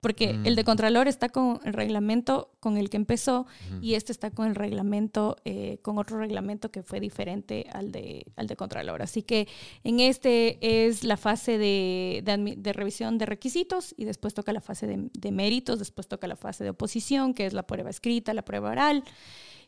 [0.00, 0.64] porque el de mm.
[0.64, 3.46] Contralor está con el reglamento con el que empezó
[3.82, 8.24] y este está con el reglamento, eh, con otro reglamento que fue diferente al de,
[8.36, 9.02] al de Contralor.
[9.02, 9.46] Así que
[9.84, 14.86] en este es la fase de, de, revisión de requisitos y después toca la fase
[14.86, 18.42] de, de méritos, después toca la fase de oposición, que es la prueba escrita, la
[18.42, 19.04] prueba oral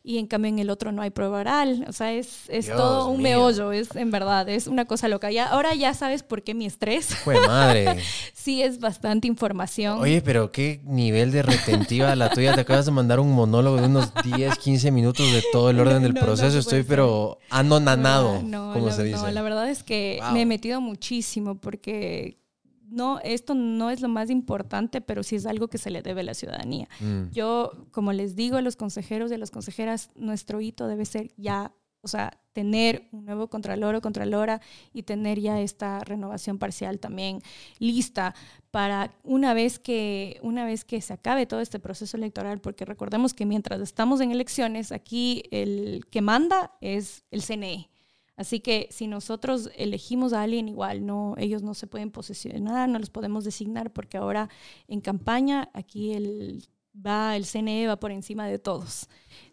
[0.05, 1.85] y en cambio en el otro no hay prueba oral.
[1.89, 5.31] O sea, es, es todo un meollo, es en verdad, es una cosa loca.
[5.31, 7.07] Ya, ahora ya sabes por qué mi estrés.
[7.07, 7.99] Fue madre.
[8.35, 10.01] sí, es bastante información.
[10.01, 12.55] Oye, pero qué nivel de retentiva la tuya.
[12.55, 16.03] Te acabas de mandar un monólogo de unos 10, 15 minutos de todo el orden
[16.03, 16.59] del proceso.
[16.59, 19.19] Estoy, pero anonanado, no, como se dice.
[19.19, 22.42] No, la verdad es que me he metido muchísimo porque
[22.93, 26.21] no, esto no es lo más importante, pero sí es algo que se le debe
[26.21, 26.89] a la ciudadanía.
[27.01, 27.31] Mm.
[27.31, 31.33] Yo, como les digo a los consejeros y a las consejeras, nuestro hito debe ser
[31.37, 34.61] ya, o sea, tener un nuevo contralor o contralora
[34.93, 37.41] y tener ya esta renovación parcial también
[37.79, 38.35] lista
[38.71, 43.33] para una vez que una vez que se acabe todo este proceso electoral, porque recordemos
[43.33, 47.92] que mientras estamos en elecciones, aquí el que manda es el CNE.
[48.37, 52.99] Así que si nosotros elegimos a alguien igual, no, ellos no se pueden posesionar, no
[52.99, 54.49] los podemos designar porque ahora
[54.89, 59.09] en campaña aquí el, va, el CNE va por encima de todos.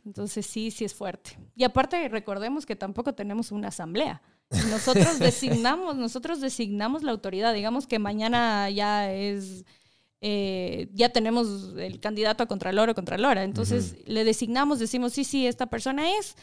[0.06, 1.38] Entonces sí, sí es fuerte.
[1.56, 4.22] Y aparte recordemos que tampoco tenemos una asamblea.
[4.50, 7.54] Nosotros designamos, nosotros designamos la autoridad.
[7.54, 9.66] Digamos que mañana ya es,
[10.22, 13.44] eh, ya tenemos el candidato a Contralor o Contralora.
[13.44, 16.36] Entonces le designamos, decimos, sí, sí, esta persona es,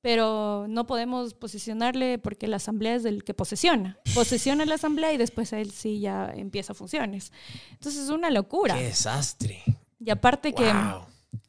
[0.00, 3.98] pero no podemos posicionarle porque la asamblea es el que posesiona.
[4.14, 7.32] Posesiona la asamblea y después él sí ya empieza funciones.
[7.72, 8.74] Entonces es una locura.
[8.76, 9.62] ¡Qué desastre!
[9.98, 10.70] Y aparte que...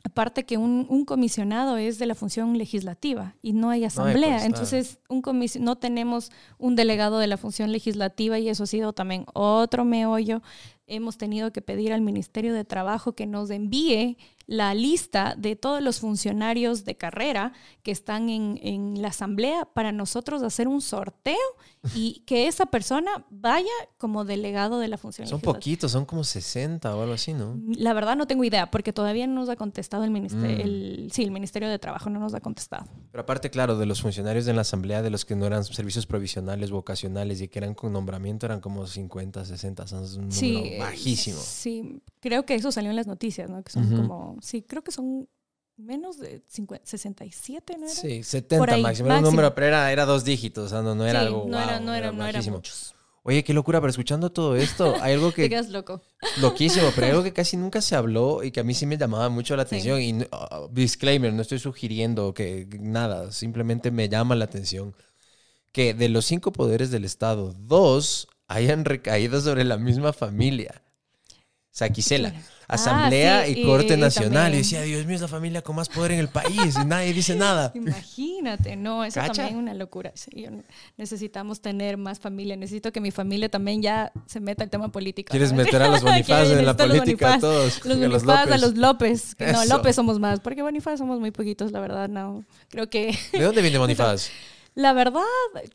[0.04, 4.46] Aparte que un, comisionado es de la función legislativa y no hay asamblea.
[4.46, 5.24] Entonces, un
[5.60, 10.42] no tenemos un delegado de la función legislativa y eso ha sido también otro meollo.
[10.86, 14.18] Hemos tenido que pedir al Ministerio de Trabajo que nos envíe
[14.52, 17.54] la lista de todos los funcionarios de carrera
[17.84, 21.38] que están en, en la asamblea para nosotros hacer un sorteo
[21.96, 25.26] y que esa persona vaya como delegado de la función.
[25.26, 27.58] Son poquitos, son como 60 o algo así, ¿no?
[27.78, 30.62] La verdad no tengo idea, porque todavía no nos ha contestado el ministerio, Mm.
[30.62, 32.86] el, sí, el Ministerio de Trabajo no nos ha contestado.
[33.12, 36.06] Pero aparte, claro, de los funcionarios de la asamblea, de los que no eran servicios
[36.06, 40.76] provisionales, vocacionales y que eran con nombramiento, eran como 50, 60, son un número Sí,
[40.78, 41.38] bajísimo.
[41.40, 43.64] Sí, creo que eso salió en las noticias, ¿no?
[43.64, 45.28] Que son como, sí, creo que son
[45.78, 47.96] menos de 50, 67, ¿no era?
[47.96, 49.08] Sí, 70 Por ahí, máximo.
[49.08, 51.46] Era un número, pero era, era dos dígitos, o sea, no, no era Sí, algo
[51.48, 52.58] no, era, no, era, no bajísimo.
[52.58, 52.96] muchos.
[53.24, 56.02] Oye, qué locura, pero escuchando todo esto, hay algo Te que quedas loco.
[56.36, 58.98] loquísimo, pero hay algo que casi nunca se habló y que a mí sí me
[58.98, 59.76] llamaba mucho la Sí.
[59.86, 60.02] atención.
[60.02, 64.96] Y ah, disclaimer, no estoy sugiriendo que nada, simplemente me llama la atención
[65.72, 70.82] que de los cinco poderes del Estado, dos hayan recaído sobre la misma familia.
[71.72, 72.46] Saquicela, Claro.
[72.72, 74.54] Asamblea Ah, sí, y, y- Corte y Nacional.
[74.54, 77.14] Y decía, Dios mío, es la familia con más poder en el país y nadie
[77.14, 77.72] dice nada.
[77.76, 79.34] Imagínate, no, eso ¿Cacha?
[79.34, 80.12] también es una locura.
[80.16, 80.46] Sí,
[80.98, 82.56] necesitamos tener más familia.
[82.56, 85.30] Necesito que mi familia también ya se meta al tema político.
[85.32, 87.86] ¿Quieres meter a los Bonifaz en la política a todos?
[87.86, 89.36] Los Bonifaz, a los López.
[89.36, 89.66] Que No.
[89.66, 92.44] López somos más, porque Bonifaz somos muy poquitos, la verdad, no.
[92.70, 94.30] Creo que ¿De dónde viene Bonifaz?
[94.74, 95.22] La verdad,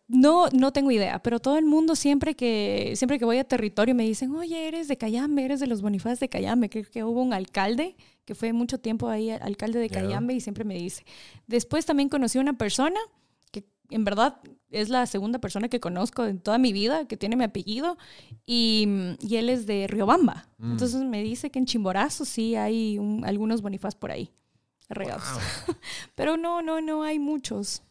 [0.09, 3.95] no, no tengo idea, pero todo el mundo siempre que, siempre que voy a territorio
[3.95, 6.71] me dicen, oye, eres de Cayambe, eres de los Bonifaz de Cayambe.
[6.71, 7.95] Creo que hubo un alcalde
[8.25, 10.01] que fue mucho tiempo ahí, alcalde de Ya.
[10.01, 11.05] Cayambe, y siempre me dice.
[11.47, 12.99] Después también conocí a una persona
[13.53, 14.39] que en verdad
[14.71, 17.99] es la segunda persona que conozco en toda mi vida, que tiene mi apellido,
[18.47, 18.89] y,
[19.21, 20.49] y él es de Riobamba.
[20.59, 20.73] Mm.
[20.73, 24.31] Entonces me dice que en Chimborazo sí hay un- algunos Bonifaz por ahí,
[24.89, 25.23] regados.
[26.15, 27.83] Pero no, no, no hay muchos.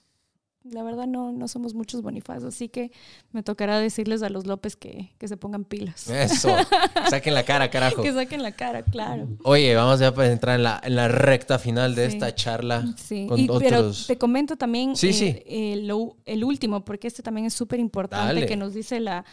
[0.71, 2.91] La verdad no, no somos muchos Bonifaz, así que
[3.31, 6.07] me tocará decirles a los López que, que se pongan pilas.
[6.09, 6.49] Eso.
[7.11, 8.01] Saquen la cara, carajo.
[8.01, 9.27] que saquen la cara, claro.
[9.43, 12.15] Oye, vamos ya para entrar en la, en la recta final de Sí.
[12.15, 14.07] esta charla Sí, con y- pero otros.
[14.07, 15.35] te comento también Sí, eh, sí.
[15.45, 19.23] eh, lo- el último, porque este también es súper importante, que nos dice la...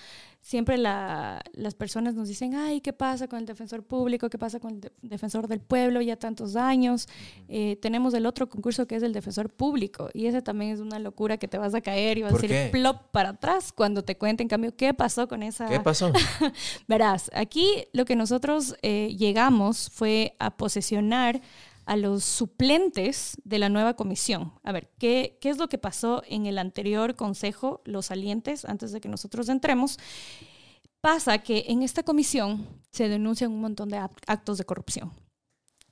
[0.45, 4.29] Siempre la- las personas nos dicen, ay, ¿qué pasa con el defensor público?
[4.29, 6.01] ¿Qué pasa con el de- defensor del pueblo?
[6.01, 7.07] Ya tantos años.
[7.49, 10.99] Eh, tenemos el otro concurso que es el defensor público y ese también es una
[10.99, 12.71] locura que te vas a caer y vas a ¿Por decir qué?
[12.73, 15.69] plop para atrás cuando te cuente, en cambio, ¿qué pasó con esa...
[15.69, 16.13] ¿Qué pasó?
[16.89, 21.41] Verás, aquí lo que nosotros eh, llegamos fue a posesionar
[21.85, 24.53] a los suplentes de la nueva comisión.
[24.63, 28.93] A ver, ¿qué, ¿qué es lo que pasó en el anterior consejo, los salientes, antes
[28.93, 29.99] de que nosotros entremos?
[31.01, 35.13] Pasa que en esta comisión se denuncian un montón de act- actos de corrupción.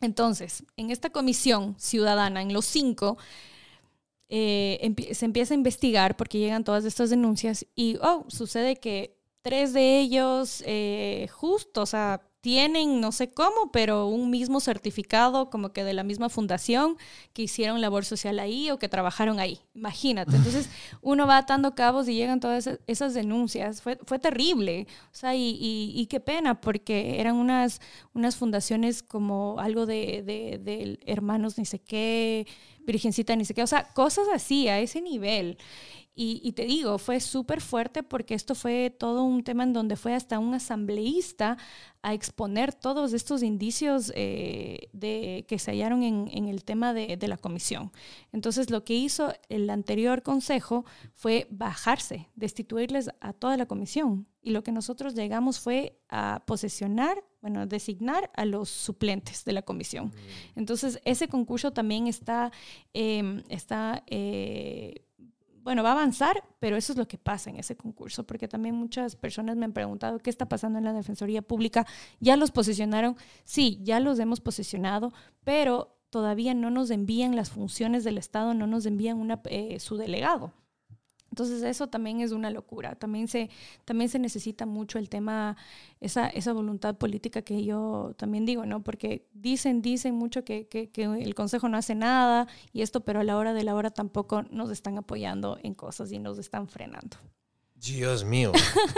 [0.01, 3.19] Entonces, en esta comisión ciudadana, en los cinco,
[4.29, 9.73] eh, se empieza a investigar porque llegan todas estas denuncias y, oh, sucede que tres
[9.73, 15.73] de ellos eh, justo, o sea, tienen no sé cómo, pero un mismo certificado como
[15.73, 16.97] que de la misma fundación
[17.33, 19.61] que hicieron labor social ahí o que trabajaron ahí.
[19.75, 20.37] Imagínate.
[20.37, 20.71] Entonces
[21.03, 23.83] uno va atando cabos y llegan todas esas, denuncias.
[23.83, 24.87] Fue, fue terrible.
[25.12, 27.81] O sea, y, y- y qué pena porque eran unas,
[28.15, 32.47] unas fundaciones como algo de, de, de hermanos ni sé qué,
[32.87, 33.62] virgencita ni sé qué.
[33.62, 35.59] O sea, cosas así, a ese nivel.
[36.15, 39.97] Y, y te digo, fue súper fuerte porque esto fue todo un tema en donde
[39.97, 41.57] fue hasta un asambleísta
[42.03, 47.16] a exponer todos estos indicios eh, de, que se hallaron en, en el tema de,
[47.16, 47.93] de la comisión.
[48.32, 50.85] Entonces, lo que hizo el anterior consejo
[51.15, 54.27] fue bajarse, destituirles a toda la comisión.
[54.43, 59.53] Y lo que nosotros llegamos fue a posesionar, bueno, a designar a los suplentes de
[59.53, 60.12] la comisión.
[60.57, 62.51] Entonces, ese concurso también está,
[62.95, 65.05] eh, está eh,
[65.62, 68.74] bueno, va a avanzar, pero eso es lo que pasa en ese concurso, porque también
[68.74, 71.87] muchas personas me han preguntado qué está pasando en la Defensoría Pública.
[72.20, 73.16] ¿Ya los posicionaron?
[73.45, 75.12] Sí, ya los hemos posicionado,
[75.45, 79.97] pero todavía no nos envían las funciones del Estado, no nos envían una, eh, su
[79.97, 80.53] delegado.
[81.31, 82.97] Entonces eso también es una locura.
[82.97, 83.51] También se,
[83.85, 85.57] también se necesita mucho el tema,
[86.01, 88.82] esa, esa voluntad política que yo también digo, ¿no?
[88.82, 93.20] Porque dicen, dicen mucho que, que, que el Consejo no hace nada y esto, pero
[93.20, 96.69] a la hora de la hora tampoco nos están apoyando en cosas y nos están
[96.69, 97.16] frenando.
[97.77, 98.52] Dios mío.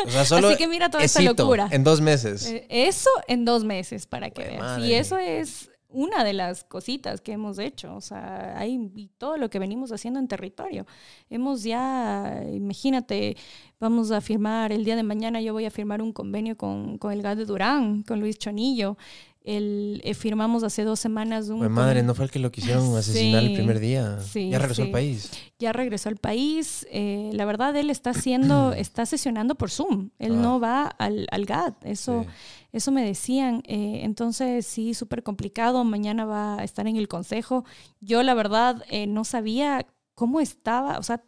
[0.06, 1.68] O sea, solo Así que mira toda esta locura.
[1.70, 2.46] En dos meses.
[2.46, 4.60] Eh, Eso en dos meses, para que Jue veas.
[4.62, 4.86] madre.
[4.86, 7.94] Y eso es una de las cositas que hemos hecho.
[7.94, 10.86] O sea, hay todo lo que venimos haciendo en territorio.
[11.30, 13.36] Hemos ya, imagínate,
[13.80, 17.12] vamos a firmar, el día de mañana yo voy a firmar un convenio con, con
[17.12, 18.96] el GAD de Durán, con Luis Chonillo.
[19.44, 21.60] El, eh, firmamos hace dos semanas un...
[21.60, 24.20] Mi madre, ¿no fue el que lo quisieron asesinar el primer día?
[24.20, 25.30] Sí, ya regresó al país.
[25.58, 26.86] Ya regresó al país.
[26.90, 30.10] Eh, la verdad, él está haciendo, está sesionando por Zoom.
[30.18, 30.58] Él no ah.
[30.58, 31.84] va al, al GAT.
[31.84, 32.24] Eso,
[32.72, 33.62] eso me decían.
[33.66, 35.82] Eh, entonces, sí, súper complicado.
[35.84, 37.64] Mañana va a estar en el consejo.
[38.00, 41.22] Yo, la verdad, no sabía cómo estaba, o sea,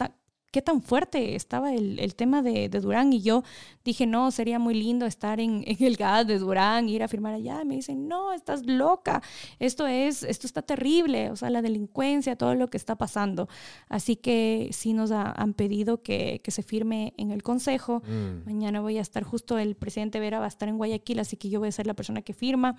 [0.55, 3.13] qué tan fuerte estaba el, tema de, Durán.
[3.13, 3.43] Y yo
[3.85, 7.63] dije, no, sería muy lindo estar en, el GAD de Durán, ir a firmar allá.
[7.63, 9.21] Y me dicen, no, estás loca.
[9.59, 11.33] Esto es, esto está terrible.
[11.33, 13.49] O sea, la delincuencia, todo lo que está pasando.
[13.89, 18.05] Así que sí nos han pedido que, se firme en el consejo.
[18.07, 18.45] Mm.
[18.47, 21.49] Mañana voy a estar justo, el presidente Vera va a estar en Guayaquil, así que
[21.49, 22.77] yo voy a ser la persona que firma.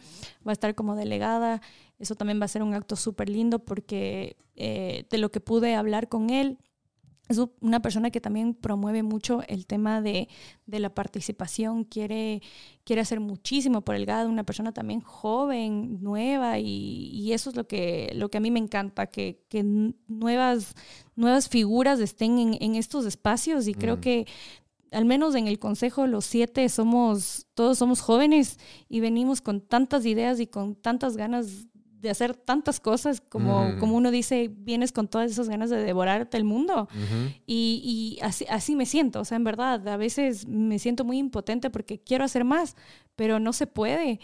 [0.48, 1.62] Va a estar como delegada.
[2.00, 5.76] Eso también va a ser un acto súper lindo porque eh, de lo que pude
[5.76, 6.58] hablar con él,
[7.28, 10.28] es una persona que también promueve mucho el tema de,
[10.68, 12.42] la participación, quiere,
[12.84, 17.68] quiere hacer muchísimo por el GAD, una persona también joven, nueva, y, eso es lo
[17.68, 19.40] que, lo que a mí me encanta, que,
[20.08, 20.76] nuevas,
[21.16, 24.02] nuevas figuras estén en, estos espacios y creo mm.
[24.02, 24.28] que
[24.92, 30.06] al menos en el consejo los siete somos, todos somos jóvenes y venimos con tantas
[30.06, 31.68] ideas y con tantas ganas
[32.06, 36.38] de hacer tantas cosas, como, como uno dice, vienes con todas esas ganas de devorarte
[36.38, 36.88] el mundo.
[37.46, 41.18] Y, y así, así me siento, o sea, en verdad, a veces me siento muy
[41.18, 42.76] impotente porque quiero hacer más,
[43.16, 44.20] pero no se puede.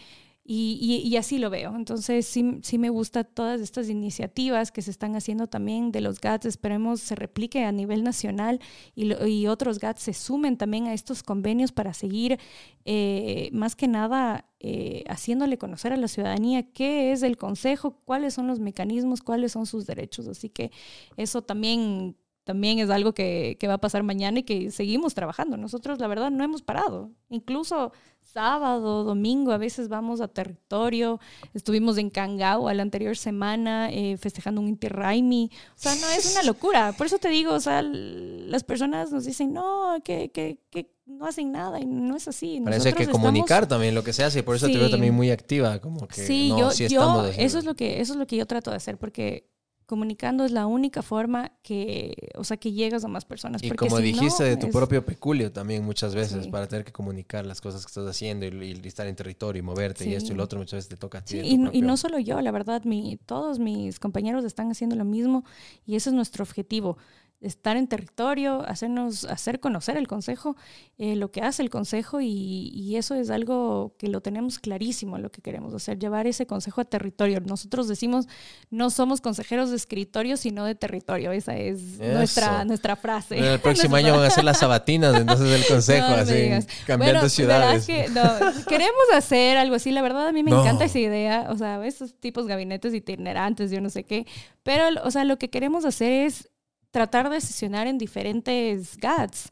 [0.53, 1.73] Y, así lo veo.
[1.77, 6.19] Entonces, sí, sí me gusta todas estas iniciativas que se están haciendo también de los
[6.19, 6.45] GATS.
[6.45, 8.59] Esperemos se replique a nivel nacional
[8.93, 12.37] y, otros GATS se sumen también a estos convenios para seguir,
[12.83, 18.33] eh, más que nada, eh, haciéndole conocer a la ciudadanía qué es el Consejo, cuáles
[18.33, 20.27] son los mecanismos, cuáles son sus derechos.
[20.27, 20.71] Así que
[21.15, 25.57] eso también también es algo que, que, va a pasar mañana y que seguimos trabajando.
[25.57, 27.11] Nosotros, la verdad, no hemos parado.
[27.29, 27.91] Incluso
[28.21, 31.19] sábado, domingo, a veces vamos a territorio.
[31.53, 35.51] Estuvimos en Cangao la anterior semana eh, festejando un Inti Raimi.
[35.75, 36.93] O sea, no es una locura.
[36.93, 41.25] Por eso te digo, o sea, las personas nos dicen, no, que, que, que no
[41.25, 42.61] hacen nada y no es así.
[42.63, 45.79] Parece que comunicar también lo que se hace, por eso te veo también muy activa,
[45.79, 48.71] como que sí, yo, yo eso es lo que eso es lo que yo trato
[48.71, 49.50] de hacer porque
[49.91, 53.61] comunicando es la única forma que, o sea, que llegas a más personas.
[53.61, 57.59] Y como dijiste de tu propio peculio también muchas veces, para tener que comunicar las
[57.59, 60.59] cosas que estás haciendo y, estar en territorio y moverte y esto y lo otro,
[60.59, 61.39] muchas veces te toca a ti.
[61.39, 65.43] Y, y, no solo yo, la verdad, mi, todos mis compañeros están haciendo lo mismo
[65.85, 66.97] y ese es nuestro objetivo
[67.41, 70.55] estar en territorio, hacernos, hacer conocer el Consejo,
[70.99, 75.31] eh, lo que hace el Consejo y, eso es algo que lo tenemos clarísimo, lo
[75.31, 77.39] que queremos hacer, llevar ese Consejo a territorio.
[77.39, 78.27] Nosotros decimos,
[78.69, 81.31] no somos consejeros de escritorio, sino de territorio.
[81.31, 83.39] Esa es nuestra, nuestra frase.
[83.39, 86.49] el próximo año van a ser las sabatinas entonces del Consejo, así,
[86.85, 87.85] cambiando ciudades.
[88.67, 92.13] queremos hacer algo así, la verdad a mí me encanta esa idea, o sea, esos
[92.13, 94.27] tipos gabinetes itinerantes, yo no sé qué,
[94.63, 96.51] pero, o sea, lo que queremos hacer es
[96.91, 99.49] tratar de sesionar en diferentes GATS.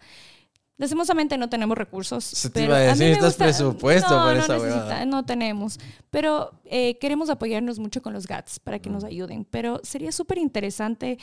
[0.80, 2.24] Lastimosamente no tenemos recursos.
[2.24, 4.58] Se te iba a decir, estás presupuesto no, esa
[5.06, 5.78] no, no tenemos.
[6.10, 9.44] Pero eh, queremos apoyarnos mucho con los GATS para que nos ayuden.
[9.44, 11.18] Pero sería súper interesante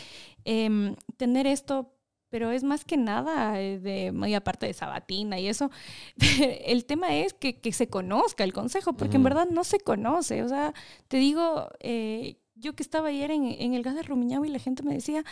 [0.45, 1.91] em, tener esto,
[2.29, 5.71] pero es más que nada eh, de muy aparte de Sabatina y eso.
[6.67, 10.43] el tema es que, que, se conozca el consejo, porque en verdad no se conoce.
[10.43, 10.75] O sea,
[11.09, 14.59] te digo, eh, yo que estaba ayer en, en el gas de Rumiñao y la
[14.59, 15.25] gente me decía,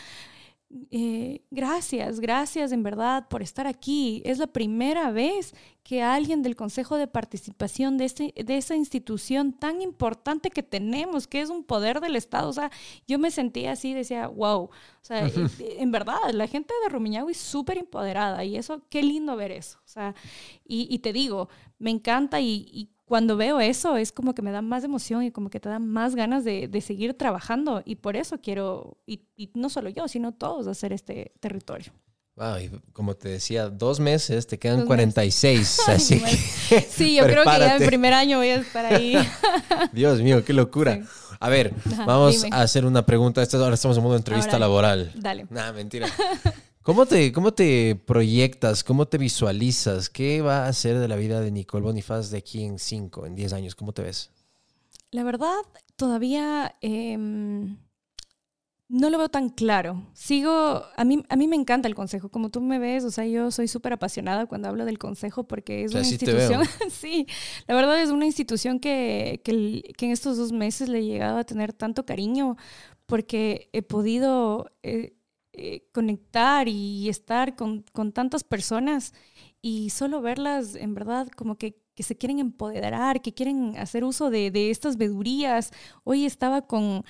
[0.91, 4.23] eh, gracias, gracias en verdad por estar aquí.
[4.25, 9.53] Es la primera vez que alguien del Consejo de Participación de, este, de esa institución
[9.53, 12.71] tan importante que tenemos, que es un poder del Estado, o sea,
[13.07, 14.71] yo me sentía así, decía, wow, o
[15.03, 15.31] sea,
[15.61, 19.79] en verdad, la gente de Rumiñahui es súper empoderada y eso, qué lindo ver eso,
[19.85, 20.15] o sea,
[20.67, 24.85] y, te digo, me encanta y cuando veo eso es como que me da más
[24.85, 28.99] emoción y como que te da más ganas de, seguir trabajando y por eso quiero,
[29.07, 29.21] y,
[29.55, 31.93] no solo yo, sino todos hacer este territorio.
[32.37, 37.45] Wow, y como te decía, dos meses, te quedan 46, así que Sí, yo creo
[37.45, 39.17] que ya el primer año voy a estar ahí.
[39.93, 41.01] Dios mío, qué locura.
[41.39, 41.73] A ver,
[42.07, 43.43] vamos a hacer una pregunta.
[43.53, 45.13] ahora estamos en modo entrevista laboral.
[45.15, 45.47] Dale.
[45.51, 46.09] Nada, mentira.
[46.85, 48.85] ¿Cómo te, ¿Cómo te proyectas?
[48.85, 50.11] ¿Cómo te visualizas?
[50.11, 53.35] ¿Qué va a ser de la vida de Nicole Bonifaz de aquí en 5, en
[53.35, 53.74] 10 años?
[53.74, 54.31] ¿Cómo te ves?
[55.11, 55.62] La verdad,
[55.97, 57.78] todavía em,
[58.90, 60.06] no lo veo tan claro.
[60.12, 63.24] Sigo, a mí, a mí me encanta el consejo, como tú me ves, o sea,
[63.24, 67.27] yo soy súper apasionada cuando hablo del consejo porque es una institución, sí,
[67.66, 71.44] la verdad es una institución que, que, en estos dos meses le he llegado a
[71.44, 72.59] tener tanto cariño
[73.06, 74.70] porque he podido...
[74.82, 75.16] Eh,
[75.57, 79.15] eh, conectar y estar con, tantas personas
[79.63, 84.29] y solo verlas, en verdad, como que que se quieren empoderar, que quieren hacer uso
[84.29, 85.71] de, de estas vedurías.
[86.03, 87.05] Hoy estaba con,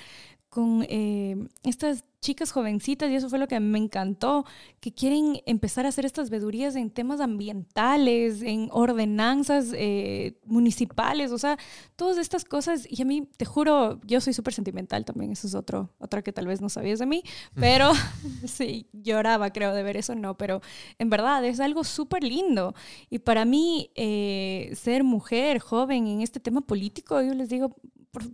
[0.55, 4.47] con eh, estas chicas jovencitas, y eso fue lo que me encantó,
[4.81, 11.39] que quieren empezar a hacer estas vedurías en temas ambientales, en ordenanzas eh, municipales, o
[11.39, 11.59] sea,
[11.97, 12.87] todas estas cosas.
[12.89, 16.33] Y a mí, te juro, yo soy súper sentimental también, eso es otro, otra que
[16.33, 17.25] tal vez no sabías de mí,
[17.57, 17.91] pero
[18.47, 20.63] sí, lloraba, creo, de ver eso, no, pero
[21.01, 22.75] en verdad es algo súper lindo.
[23.11, 27.75] Y para mí, eh, ser mujer, joven en este tema político, yo les digo,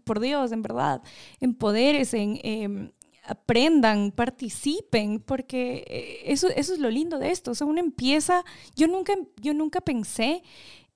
[0.05, 1.03] por, Dios, en verdad,
[1.41, 2.91] empoderes, en, em,
[3.25, 7.51] aprendan, participen, porque eh, eso, eso es lo lindo de esto.
[7.53, 8.45] O sea, uno empieza,
[8.77, 10.43] yo nunca, yo nunca pensé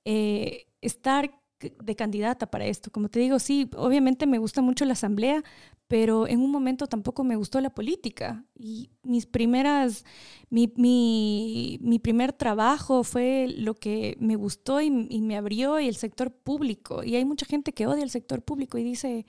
[0.04, 1.30] eh, estar
[1.70, 2.90] de candidata para esto.
[2.90, 5.42] Como te digo, sí, obviamente me gusta mucho la asamblea,
[5.88, 8.44] pero en un momento tampoco me gustó la política.
[8.54, 10.04] Y mis primeras,
[10.50, 15.96] mi, mi, mi primer trabajo fue lo que me gustó y, me abrió y el
[15.96, 17.04] sector público.
[17.04, 19.26] Y hay mucha gente que odia el sector público y dice,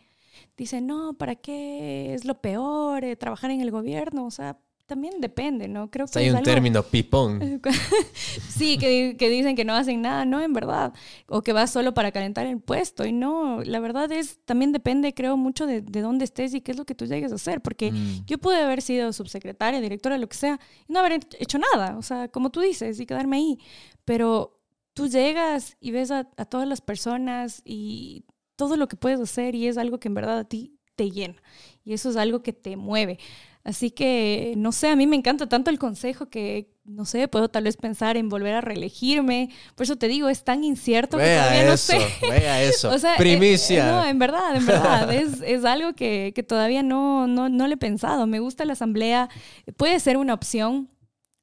[0.57, 2.13] dice, no, ¿para qué?
[2.13, 4.25] Es lo peor, eh, trabajar en el gobierno.
[4.25, 5.89] O sea, también depende, ¿no?
[5.89, 7.61] Creo que hay un término pipón.
[8.49, 10.93] sí, que, que, dicen que no hacen nada, no, en verdad.
[11.27, 13.05] O que vas solo para calentar el puesto.
[13.05, 16.71] Y no, la verdad es, también depende, creo, mucho de, de dónde estés y qué
[16.71, 17.61] es lo que tú llegues a hacer.
[17.61, 18.25] Porque mm.
[18.25, 21.97] yo pude haber sido subsecretaria, directora, lo que sea, y no haber hecho nada.
[21.97, 23.59] O sea, como tú dices, y quedarme ahí.
[24.05, 24.59] Pero
[24.93, 28.25] tú llegas y ves a, a todas las personas y
[28.55, 31.41] todo lo que puedes hacer y es algo que en verdad a ti te llena.
[31.83, 33.19] Y eso es algo que te mueve.
[33.65, 37.49] Así que, no sé, a mí me encanta tanto el consejo que, no sé, puedo
[37.49, 39.49] tal vez pensar en volver a reelegirme.
[39.73, 41.99] Por eso te digo, es tan incierto que todavía no sé.
[42.21, 43.87] Vea eso, o sea, Primicia.
[43.87, 45.11] Eh, no, en verdad, en verdad.
[45.13, 48.27] es, es, algo que, que todavía no, no, no le he pensado.
[48.27, 49.29] Me gusta la asamblea.
[49.77, 50.91] Puede ser una opción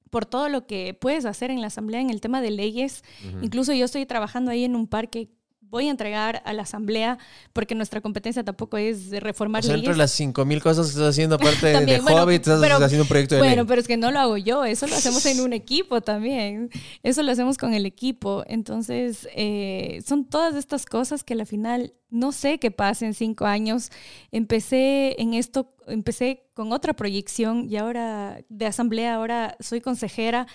[0.08, 3.02] por todo lo que puedes hacer en la asamblea en el tema de leyes.
[3.40, 5.30] Incluso yo estoy trabajando ahí en un parque
[5.72, 7.18] voy a entregar a la asamblea,
[7.54, 11.34] porque nuestra competencia tampoco es reformar o sea, Entre las 5.000 cosas que estás haciendo,
[11.40, 14.36] aparte de Hobbit, estás haciendo un proyecto de Bueno, pero es que no lo hago
[14.36, 16.70] yo, eso lo hacemos en un equipo también.
[17.02, 18.44] Eso lo hacemos con el equipo.
[18.46, 23.46] Entonces, eh, son todas estas cosas que al final no sé qué pasa en cinco
[23.46, 23.88] años.
[24.30, 30.46] Empecé en esto, empecé con otra proyección y ahora de asamblea, ahora soy consejera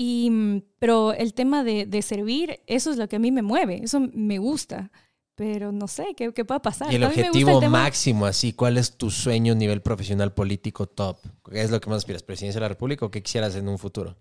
[0.00, 3.42] y, mm, pero el tema de, de, servir, eso es lo que a mí me
[3.42, 4.92] mueve, eso me gusta.
[5.34, 6.92] Pero no sé, ¿qué, qué puede pasar?
[6.92, 11.18] Y el objetivo máximo, así, ¿cuál es tu sueño a nivel profesional político top?
[11.50, 12.22] ¿Qué es lo que más aspiras?
[12.22, 14.16] ¿Presidencia de la República o qué quisieras en un futuro?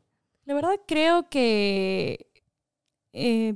[0.45, 2.31] La verdad creo que
[3.13, 3.53] eh,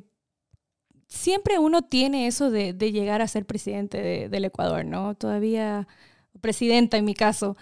[1.07, 5.15] siempre uno tiene eso de, de llegar a ser presidente del Ecuador, ¿no?
[5.15, 5.87] Todavía,
[6.39, 7.57] presidenta en mi caso,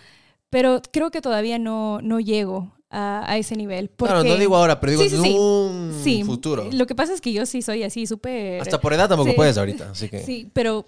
[0.49, 3.90] pero creo que todavía no, no llego a, ese nivel.
[3.90, 4.14] Porque...
[4.14, 6.70] Claro, no digo ahora, pero digo en un futuro.
[6.72, 8.61] Lo que pasa es que yo sí soy así, súper...
[8.61, 10.24] Hasta por edad tampoco puedes ahorita, así que...
[10.24, 10.86] Sí, pero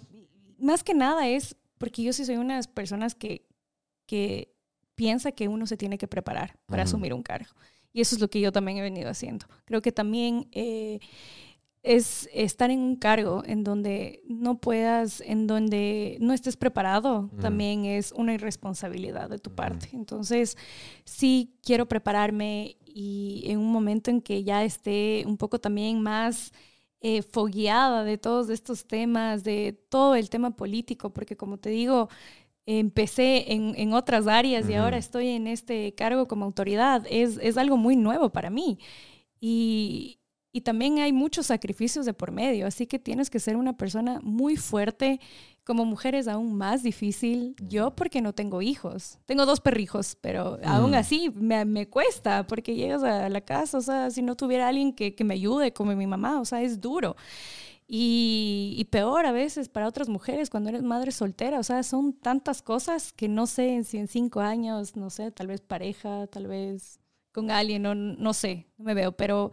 [0.59, 3.47] más que nada es porque yo sí soy una de las personas que,
[4.05, 4.53] que
[4.95, 7.51] piensa que uno se tiene que preparar para asumir un cargo.
[7.93, 9.45] Y eso es lo que yo también he venido haciendo.
[9.65, 10.47] Creo que también...
[10.51, 10.99] Eh,
[11.83, 17.85] es estar en un cargo en donde no puedas, en donde no estés preparado, también
[17.85, 19.89] es una irresponsabilidad de tu parte.
[19.93, 20.57] Entonces,
[21.05, 26.51] sí quiero prepararme y en un momento en que ya esté un poco también más
[26.99, 32.09] eh, fogueada de todos estos temas, de todo el tema político, porque como te digo,
[32.67, 37.57] empecé en, en otras áreas y ahora estoy en este cargo como autoridad, es, es
[37.57, 38.77] algo muy nuevo para mí.
[39.39, 40.20] Y,
[40.53, 44.19] y también hay muchos sacrificios de por medio, así que tienes que ser una persona
[44.21, 45.21] muy fuerte.
[45.63, 47.55] Como mujer es aún más difícil.
[47.61, 49.19] Yo porque no tengo hijos.
[49.25, 53.81] Tengo dos perrijos, pero aún así me, me, cuesta porque llegas a la casa, o
[53.81, 56.81] sea, si no tuviera alguien que, que me ayude como mi mamá, o sea, es
[56.81, 57.15] duro.
[57.87, 61.59] Y, y, peor a veces para otras mujeres cuando eres madre soltera.
[61.59, 65.47] O sea, son tantas cosas que no sé si en cinco años, no sé, tal
[65.47, 66.99] vez pareja, tal vez
[67.31, 69.51] con alguien, no, no sé, no me veo, pero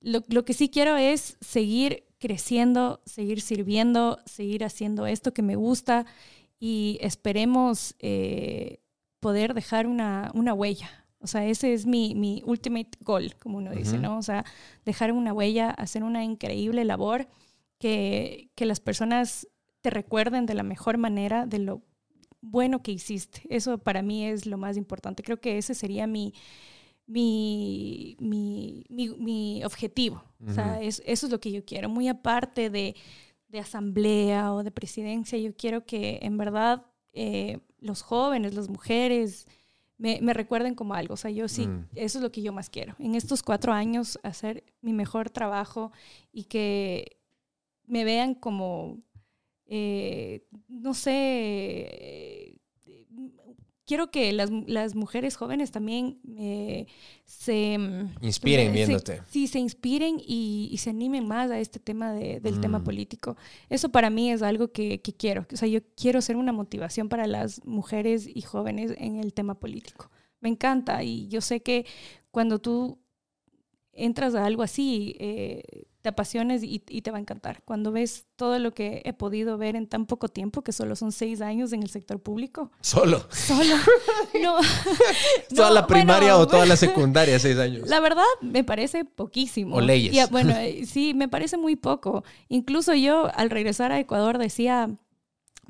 [0.00, 5.56] lo, lo, que sí quiero es seguir creciendo, seguir sirviendo, seguir haciendo esto que me
[5.56, 6.06] gusta
[6.58, 8.80] y esperemos eh,
[9.20, 10.90] poder dejar una, una, huella.
[11.20, 14.18] O sea, ese es mi, mi ultimate goal, como uno dice, ¿no?
[14.18, 14.44] O sea,
[14.84, 17.28] dejar una huella, hacer una increíble labor,
[17.78, 19.48] que, que las personas
[19.80, 21.82] te recuerden de la mejor manera de lo
[22.42, 23.42] bueno que hiciste.
[23.48, 25.22] Eso para mí es lo más importante.
[25.22, 26.34] Creo que ese sería mi,
[27.10, 30.22] mi, mi, mi, objetivo.
[30.46, 31.88] O sea, eso es lo que yo quiero.
[31.88, 32.94] Muy aparte de,
[33.48, 39.46] de, asamblea o de presidencia, yo quiero que en verdad eh, los jóvenes, las mujeres,
[39.98, 41.14] me, me recuerden como algo.
[41.14, 41.88] O sea, yo sí, Mm.
[41.94, 42.94] eso es lo que yo más quiero.
[42.98, 45.90] En estos cuatro años, hacer mi mejor trabajo
[46.32, 47.18] y que
[47.86, 48.98] me vean como,
[49.66, 52.56] eh, no sé, eh,
[53.90, 56.86] quiero que las, las mujeres jóvenes también eh,
[57.24, 57.76] se...
[57.76, 59.22] mm, Inspiren se- viéndote.
[59.28, 62.84] sí, se inspiren y, y se animen más a este tema de- del tema Mm.
[62.84, 63.36] político.
[63.68, 65.44] Eso para mí es algo que, que quiero.
[65.52, 69.54] O sea, yo quiero ser una motivación para las mujeres y jóvenes en el tema
[69.58, 70.08] político.
[70.40, 71.84] Me encanta y yo sé que
[72.30, 72.98] cuando tú
[74.04, 77.62] entras a algo así, eh, te apasiones y, y te va a encantar.
[77.64, 81.12] Cuando ves todo lo que he podido ver en tan poco tiempo, que solo son
[81.12, 83.26] seis años en el sector público, Solo.
[83.30, 83.74] solo,
[84.42, 84.56] no.
[85.54, 87.86] ¿Toda No, la primaria bueno, o toda la secundaria, seis años?
[87.88, 89.76] la verdad me parece poquísimo.
[89.76, 90.14] O leyes.
[90.14, 92.24] Y, bueno, eh, sí, me parece muy poco.
[92.48, 94.90] Incluso yo al regresar a Ecuador decía,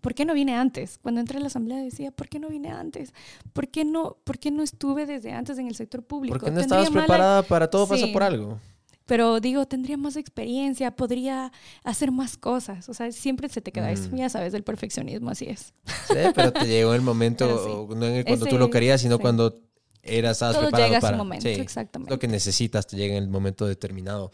[0.00, 0.98] ¿por qué no vine antes?
[1.02, 3.12] Cuando entré a la asamblea decía, ¿por qué no vine antes?
[3.52, 6.38] ¿Por qué no, por qué no estuve desde antes en el sector público?
[6.38, 8.58] Porque no estabas mala- preparada para todo pasa por algo.
[9.06, 11.50] Pero digo, tendría más experiencia, podría
[11.82, 12.88] hacer más cosas.
[12.88, 14.08] O sea, siempre se te queda eso.
[14.12, 14.16] Mm.
[14.16, 15.74] Ya sabes, el perfeccionismo, así es.
[16.06, 17.94] Sí, pero te llegó el momento, sí.
[17.96, 19.22] no cuando tú lo querías, sino sí.
[19.22, 19.58] cuando
[20.02, 21.16] eras, estabas Todo preparado llega a para...
[21.16, 22.14] su momento, exactamente.
[22.14, 24.30] lo que necesitas te llega en el momento determinado.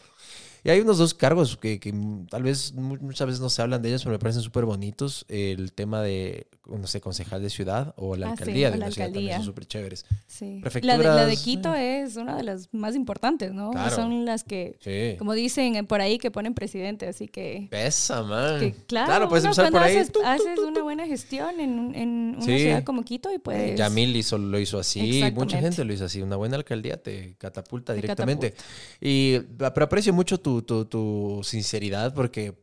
[0.63, 1.93] Y hay unos dos cargos que, que,
[2.29, 5.25] tal vez mu- muchas veces no se hablan de ellos, pero me parecen súper bonitos.
[5.29, 9.11] El tema de, no sé, concejal de ciudad o la Ah, alcaldía de la ciudad
[9.11, 10.05] también son súper chéveres.
[10.27, 10.61] Sí.
[10.81, 11.37] La de, la de eh.
[11.37, 13.71] Quito es una de las más importantes, ¿no?
[13.71, 13.95] Claro.
[13.95, 15.17] Son las que, Sí.
[15.17, 17.07] como dicen eh, por ahí, que ponen presidente.
[17.07, 18.59] Así que, Pesa, man.
[18.59, 19.95] que claro, puedes uno empezar por ahí.
[19.95, 23.75] haces, tu, tu, haces una buena gestión en, en una ciudad como Quito y pues...
[23.77, 26.21] Yamil hizo, lo hizo así, mucha gente lo hizo así.
[26.21, 28.53] Una buena alcaldía te catapulta Te directamente.
[28.99, 32.53] Y pero aprecio mucho tu, tu, sinceridad porque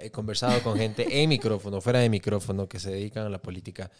[0.00, 3.90] he conversado con gente en micrófono, fuera de micrófono, que se dedican a la política.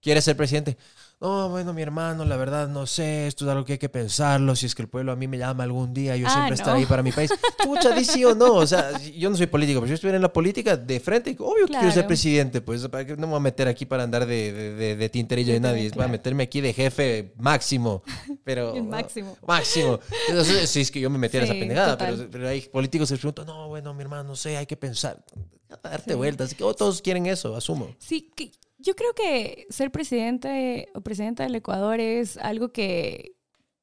[0.00, 0.76] ¿Quieres ser presidente?
[1.24, 4.54] No, bueno, mi hermano, la verdad no sé, esto es algo que hay que pensarlo.
[4.54, 6.54] Si es que el pueblo a mí me llama algún día, yo Ah, siempre no.
[6.56, 7.30] estaré ahí para mi país.
[7.64, 8.52] Pucha, di sí o no.
[8.56, 11.34] O sea, yo no soy político, pero si yo estuviera en la política de frente,
[11.38, 12.08] obvio que quiero ser Claro.
[12.08, 12.60] presidente.
[12.60, 15.08] Pues, ¿para qué no me voy a meter aquí para andar de, de, de- de
[15.08, 15.76] tinterillo de De nadie?
[15.84, 16.10] tener, Voy a claro.
[16.12, 18.02] meterme aquí de jefe máximo.
[18.44, 19.34] Pero, El máximo.
[19.46, 20.00] Máximo.
[20.28, 23.18] Entonces, si es que yo me metiera esa pendejada, pero, pero hay políticos que se
[23.20, 25.24] preguntan, no, bueno, mi hermano, no sé, hay que pensar.
[25.82, 26.16] Darte Sí.
[26.16, 26.54] vueltas.
[26.60, 27.88] Oh, todos quieren eso, asumo.
[27.98, 28.52] Sí, que
[28.84, 33.32] yo creo que ser presidente o presidenta del Ecuador es algo que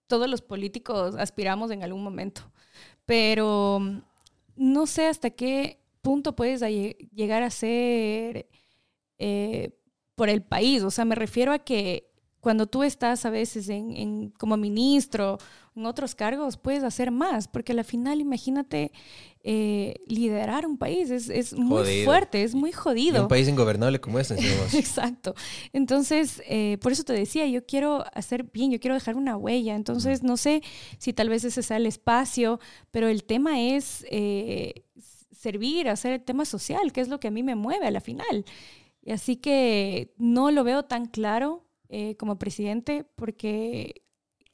[0.06, 2.52] todos los políticos aspiramos en algún momento.
[3.06, 4.02] Pero mm,
[4.57, 8.48] no sé hasta qué punto puedes llegar a ser
[9.18, 9.72] eh,
[10.15, 10.84] por el país.
[10.84, 12.11] O sea, me refiero a que
[12.41, 15.38] cuando tú estás a veces en, en- como ministro,
[15.76, 18.91] en otros cargos, puedes hacer más, porque al final, imagínate,
[19.43, 22.05] eh, liderar un país es, es muy Jodido.
[22.05, 23.22] fuerte, es muy Y jodido.
[23.22, 24.73] un país ingobernable como este, vos.
[24.73, 25.34] Exacto.
[25.72, 29.76] Entonces, eh, por eso te decía, yo quiero hacer bien, yo quiero dejar una huella.
[29.76, 30.61] Entonces, no sé
[30.97, 32.59] si tal vez ese sea el espacio,
[32.91, 34.84] pero el tema es eh,
[35.31, 38.01] servir, hacer el tema social, que es lo que a mí me mueve a la
[38.01, 38.45] final.
[39.07, 44.01] Así que no lo veo tan claro eh, como presidente porque...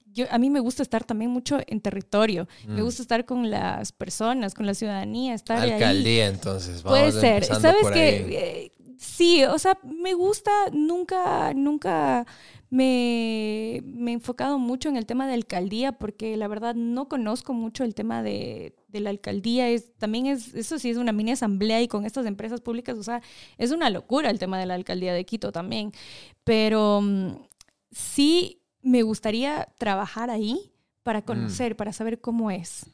[0.09, 2.85] Yo, a mí me gusta estar también mucho en territorio, me Mm.
[2.85, 5.71] gusta estar con las personas, con la ciudadanía, estar ahí.
[5.73, 6.81] Alcaldía, entonces.
[6.81, 7.33] Puede Vamos ser.
[7.43, 8.95] empezando ¿Sabes que ahí.
[8.97, 12.25] sí, o sea, me gusta, nunca, nunca
[12.71, 17.53] me, me he enfocado mucho en el tema de alcaldía porque la verdad no conozco
[17.53, 19.69] mucho el tema de, de la alcaldía.
[19.69, 23.03] Es, también es, eso sí es una mini asamblea y con estas empresas públicas, o
[23.03, 23.21] sea,
[23.57, 25.91] es una locura el tema de la alcaldía de Quito también.
[26.43, 27.35] Pero mm,
[27.91, 30.71] sí me gustaría trabajar ahí
[31.03, 32.85] para conocer, para saber cómo es.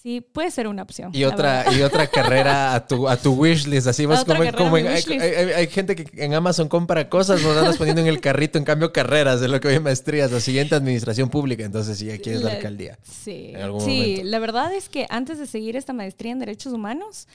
[0.00, 1.10] Sí, puede ser una opción.
[1.12, 1.72] Y otra, verdad.
[1.76, 5.96] y otra carrera a tu, a tu wishlist, así vas como, como en- hay, gente
[5.96, 9.48] que en Amazon compra cosas, nos andas poniendo en el carrito, en cambio carreras, de
[9.48, 12.96] lo que hoy maestrías, la siguiente administración pública, entonces si ya quieres la La- alcaldía.
[13.02, 14.22] Sí, sí momento.
[14.24, 17.26] la verdad es que antes de seguir esta maestría en Derechos Humanos,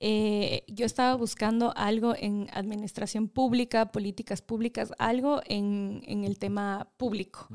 [0.00, 6.88] eh, yo estaba buscando algo en administración pública, políticas públicas, algo en, en el tema
[6.96, 7.48] público.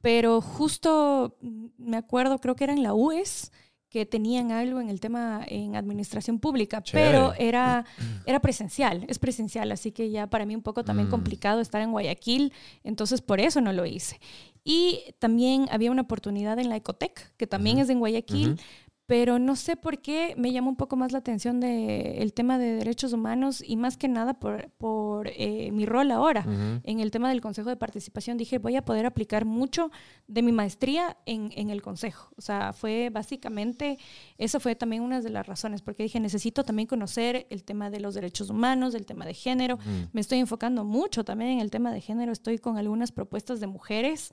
[0.00, 3.50] Pero justo mm, me acuerdo, creo que era en la UES,
[3.96, 7.10] que tenían algo en el tema en administración pública, Chévere.
[7.12, 7.86] pero era,
[8.26, 11.12] era presencial, es presencial, así que ya para mí un poco también Mm.
[11.12, 12.52] complicado estar en Guayaquil,
[12.84, 14.20] entonces por eso no lo hice.
[14.64, 17.84] Y también había una oportunidad en la Ecotec, que también Ujú.
[17.84, 18.60] es en Guayaquil, Ujú.
[19.06, 22.58] Pero no sé por qué me llama un poco más la atención de el tema
[22.58, 26.44] de derechos humanos y más que nada por, por eh, mi rol ahora
[26.82, 28.36] en el tema del Consejo de Participación.
[28.36, 29.92] Dije, voy a poder aplicar mucho
[30.26, 32.32] de mi maestría en, en, el Consejo.
[32.36, 33.98] O sea, fue básicamente,
[34.38, 38.00] eso fue también una de las razones, porque dije, necesito también conocer el tema de
[38.00, 39.78] los derechos humanos, el tema de género.
[40.12, 43.68] Me estoy enfocando mucho también en el tema de género, estoy con algunas propuestas de
[43.68, 44.32] mujeres.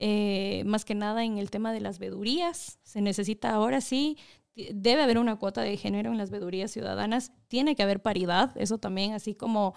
[0.00, 2.78] Eh, más que nada en el tema de las vedurías.
[2.82, 4.16] Se necesita ahora sí,
[4.72, 8.78] debe haber una cuota de género en las vedurías ciudadanas, tiene que haber paridad, eso
[8.78, 9.74] también, así como,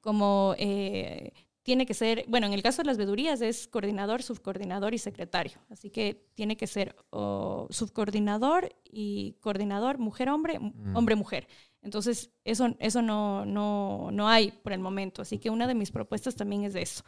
[0.00, 1.32] como eh,
[1.62, 5.58] tiene que ser, bueno, en el caso de las vedurías es coordinador, subcoordinador y secretario,
[5.70, 10.96] así que tiene que ser subcoordinador y coordinador, mujer-hombre, mm.
[11.82, 15.22] Entonces, eso, eso no, no, no, hay por el momento.
[15.22, 17.04] Así que una de mis propuestas también es de eso,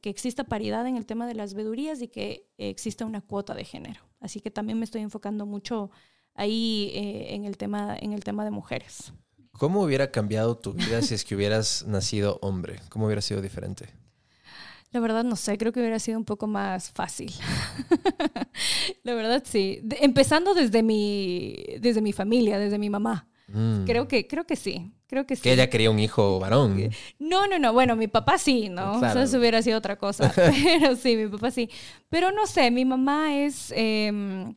[0.00, 3.64] que exista paridad en el tema de las vedurías y que exista una cuota de
[3.64, 4.00] género.
[4.20, 5.90] Así que también me estoy enfocando mucho
[6.34, 9.12] ahí eh, en, el tema, en el tema de mujeres.
[9.52, 12.80] ¿Cómo hubiera cambiado tu vida si es que hubieras nacido hombre?
[12.90, 13.88] ¿Cómo hubiera sido diferente?
[14.90, 17.32] La verdad no sé, creo que hubiera sido un poco más fácil.
[19.02, 19.82] la verdad sí.
[20.00, 23.28] empezando desde mi, desde mi familia, desde mi mamá.
[23.48, 23.84] Mm.
[23.84, 24.92] Creo que, creo que sí.
[25.06, 25.42] Creo que sí.
[25.42, 26.90] Que ella quería un hijo varón.
[27.18, 27.72] No, no, no.
[27.72, 29.04] Bueno, mi papá sí, ¿no?
[29.04, 30.32] Eso hubiera sido otra cosa.
[30.34, 31.70] Pero sí, mi papá sí.
[32.08, 33.72] Pero no sé, mi mamá es.
[33.76, 34.54] Em,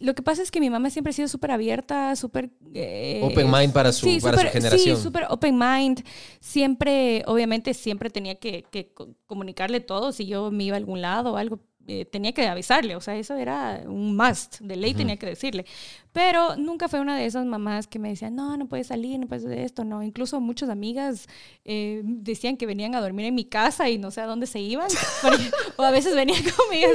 [0.00, 2.50] lo que pasa es que mi mamá siempre ha sido súper abierta, súper...
[2.72, 4.96] Eh, open mind para su, para su generación.
[4.96, 6.04] Sí, súper open mind.
[6.40, 8.92] Siempre, obviamente, siempre tenía que, que,
[9.26, 11.58] comunicarle todo si yo me iba a algún lado o algo.
[11.88, 15.64] Eh, tenía que avisarle, o sea, eso era un must, de ley tenía que decirle.
[16.12, 19.26] Pero nunca fue una de esas mamás que me decían, no, no puedes salir, no
[19.26, 20.02] puedes hacer esto, no.
[20.02, 21.28] Incluso muchas amigas
[21.64, 24.60] eh, decían que venían a dormir en mi casa y no sé a dónde se
[24.60, 24.88] iban.
[25.76, 26.90] o a veces venían conmigo,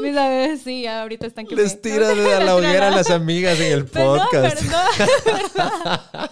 [0.00, 3.72] mis amigas, sí, ahorita están que Les tiran a la hoguera a las amigas en
[3.72, 4.62] el podcast.
[4.62, 4.78] No,
[5.24, 6.30] verdad,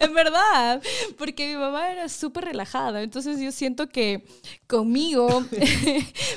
[0.00, 0.82] en verdad,
[1.18, 4.24] porque mi mamá era súper relajada, entonces yo siento que
[4.66, 5.44] conmigo,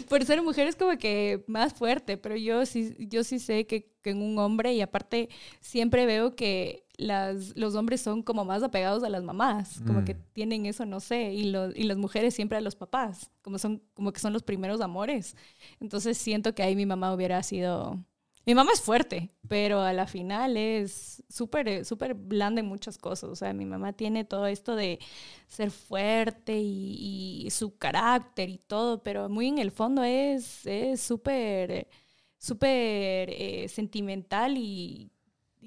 [0.09, 3.95] por ser mujer es como que más fuerte, pero yo sí, yo sí sé que,
[4.03, 5.26] en un hombre y aparte
[5.59, 10.15] siempre veo que las, los hombres son como más apegados a las mamás, como que
[10.15, 10.23] mm.
[10.33, 14.11] tienen eso, no sé, y, y las mujeres siempre a los papás, como, son, como
[14.11, 15.35] que son los primeros amores.
[15.79, 17.99] Entonces siento que ahí mi mamá hubiera sido
[18.47, 23.29] mi mamá es fuerte, pero a la final es súper, súper blanda en muchas cosas.
[23.29, 24.99] O sea, mi mamá tiene todo esto de
[25.47, 30.63] ser fuerte y, su carácter y todo, pero muy en el fondo es
[30.95, 31.89] súper,
[32.37, 35.11] súper eh, sentimental y,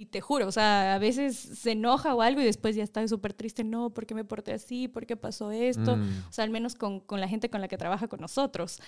[0.06, 3.34] te juro, o sea, a veces se enoja o algo y después ya está súper
[3.34, 4.88] triste, no, ¿por qué me porté así?
[4.88, 5.96] ¿Por qué pasó esto?
[5.96, 6.24] Mm.
[6.28, 8.80] O sea, al menos con, con, la gente con la que trabaja con nosotros.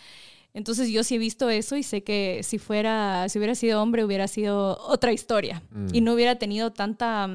[0.55, 4.05] Entonces yo sí he visto eso y sé que si fuera, si hubiera sido hombre
[4.05, 5.63] hubiera sido otra historia
[5.93, 6.05] y mm.
[6.05, 7.29] no hubiera tenido tanta,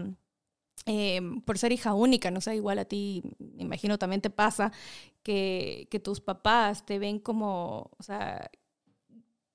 [0.86, 4.72] eh, por ser hija única, no sé, igual a ti, me imagino también te pasa
[5.24, 8.50] que, que tus papás te ven como, o sea,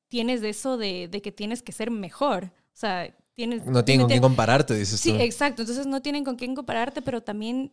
[0.09, 2.53] tienes eso de, de, que tienes que ser mejor.
[2.55, 3.64] O sea, tienes...
[3.66, 5.10] No tienen con quién compararte, dices tú.
[5.10, 5.62] Sí, exacto.
[5.62, 7.72] Entonces no tienen con quién compararte, pero también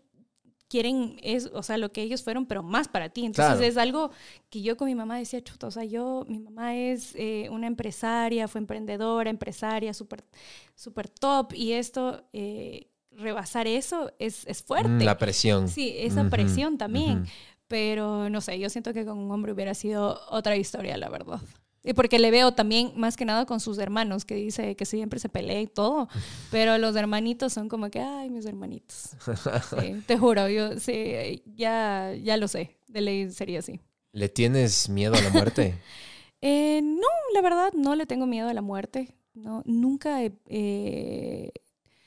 [0.70, 3.26] quieren es, o sea, lo que ellos fueron, pero más para ti.
[3.26, 4.12] Entonces es algo
[4.50, 7.68] que yo con mi mamá decía, chuta, o sea, yo, mi mamá es eh, una
[7.68, 10.24] empresaria, fue emprendedora, empresaria, súper
[10.76, 14.90] super top, y esto, eh, rebasar eso es, es fuerte.
[14.90, 15.68] Mm, la presión.
[15.68, 17.26] Sí, esa presión también.
[17.68, 21.40] Pero no sé, yo siento que con un hombre hubiera sido otra historia, la verdad.
[21.84, 25.20] Y porque le veo también, más que nada con sus hermanos, que dice que siempre
[25.20, 26.10] se pelea y todo,
[26.52, 29.12] pero los hermanitos son como que, ay, mis hermanitos.
[30.08, 33.80] te juro, yo sí, ya, ya lo sé, de ley sería así.
[34.12, 35.78] ¿Le tienes miedo a la muerte?
[36.42, 39.14] Eh, no, la verdad, no le tengo miedo a la muerte.
[39.34, 40.32] No, nunca he...
[40.48, 41.52] Eh,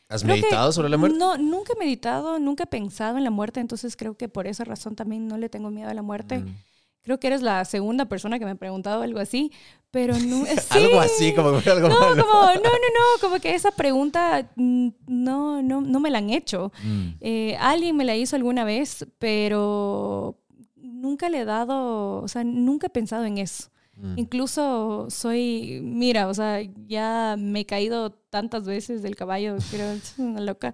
[0.09, 1.19] ¿Has meditado sobre la muerte?
[1.19, 4.65] No, nunca he meditado, nunca he pensado en la muerte, entonces creo que por esa
[4.65, 6.39] razón también no le tengo miedo a la muerte.
[6.39, 6.57] Mm.
[7.03, 9.53] Creo que eres la segunda persona que me ha preguntado algo así,
[9.91, 10.45] pero no.
[10.71, 15.63] algo así, como algo no, Como, no, no, no, como que esa pregunta mm, no,
[15.63, 16.73] no, no me la han hecho.
[16.83, 17.09] Mm.
[17.21, 20.39] Eh, alguien me la hizo alguna vez, pero
[20.77, 23.71] nunca le he dado, o sea, nunca he pensado en eso.
[23.97, 24.19] Mm.
[24.19, 30.15] Incluso soy, mira, o sea, ya me he caído tantas veces del caballo, creo, es
[30.19, 30.73] una loca,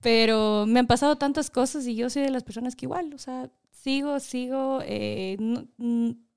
[0.00, 3.18] pero me han pasado tantas cosas y yo soy de las personas que igual, o
[3.18, 3.50] sea,
[3.86, 5.36] sigo, sigo, eh,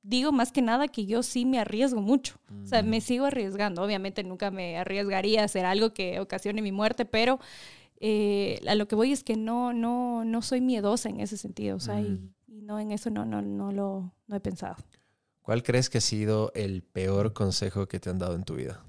[0.03, 2.39] digo más que nada que yo sí me arriesgo mucho.
[2.63, 3.81] O sea, me sigo arriesgando.
[3.81, 7.39] Obviamente nunca me arriesgaría a hacer algo que ocasione mi muerte, pero
[7.99, 11.77] eh, a lo que voy es que no, no, no soy miedosa en ese sentido.
[11.77, 14.75] O sea, y, no en eso no, no, no lo no he pensado.
[15.41, 18.85] ¿Cuál crees que ha sido el peor consejo que te han dado en tu vida?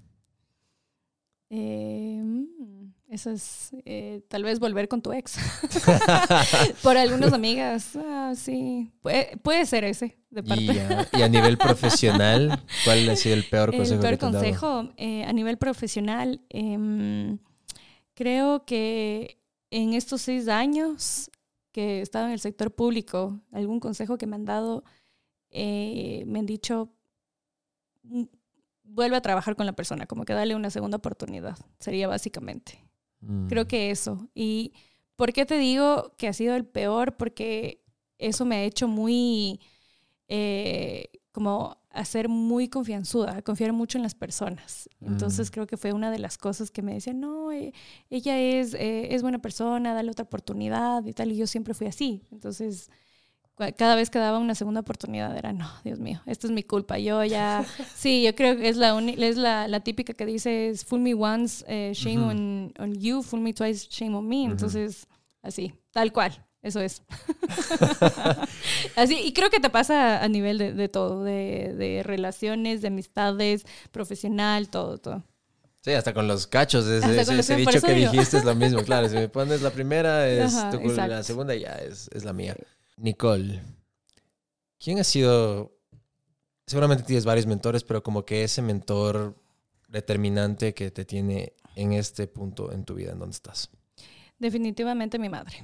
[1.48, 2.79] Eh, mm,
[3.10, 5.36] eso es eh, tal vez volver con tu ex.
[6.82, 10.62] Por algunas amigas, ah, sí, puede, puede, ser ese de parte.
[10.62, 13.94] Y, a, y, a nivel profesional, ¿cuál ha sido el peor consejo?
[13.94, 17.36] El peor que te consejo eh, a nivel profesional, eh,
[18.14, 21.32] creo que en estos seis años
[21.72, 24.84] que he estado en el sector público, algún consejo que me han dado,
[25.50, 26.92] eh, me han dicho,
[28.02, 28.24] "Mm,
[28.84, 32.89] vuelve a trabajar con la persona, como que dale una segunda oportunidad, sería básicamente.
[33.20, 33.48] Mm.
[33.48, 34.28] Creo que eso.
[34.34, 34.72] ¿Y
[35.16, 37.16] por qué te digo que ha sido el peor?
[37.16, 37.82] Porque
[38.18, 39.60] eso me ha hecho muy,
[40.28, 44.88] eh, como a ser muy confianzuda, confiar mucho en las personas.
[45.00, 45.52] Entonces Mm.
[45.52, 47.72] creo que fue una de las cosas que me decían, no, eh,
[48.10, 51.32] ella es, eh, es buena persona, dale otra oportunidad y tal.
[51.32, 52.22] Y yo siempre fui así.
[52.30, 52.90] Entonces,
[53.76, 56.98] cada vez que daba una segunda oportunidad era, no, Dios mío, esto es mi culpa.
[56.98, 57.64] Yo ya,
[57.96, 61.64] sí, yo creo que es la, es la, la típica que dice, fool me once,
[61.68, 64.44] eh, shame on, on you, fool me twice, shame on me.
[64.44, 65.06] Entonces,
[65.42, 66.44] así, tal cual.
[66.62, 67.02] Eso es.
[68.96, 72.88] Así, y creo que te pasa a nivel de, de todo, de, de relaciones, de
[72.88, 75.24] amistades, profesional, todo, todo.
[75.82, 78.12] Sí, hasta con los cachos, ese, ese- con los- ese dicho que digo.
[78.12, 79.08] dijiste es lo mismo, claro.
[79.08, 82.34] Si me pones la primera, es Ajá, tu culpa, la segunda ya es, es la
[82.34, 82.54] mía.
[83.00, 83.62] Nicole,
[84.78, 85.74] ¿quién ha sido?
[86.66, 89.36] Seguramente tienes varios mentores, pero como que ese mentor
[89.88, 93.70] determinante que te tiene en este punto en tu vida, en donde estás.
[94.38, 95.62] Definitivamente mi madre.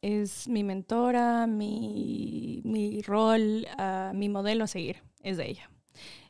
[0.00, 5.70] Es mi mentora, mi, mi rol, ah, mi modelo a seguir, es de ella.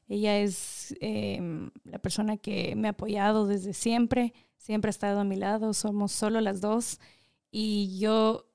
[0.09, 5.25] Ella es em, la persona que me ha apoyado desde siempre, siempre ha estado a
[5.25, 7.01] mi lado, somos solo las dos
[7.51, 8.47] y yo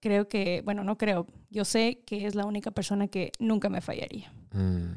[0.00, 3.80] creo que, bueno, no creo, yo sé que es la única persona que nunca me
[3.80, 4.32] fallaría.
[4.52, 4.92] Mm,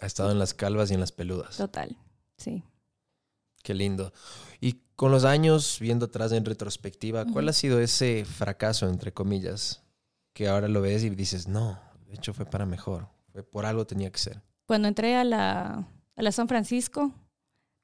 [0.00, 1.56] Ha estado en las calvas y en las peludas.
[1.56, 1.96] Total,
[2.36, 2.62] sí.
[3.62, 4.12] Qué lindo.
[4.60, 9.82] Y con los años, viendo atrás en retrospectiva, ¿cuál ha sido ese fracaso, entre comillas,
[10.32, 13.86] que ahora lo ves y dices, no, de hecho fue para mejor, fue por algo
[13.86, 14.42] tenía que ser?
[14.66, 17.12] cuando entré a la, a la San Francisco,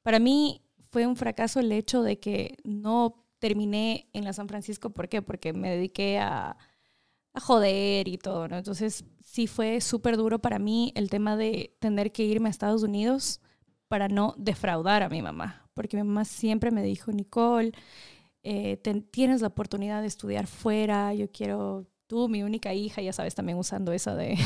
[0.02, 4.90] para mí fue un fracaso el hecho de que no terminé en la San Francisco.
[4.90, 5.20] ¿Por qué?
[5.20, 6.56] Porque me dediqué a,
[7.34, 8.56] joder y todo, ¿no?
[8.56, 12.84] Entonces sí fue súper duro para mí el tema de tener que irme a Estados
[12.84, 13.40] Unidos
[13.88, 15.68] para no defraudar a mi mamá.
[15.74, 17.72] Porque mi mamá siempre me dijo, Nicole,
[18.44, 18.76] eh,
[19.10, 23.58] tienes la oportunidad de estudiar fuera, yo quiero tú, mi única hija, ya sabes, también
[23.58, 24.38] usando esa de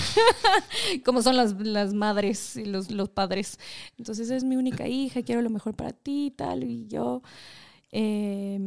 [1.05, 3.59] cómo son las, las madres y los, los padres.
[3.98, 6.64] Entonces es mi única hija, quiero lo mejor para ti tal.
[6.64, 7.20] Y yo,
[7.92, 8.58] eh,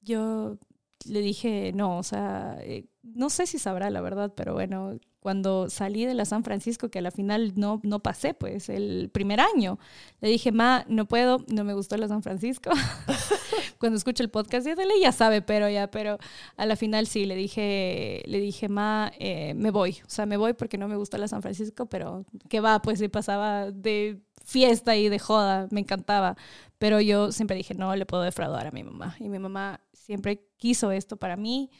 [0.00, 0.58] yo
[1.06, 5.70] le dije, no, o sea, eh, no sé si sabrá la verdad, pero bueno, cuando
[5.70, 9.40] salí de la San Francisco, que a la final no, no pasé, pues el primer
[9.40, 9.78] año,
[10.20, 12.68] le dije, ma, no puedo, no me gustó la San Francisco.
[13.78, 16.18] cuando escucho el podcast, ya, ya sabe, pero ya, pero
[16.58, 20.36] a la final sí, le dije, le dije, ma, eh, me voy, o sea, me
[20.36, 24.20] voy porque no me gusta la San Francisco, pero que va, pues sí pasaba de
[24.44, 26.36] fiesta y de joda, me encantaba,
[26.76, 30.44] pero yo siempre dije, no le puedo defraudar a mi mamá, y mi mamá siempre
[30.58, 31.70] quiso esto para mí,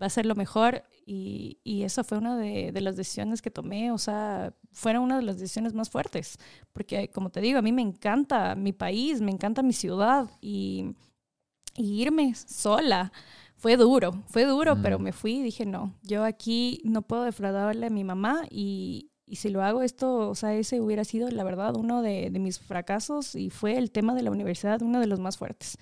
[0.00, 3.50] va a ser lo mejor, y, y esa fue una de, de las decisiones que
[3.50, 6.38] tomé, o sea, fueron una de las decisiones más fuertes,
[6.72, 10.94] porque como te digo, a mí me encanta mi país, me encanta mi ciudad, y
[11.76, 13.12] y irme sola.
[13.56, 14.82] Fue duro, fue duro, Mm.
[14.82, 19.10] pero me fui y dije, no, yo aquí no puedo defraudarle a mi mamá y,
[19.24, 22.38] y si lo hago esto, o sea, ese hubiera sido, la verdad, uno de, de
[22.40, 25.78] mis fracasos y fue el tema de la universidad, uno de los más fuertes.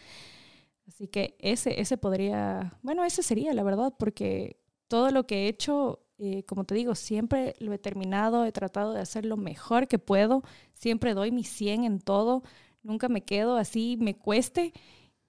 [0.88, 4.58] Así que ese, ese podría, bueno, ese sería, la verdad, porque
[4.88, 8.94] todo lo que he hecho, eh, como te digo, siempre lo he terminado, he tratado
[8.94, 10.42] de hacer lo mejor que puedo,
[10.72, 12.42] siempre doy mi 100 en todo,
[12.82, 14.72] nunca me quedo así, me cueste.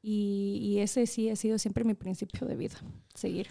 [0.01, 2.77] Y, y ese sí ha sido siempre mi principio de vida,
[3.13, 3.49] seguir.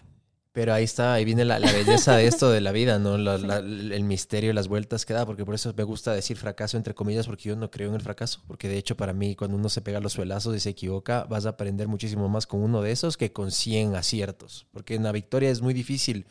[0.59, 3.17] Pero ahí está, ahí viene la, la belleza de esto de la vida, ¿no?
[3.17, 6.77] La- la- el misterio, las vueltas que da, porque por eso me gusta decir fracaso
[6.77, 9.57] entre comillas, porque yo no creo en el fracaso, porque de hecho para mí cuando
[9.57, 12.83] uno se pega los suelazos y se equivoca, vas a aprender muchísimo más con uno
[12.83, 16.27] de esos que con 100 aciertos, porque en la victoria es muy difícil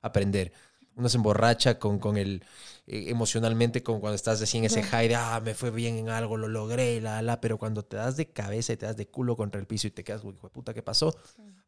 [0.00, 0.52] aprender.
[0.96, 2.44] Uno se emborracha con, con el
[2.86, 6.08] eh, emocionalmente, con cuando estás así en ese high de, ah, me fue bien en
[6.08, 9.06] algo, lo logré, la, la, pero cuando te das de cabeza y te das de
[9.06, 11.16] culo contra el piso y te quedas, "Uy, hijo de puta, ¿qué pasó?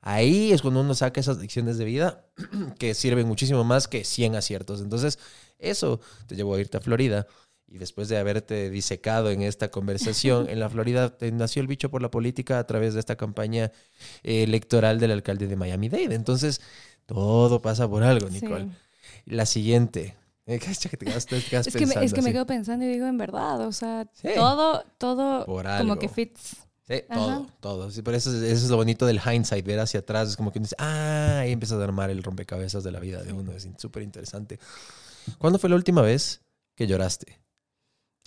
[0.00, 2.26] Ahí es cuando uno saca esas lecciones de vida
[2.78, 4.80] que sirven muchísimo más que 100 aciertos.
[4.82, 5.18] Entonces,
[5.58, 7.26] eso te llevó a irte a Florida.
[7.66, 11.90] Y después de haberte disecado en esta conversación, en la Florida te nació el bicho
[11.90, 13.72] por la política a través de esta campaña
[14.22, 16.14] electoral del alcalde de Miami-Dade.
[16.14, 16.60] Entonces,
[17.06, 18.64] todo pasa por algo, Nicole.
[18.64, 18.70] Sí.
[19.26, 20.16] La siguiente.
[20.46, 23.06] Eh, cacha que te quedas, te quedas Es que, me, es quedo pensando y digo,
[23.06, 24.28] en verdad, o sea, Sí.
[24.34, 26.56] todo, todo como que fits.
[26.86, 27.90] Sí, todo, todo.
[27.90, 30.28] Sí, por eso, eso, es lo bonito del hindsight, ver hacia atrás.
[30.28, 33.32] Es como que dices, ah, ahí empiezas a armar el rompecabezas de la vida de
[33.32, 33.52] uno.
[33.52, 34.58] Es súper interesante.
[35.38, 36.42] ¿Cuándo fue la última vez
[36.74, 37.40] que lloraste?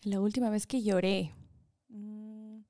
[0.02, 1.34] La última vez que lloré.
[1.90, 2.62] Mm,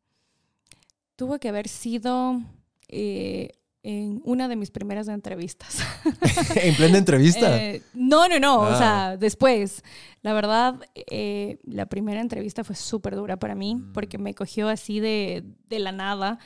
[1.15, 2.41] tuvo que haber sido
[2.89, 3.51] eh,
[3.87, 5.79] en una de mis primeras entrevistas.
[6.61, 7.57] ¿En plena entrevista?
[7.57, 8.77] Eh, no, no, no, o ah.
[8.77, 9.81] sea, después.
[10.21, 13.93] La verdad, eh, la primera entrevista fue súper dura para mí mm.
[13.93, 16.37] porque me cogió así de, de la nada.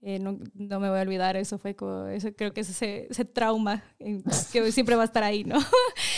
[0.00, 3.08] Eh, no, no, me voy a olvidar, eso fue como, eso, creo que es ese,
[3.10, 3.84] ese trauma
[4.50, 5.58] que siempre va a estar ahí, ¿no?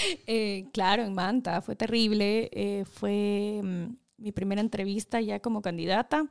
[0.72, 6.26] claro, en Manta, fue terrible, fue mm, mi primera entrevista ya como candidata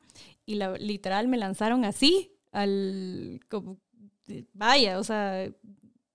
[0.45, 3.77] y la, literal me lanzaron así, al, como,
[4.53, 5.49] vaya, o sea,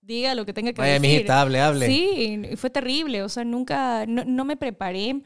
[0.01, 1.11] diga lo que tenga que vaya, decir.
[1.11, 1.87] Mijita, hable, hable.
[1.87, 5.23] Sí, fue terrible, o sea, nunca, no, me preparé.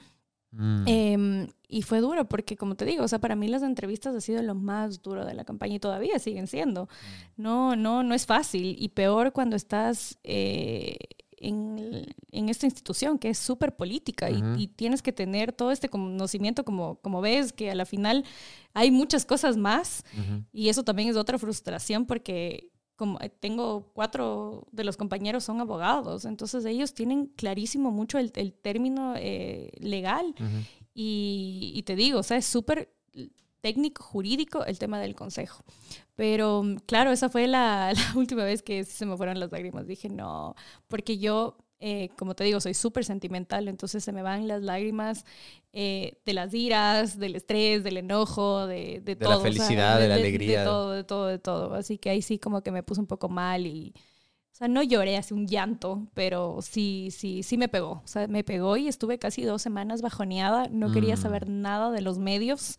[0.53, 0.85] Mm.
[0.87, 4.21] Em, y fue duro porque, como te digo, o sea, para mí las entrevistas ha
[4.21, 6.85] sido lo más duro de la campaña y todavía siguen siendo.
[6.85, 7.43] Mm.
[7.43, 10.97] No, no, no es fácil y peor cuando estás eh,
[11.39, 16.65] en, en, esta institución que es súper política y, tienes que tener todo este conocimiento
[16.65, 18.25] como, como ves, que a la final
[18.75, 20.05] hay muchas cosas más
[20.53, 25.61] y eso también es otra frustración porque como eh, tengo cuatro de los compañeros son
[25.61, 30.35] abogados, entonces ellos tienen clarísimo mucho el, el término eh, legal
[30.95, 32.91] y, y, te digo, o sea, es súper
[33.61, 35.65] técnico, jurídico, el tema del consejo.
[36.15, 39.87] Pero claro, esa fue la, la, última vez que se me fueron las lágrimas.
[39.87, 40.55] Dije, no,
[40.89, 45.27] porque yo eh, como te digo, soy súper sentimental, entonces se me van las lágrimas
[45.73, 50.15] eh, de las iras, del estrés, del enojo, de, de, de la felicidad, de, la
[50.15, 50.61] alegría.
[50.61, 51.75] De todo, de todo, de todo.
[51.75, 53.93] Así que ahí sí como que me puse un poco mal y,
[54.53, 58.01] o sea, no lloré hace un llanto, pero sí, sí, sí me pegó.
[58.03, 61.19] O sea, me pegó y estuve casi dos semanas bajoneada, no quería mm.
[61.19, 62.79] saber nada de los medios.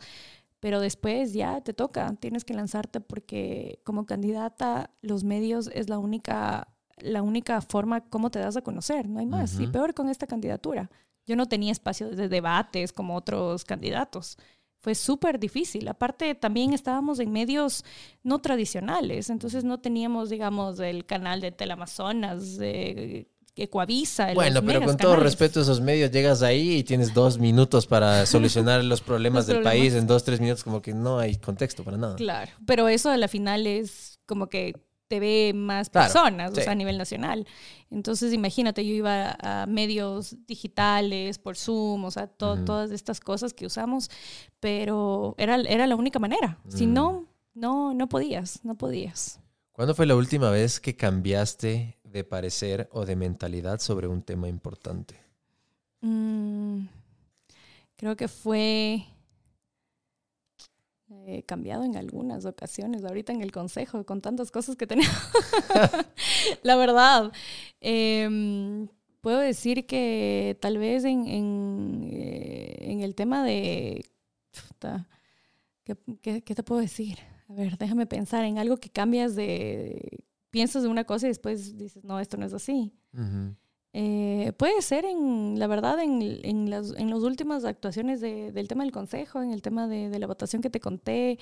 [0.60, 6.00] Pero después ya te toca, tienes que lanzarte porque como candidata los medios es la
[6.00, 6.68] única
[7.00, 9.60] la única forma como te das a conocer, no hay más.
[9.60, 10.90] Y peor con esta candidatura.
[11.26, 14.38] Yo no tenía espacio de debates como otros candidatos.
[14.78, 15.88] Fue súper difícil.
[15.88, 17.84] Aparte, también estábamos en medios
[18.24, 24.34] no tradicionales, entonces no teníamos, digamos, el canal de Teleamazonas, de Ecuavisa.
[24.34, 28.26] Bueno, pero con todo respeto a esos medios, llegas ahí y tienes dos minutos para
[28.28, 31.98] solucionar los problemas del país en dos, tres minutos, como que no hay contexto para
[31.98, 32.16] nada.
[32.16, 34.76] Claro, pero eso a la final es como que
[35.08, 37.48] te ve más personas, o sea, a nivel nacional.
[37.90, 43.66] Entonces, imagínate, yo iba a medios digitales, por Zoom, o sea, todas estas cosas que
[43.66, 44.10] usamos,
[44.60, 46.60] pero era, era la única manera.
[46.68, 46.94] Si mm.
[46.94, 49.40] no, no, no podías, no podías.
[49.72, 54.48] ¿Cuándo fue la última vez que cambiaste de parecer o de mentalidad sobre un tema
[54.48, 55.20] importante?
[56.02, 56.88] Mm,
[57.96, 59.06] creo que fue
[61.26, 65.08] He cambiado en algunas ocasiones, ahorita en el consejo, con tantas cosas que tenía.
[66.64, 67.32] la verdad,
[67.80, 68.88] em,
[69.22, 74.06] puedo decir que tal vez en, en, eh, el tema de...
[75.86, 77.20] ¿qué, ¿qué, te puedo decir?
[77.48, 80.26] A ver, déjame pensar en algo que cambias de...
[80.50, 82.94] Piensas de una cosa y después dices, no, esto no es así.
[83.94, 88.68] Eh, puede ser en, la verdad, en, en, las, en las últimas actuaciones de, del
[88.68, 91.40] tema del consejo, en el tema de, de la votación que te conté,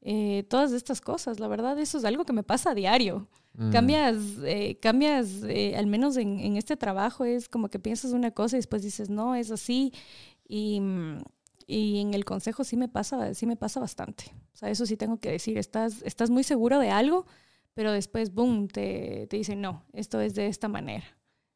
[0.00, 1.38] eh, todas estas cosas.
[1.38, 3.28] La verdad, eso es algo que me pasa a diario.
[3.54, 3.70] Mm.
[3.70, 5.42] Cambias, eh, cambias
[5.76, 9.10] al menos en, en, este trabajo, es como que piensas una cosa y después dices,
[9.10, 9.92] no, es así.
[10.48, 10.80] Y,
[11.66, 14.24] y en el consejo sí me pasa, sí me pasa bastante.
[14.52, 17.26] O sea, eso sí tengo que decir, estás, estás muy seguro de algo,
[17.74, 21.04] pero después, boom, te, te dicen, no, esto es de esta manera.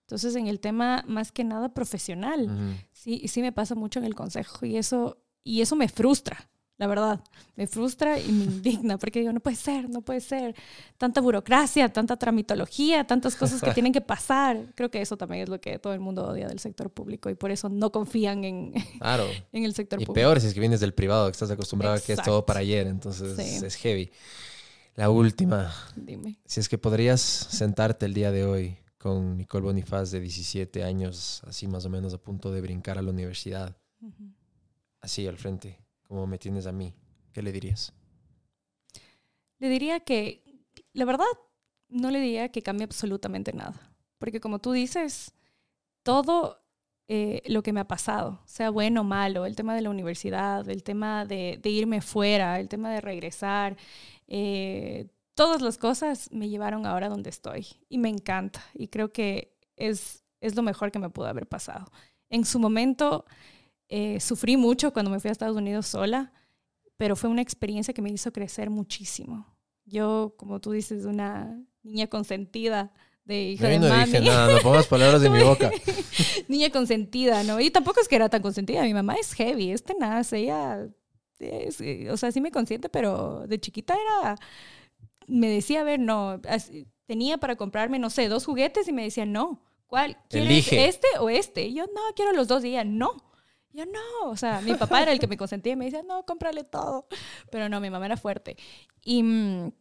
[0.06, 2.48] Entonces, en el tema más que nada profesional,
[2.92, 6.86] sí, sí me pasa mucho en el consejo y eso, y eso me frustra, la
[6.86, 7.24] verdad.
[7.56, 10.54] Me frustra y me indigna porque digo, no puede ser, no puede ser.
[10.96, 14.72] Tanta burocracia, tanta tramitología, tantas cosas que tienen que pasar.
[14.76, 17.34] Creo que eso también es lo que todo el mundo odia del sector público y
[17.34, 19.26] por eso no confían en, claro.
[19.52, 20.20] en el sector y público.
[20.20, 22.46] Y peor si es que vienes del privado, que estás acostumbrado a que es todo
[22.46, 24.12] para ayer, entonces es heavy.
[24.94, 25.74] La última.
[25.96, 26.38] Dime.
[26.46, 31.40] Si es que podrías sentarte el día de hoy con Nicole Bonifaz de 17 años,
[31.46, 33.76] así más o menos a punto de brincar a la universidad.
[35.00, 35.78] Así al frente,
[36.08, 36.92] como me tienes a mí.
[37.32, 37.92] ¿Qué le dirías?
[39.60, 40.42] Le diría que,
[40.92, 41.24] la verdad,
[41.88, 43.94] no le diría que cambie absolutamente nada.
[44.18, 45.32] Porque como tú dices,
[46.02, 46.58] todo
[47.06, 50.68] eh, lo que me ha pasado, sea bueno o malo, el tema de la universidad,
[50.68, 53.76] el tema de, irme fuera, el tema de regresar,
[54.26, 55.06] eh,
[55.36, 60.24] todas las cosas me llevaron ahora donde estoy y me encanta y creo que es,
[60.40, 61.86] es lo mejor que me pudo haber pasado.
[62.28, 63.24] En su momento
[63.89, 66.32] eh, sufrí mucho cuando me fui a Estados Unidos sola,
[66.97, 69.47] pero fue una experiencia que me hizo crecer muchísimo.
[69.84, 72.92] Yo, como tú dices, una niña consentida
[73.26, 74.06] de hija de no mami.
[74.06, 75.70] dije nada, no pongas palabras de mi boca.
[76.48, 77.60] niña consentida, ¿no?
[77.60, 78.82] Y tampoco es que era tan consentida.
[78.82, 80.32] Mi mamá es heavy, es tenaz.
[80.32, 80.89] Ella,
[81.39, 84.36] es, eh, o sea, sí me consiente, pero de chiquita era,
[85.26, 86.40] me decía, a ver, no,
[87.06, 90.18] tenía para comprarme, no sé, dos juguetes y me decía, no, ¿cuál?
[90.28, 90.88] ¿Quieres Elige.
[90.88, 91.66] este o este?
[91.66, 92.64] Y yo, no, quiero los dos.
[92.64, 93.12] Y ella, no.
[93.72, 94.30] Yo, no.
[94.30, 97.06] O sea, mi papá era el que me consentía y me decía, no, cómprale todo.
[97.50, 98.56] Pero no, mi mamá era fuerte.
[99.02, 99.72] Y, mm,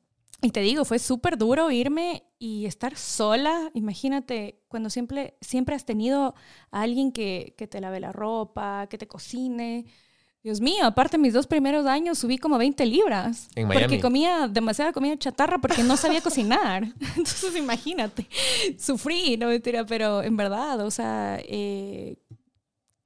[0.41, 3.71] y te digo, fue súper duro irme y estar sola.
[3.73, 6.35] Imagínate, cuando siempre, siempre has tenido
[6.71, 9.85] a alguien que, que te lave la ropa, que te cocine.
[10.45, 13.47] Dios mío, aparte mis dos primeros años subí como 20 libras.
[13.55, 13.85] En Miami.
[13.85, 16.83] Porque comía demasiada comida chatarra porque no sabía cocinar.
[17.17, 18.27] Entonces imagínate,
[18.77, 22.17] sufrí, no mentira, pero en verdad, o sea, eh,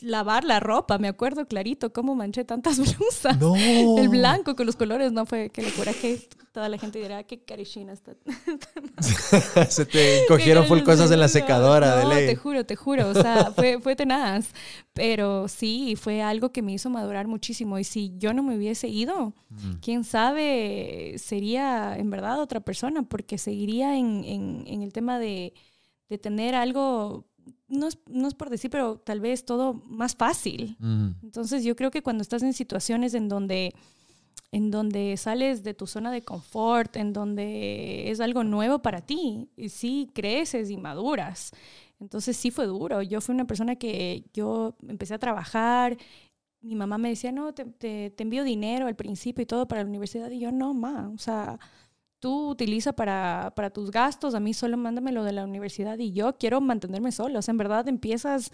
[0.01, 3.37] lavar la ropa, me acuerdo clarito cómo manché tantas blusas.
[3.39, 3.55] No.
[3.97, 6.21] El blanco con los colores no fue que locura que
[6.53, 8.13] toda la gente dirá qué carichina está.
[9.69, 12.27] Se te cogieron full cosas en la secadora de no, ley.
[12.27, 14.49] te juro, te juro, o sea, fue, fue tenaz,
[14.93, 18.87] pero sí, fue algo que me hizo madurar muchísimo y si yo no me hubiese
[18.87, 19.79] ido, Mm.
[19.81, 25.55] quién sabe, sería en verdad otra persona porque seguiría en, en- en el tema de,
[26.07, 27.25] de tener algo,
[27.69, 30.75] no es, no es por decir, pero tal vez todo más fácil.
[30.79, 31.09] Mm.
[31.23, 33.73] Entonces yo creo que cuando estás en situaciones en donde,
[34.51, 39.49] en donde sales de tu zona de confort, en donde es algo nuevo para ti,
[39.55, 41.51] y sí creces y maduras.
[41.99, 43.01] Entonces sí fue duro.
[43.01, 45.97] Yo fui una persona que yo empecé a trabajar.
[46.61, 49.83] Mi mamá me decía, no, te, te- te envío dinero al principio y todo para
[49.83, 50.31] la universidad.
[50.31, 51.59] Y yo, no, ma, o sea,
[52.19, 56.11] tú utiliza para, para tus gastos, a mí solo mándame lo de la universidad y
[56.11, 57.39] yo quiero mantenerme sola.
[57.39, 58.51] O sea, en verdad empiezas,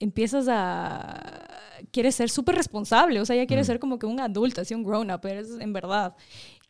[0.00, 1.48] empiezas a...
[1.92, 3.68] Quieres ser súper responsable, o sea, ya quieres Mm.
[3.68, 6.16] ser como que un adulto, así un grown-up, eres en verdad.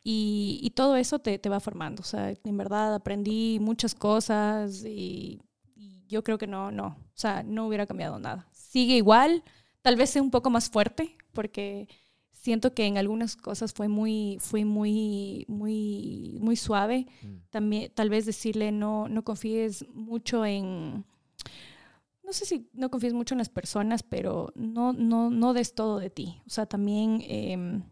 [0.02, 2.02] Y, y todo eso te, te va formando.
[2.02, 5.40] O sea, en verdad aprendí muchas cosas y,
[5.74, 8.46] y yo creo que no, no, o sea, no hubiera cambiado nada.
[8.52, 9.42] Sigue igual,
[9.82, 11.88] tal vez sea un poco más fuerte, porque
[12.44, 17.06] siento que en algunas cosas fue muy, fui muy, muy, muy suave.
[17.22, 17.36] Mm.
[17.48, 21.06] También, tal vez decirle no, no confíes mucho en,
[22.22, 25.98] no sé si no confíes mucho en las personas, pero no, no, no des todo
[25.98, 26.42] de ti.
[26.46, 27.82] O sea, también em,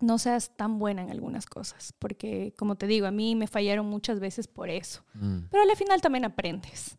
[0.00, 3.84] no seas tan buena en algunas cosas, porque como te digo, a mí me fallaron
[3.84, 5.02] muchas veces por eso.
[5.12, 5.48] Mm.
[5.50, 6.96] Pero al final también aprendes.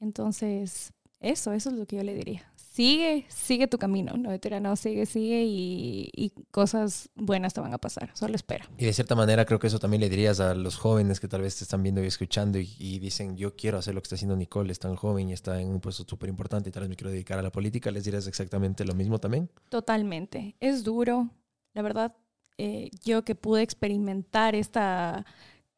[0.00, 2.52] Entonces, eso, eso es lo que yo le diría.
[2.74, 7.72] Sigue, sigue tu camino, no, Mentira, no, sigue, sigue y, y cosas buenas te van
[7.72, 8.68] a pasar, solo espera.
[8.76, 11.42] Y de cierta manera creo que eso también le dirías a los jóvenes que tal
[11.42, 14.16] vez te están viendo y escuchando y, y dicen, yo quiero hacer lo que está
[14.16, 16.90] haciendo Nicole, es tan joven y está en un puesto súper importante y tal vez
[16.90, 19.48] me quiero dedicar a la política, ¿les dirías exactamente lo mismo también?
[19.68, 20.56] Totalmente.
[20.58, 21.30] Es duro,
[21.74, 22.16] la verdad.
[22.58, 25.24] eh, yo que pude experimentar esta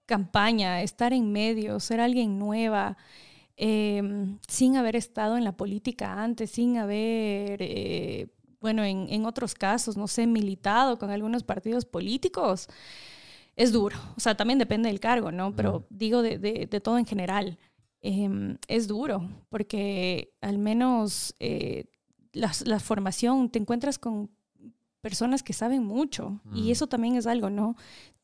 [0.07, 2.97] campaña, estar en medio, ser alguien nueva,
[3.57, 4.03] eh,
[4.49, 8.29] sin haber estado en la política antes, sin haber, eh,
[8.61, 12.69] bueno, en, en otros casos, no sé, militado con algunos partidos políticos,
[13.57, 13.97] es duro.
[14.17, 15.55] O sea, también depende del cargo, ¿no?
[15.57, 17.59] Pero digo de, de- de todo en general.
[18.03, 21.87] Em, es duro, porque al menos eh,
[22.33, 24.31] la, la formación, te encuentras con
[25.01, 26.57] personas que saben mucho Mm.
[26.57, 27.75] y eso también es algo, ¿no?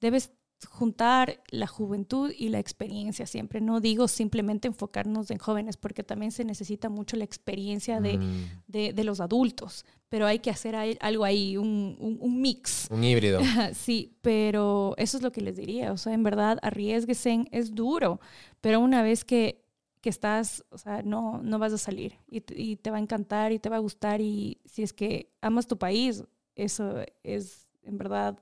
[0.00, 0.30] Debes
[0.66, 3.60] juntar la juventud y la experiencia siempre.
[3.60, 8.44] No digo simplemente enfocarnos en jóvenes, porque también se necesita mucho la experiencia de, Mm.
[8.68, 12.86] de- de los adultos, pero hay que hacer algo ahí, un, un- un mix.
[12.90, 13.40] Un híbrido.
[13.74, 15.92] Sí, pero eso es lo que les diría.
[15.92, 18.20] O sea, en verdad, arriesguesen, es duro,
[18.60, 19.64] pero una vez que,
[20.00, 23.00] que estás, o sea, no, no vas a salir y te, y te va a
[23.00, 26.24] encantar y te va a gustar y si es que amas tu país,
[26.56, 28.38] eso es en verdad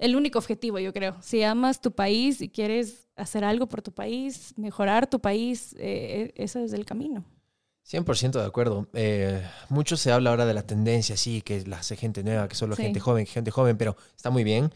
[0.00, 1.16] el único objetivo, yo creo.
[1.22, 6.32] Si amas tu país y quieres hacer algo por tu país, mejorar tu país, eh,
[6.36, 7.24] ese es el camino.
[7.84, 8.88] 100% de acuerdo.
[8.94, 12.76] Eh, mucho se habla ahora de la tendencia, sí, que la gente nueva, que solo
[12.76, 12.82] Sí.
[12.82, 14.72] gente joven, gente joven, pero está muy bien.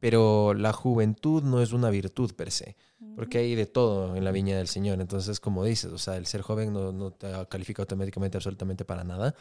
[0.00, 2.76] Pero la juventud no es una virtud per se,
[3.16, 5.00] porque hay de todo en la viña del Señor.
[5.00, 9.04] Entonces, como dices, o sea, el ser joven no, no te califica automáticamente absolutamente para
[9.04, 9.34] nada.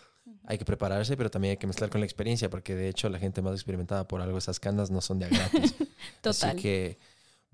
[0.46, 3.20] Hay que prepararse, pero también hay que mezclar con la experiencia, porque de hecho la
[3.20, 5.76] gente más experimentada por algo, esas canas no son de gratis.
[6.22, 6.52] Total.
[6.52, 6.98] Así que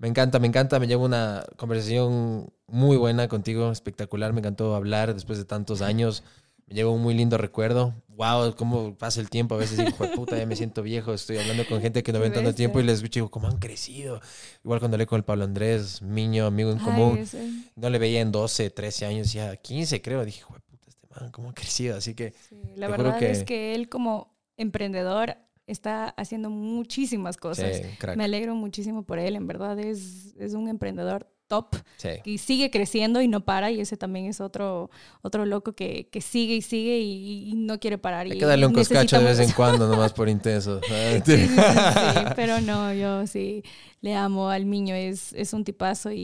[0.00, 0.80] me encanta, me encanta.
[0.80, 4.32] Me llevo una conversación muy buena contigo, espectacular.
[4.32, 6.22] Me encantó hablar después de tantos años.
[6.66, 7.94] Me llevo un muy lindo recuerdo.
[8.20, 9.54] Wow, cómo pasa el tiempo.
[9.54, 11.14] A veces digo, "Jue puta, ya me siento viejo.
[11.14, 13.56] Estoy hablando con gente que no ven tanto tiempo y les escucho, digo, cómo han
[13.58, 14.20] crecido.
[14.62, 17.26] Igual cuando hablé con el Pablo Andrés, niño, amigo en Ay, común.
[17.76, 20.22] No le veía en 12, 13 años, ya 15 creo.
[20.26, 21.96] Dije, "Jue puta, este man, cómo ha crecido.
[21.96, 27.78] Así que Sí, la verdad que- es que él como emprendedor está haciendo muchísimas cosas.
[27.78, 27.82] Sí.
[28.16, 32.08] Me alegro muchísimo por él, en verdad es, es un emprendedor top Sí.
[32.24, 34.88] y sigue creciendo y no para y ese también es otro,
[35.20, 38.24] otro loco que, que sigue y sigue y, y no quiere parar.
[38.26, 40.80] Hay y que darle un coscacho de vez en cuando, nomás por intenso.
[40.86, 40.94] Sí,
[41.26, 43.62] sí, sí, sí, pero no, yo sí
[44.02, 46.16] le amo al niño, es, es un tipazo y,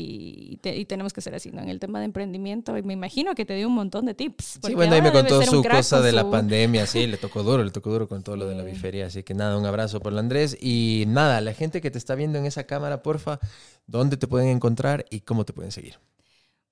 [0.52, 1.60] y te- y tenemos que ser así, ¿no?
[1.60, 4.60] En el tema de emprendimiento, y me imagino que te dio un montón de tips.
[4.64, 7.70] Sí, bueno, ahí me contó su cosa de la pandemia, sí, le tocó duro, le
[7.72, 10.56] tocó duro con todo lo de la bifería, así que nada, un abrazo por Andrés
[10.58, 13.40] y nada, la gente que te está viendo en esa cámara, porfa,
[13.86, 15.98] ¿dónde te pueden encontrar y cómo te pueden seguir?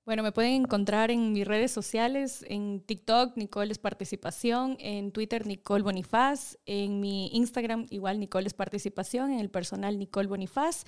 [0.05, 5.47] Bueno, me pueden encontrar en mis redes sociales, en TikTok, Nicole es Participación, en Twitter,
[5.47, 10.83] Nicole Bonifaz, en mi Instagram, igual Nicole es Participación, en el personal Nicole Bonifaz.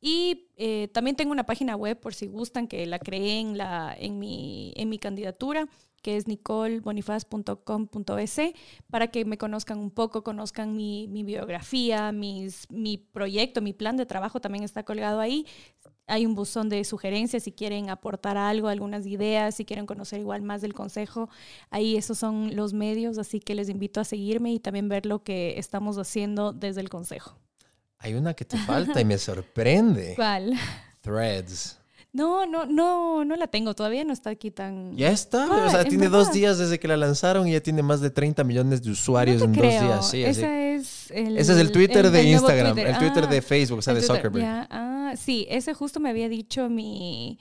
[0.00, 3.94] Y eh, también tengo una página web, por si gustan, que la creé en, la,
[3.98, 5.68] en, mi, en mi candidatura,
[6.02, 8.40] que es nicolebonifaz.com.es,
[8.90, 13.96] para que me conozcan un poco, conozcan mi, mi biografía, mis, mi proyecto, mi plan
[13.96, 15.46] de trabajo también está colgado ahí.
[16.08, 20.42] Hay un buzón de sugerencias si quieren aportar algo, algunas ideas, si quieren conocer igual
[20.42, 21.30] más del consejo.
[21.70, 25.22] Ahí esos son los medios, así que les invito a seguirme y también ver lo
[25.22, 27.38] que estamos haciendo desde el consejo.
[27.98, 30.12] Hay una que te falta y me sorprende.
[30.16, 30.54] ¿Cuál?
[31.02, 31.78] Threads.
[32.14, 33.74] No, no, no, no la tengo.
[33.74, 34.94] Todavía no está aquí tan.
[34.96, 37.60] Ya está, Ah, o sea, ¿en tiene dos días desde que la lanzaron y ya
[37.62, 39.70] tiene más de 30 millones de usuarios en creo.
[39.72, 40.10] dos días.
[40.10, 40.40] Sí, así.
[40.40, 41.38] Ese es el.
[41.38, 42.90] Ese es el Twitter de el Instagram, Twitter.
[42.90, 44.42] el Twitter Ah, de Facebook, o sea, de Zuckerberg.
[44.44, 44.68] ya.
[44.70, 47.38] Ah, sí, ese justo me había dicho mi,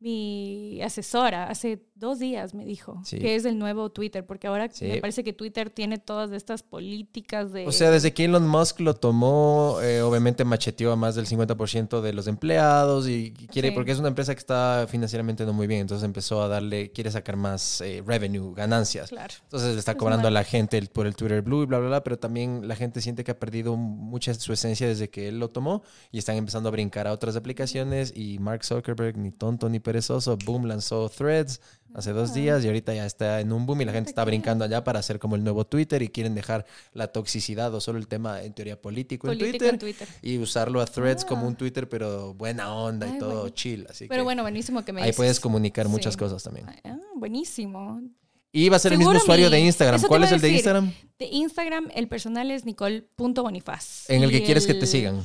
[0.00, 3.18] mi asesora hace dos días, me dijo, Sí.
[3.18, 4.84] que es el nuevo Twitter, porque ahora Sí.
[4.86, 7.66] me parece que Twitter tiene todas estas políticas de...
[7.66, 12.00] O sea, desde que Elon Musk lo tomó, eh, obviamente macheteó a más del 50%
[12.02, 13.74] de los empleados y quiere, Sí.
[13.74, 17.10] porque es una empresa que está financieramente no muy bien, entonces empezó a darle, quiere
[17.10, 19.08] sacar más eh, revenue, ganancias.
[19.08, 19.34] Claro.
[19.44, 21.78] Entonces le está Es cobrando a la gente el- por el Twitter Blue y bla,
[21.78, 25.08] bla, bla, pero también la gente siente que ha perdido mucha de su esencia desde
[25.08, 29.16] que él lo tomó y están empezando a brincar a otras aplicaciones y Mark Zuckerberg,
[29.16, 31.60] ni tonto ni perezoso, boom, lanzó Threads
[31.94, 32.34] hace dos Ah.
[32.34, 34.98] días y ahorita ya está en un boom y la gente está brincando allá para
[34.98, 38.52] hacer como el nuevo Twitter y quieren dejar la toxicidad o solo el tema en
[38.52, 40.08] teoría político, en Twitter en Twitter.
[40.22, 41.26] y usarlo a Threads Ah.
[41.26, 43.48] como un Twitter pero buena onda y todo bueno.
[43.50, 45.16] chill, así Pero que bueno, buenísimo que me ahí dices.
[45.16, 46.18] puedes comunicar muchas Sí.
[46.18, 46.66] cosas también.
[46.84, 48.00] Ah, buenísimo.
[48.52, 49.96] Y va a ser el mismo usuario de Instagram.
[49.98, 50.48] eso ¿Cuál es el de.
[50.50, 50.92] Instagram?
[51.18, 54.08] De Instagram, el personal es nicole.bonifaz.
[54.10, 55.22] En el que quieres que te sigan.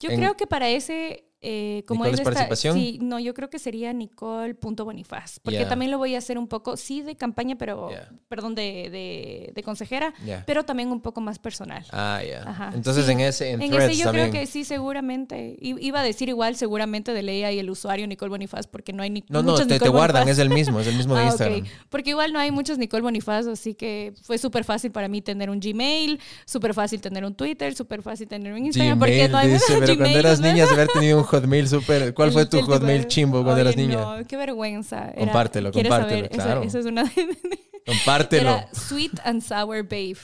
[0.00, 2.56] Yo En- creo que para ese, eh, como ¿Nicole es esta-?
[2.72, 5.40] Sí, no, yo creo que sería nicole.bonifaz.
[5.40, 7.90] Porque también lo voy a hacer un poco, sí, de campaña, pero,
[8.28, 10.14] perdón, de, de, de consejera,
[10.46, 11.84] pero también un poco más personal.
[11.92, 12.70] Ah, ya.
[12.74, 13.12] Entonces sí.
[13.12, 14.30] en ese, en, En Threads ese yo también.
[14.30, 15.56] creo que sí, seguramente.
[15.60, 19.02] I- Iba a decir igual, seguramente de ley hay el usuario Nicole Bonifaz, porque no
[19.02, 20.38] hay ni No, no, muchos te, te Nicole guardan, Bonifaz.
[20.38, 21.26] es el mismo, es el mismo de Ah.
[21.26, 21.64] Instagram.
[21.90, 25.50] Porque igual no hay muchos Nicole Bonifaz, así que fue súper fácil para mí tener
[25.50, 29.38] un Gmail, súper fácil tener un Twitter, súper fácil tener un Instagram, porque Gmail, no
[29.38, 30.46] hay dice, pero cuando Gmail, eras ¿no?
[30.48, 32.14] niña, de haber tenido un Hotmail súper...
[32.14, 33.96] ¿Cuál fue tu Hotmail chimbo cuando eras niña?
[33.96, 35.08] No, qué vergüenza.
[35.10, 36.30] Era- Compártelo, ¿quieres compártelo, saber?
[36.30, 36.62] Claro.
[36.62, 37.10] Esa, es una...
[37.86, 38.50] Compártelo.
[38.50, 40.16] Era sweet and sour babe.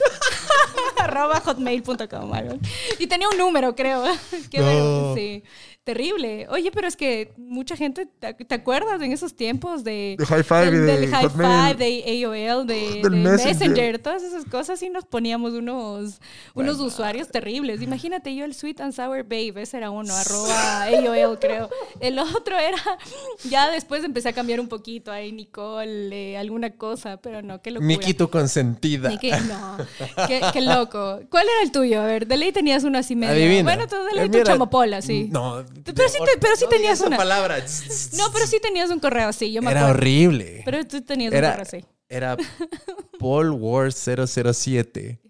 [0.98, 2.30] Arroba hotmail.com.
[2.98, 4.04] Y tenía un número, creo.
[4.50, 5.14] Qué No.
[5.14, 5.42] sí.
[5.82, 6.46] Terrible.
[6.50, 10.14] Oye, pero es que mucha gente, ¿te, te acuerdas en esos tiempos de...
[10.18, 11.76] De High Five y del, de del High Hotmail.
[11.78, 13.46] Five, de AOL, de, Del de Messenger.
[13.70, 13.98] Messenger.
[13.98, 16.20] todas esas cosas y nos poníamos unos,
[16.54, 17.80] unos usuarios terribles.
[17.80, 21.70] Imagínate yo el Sweet and Sour Babe, ese era uno, arroba AOL creo.
[21.98, 22.78] El otro era,
[23.48, 27.70] ya después empecé a cambiar un poquito ahí, Nicole, eh, alguna cosa, pero no, qué
[27.70, 27.86] locura.
[27.86, 29.18] Miki tu consentida.
[29.18, 29.78] Que- no,
[30.28, 31.20] qué, qué loco.
[31.30, 32.02] ¿Cuál era el tuyo?
[32.02, 33.32] A ver, de ley tenías una así medio.
[33.34, 33.62] Adivina.
[33.62, 35.28] Bueno, tú de ley El tu chamopola, sí.
[35.30, 35.64] No.
[35.84, 37.16] Pero sí te- pero sí no tenías una.
[37.16, 37.58] palabra.
[38.16, 39.98] No, pero sí tenías un correo así, yo me Era acuerdo.
[39.98, 40.62] horrible.
[40.64, 41.84] Pero tú tenías un correo así.
[42.08, 42.36] era
[43.18, 45.20] Paul Wars 007.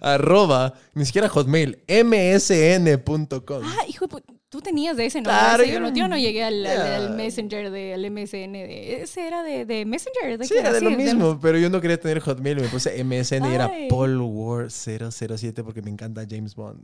[0.00, 3.62] Arroba, ni siquiera Hotmail, msn.com.
[3.64, 4.22] Ah, hijo de pu-
[4.56, 5.24] Tú tenías de ese, ¿no?
[5.24, 6.96] Claro, Ese yo, no, yo no llegué al, al- Ya.
[6.96, 8.52] al Messenger, de, al MSN.
[8.54, 10.38] De, ese era de, de Messenger.
[10.38, 13.04] ¿de Sí, era de lo Sí, mismo, pero yo no quería tener Hotmail, me puse
[13.04, 13.88] MSN y era Ay.
[13.90, 16.82] Paul War 007 porque me encanta James Bond.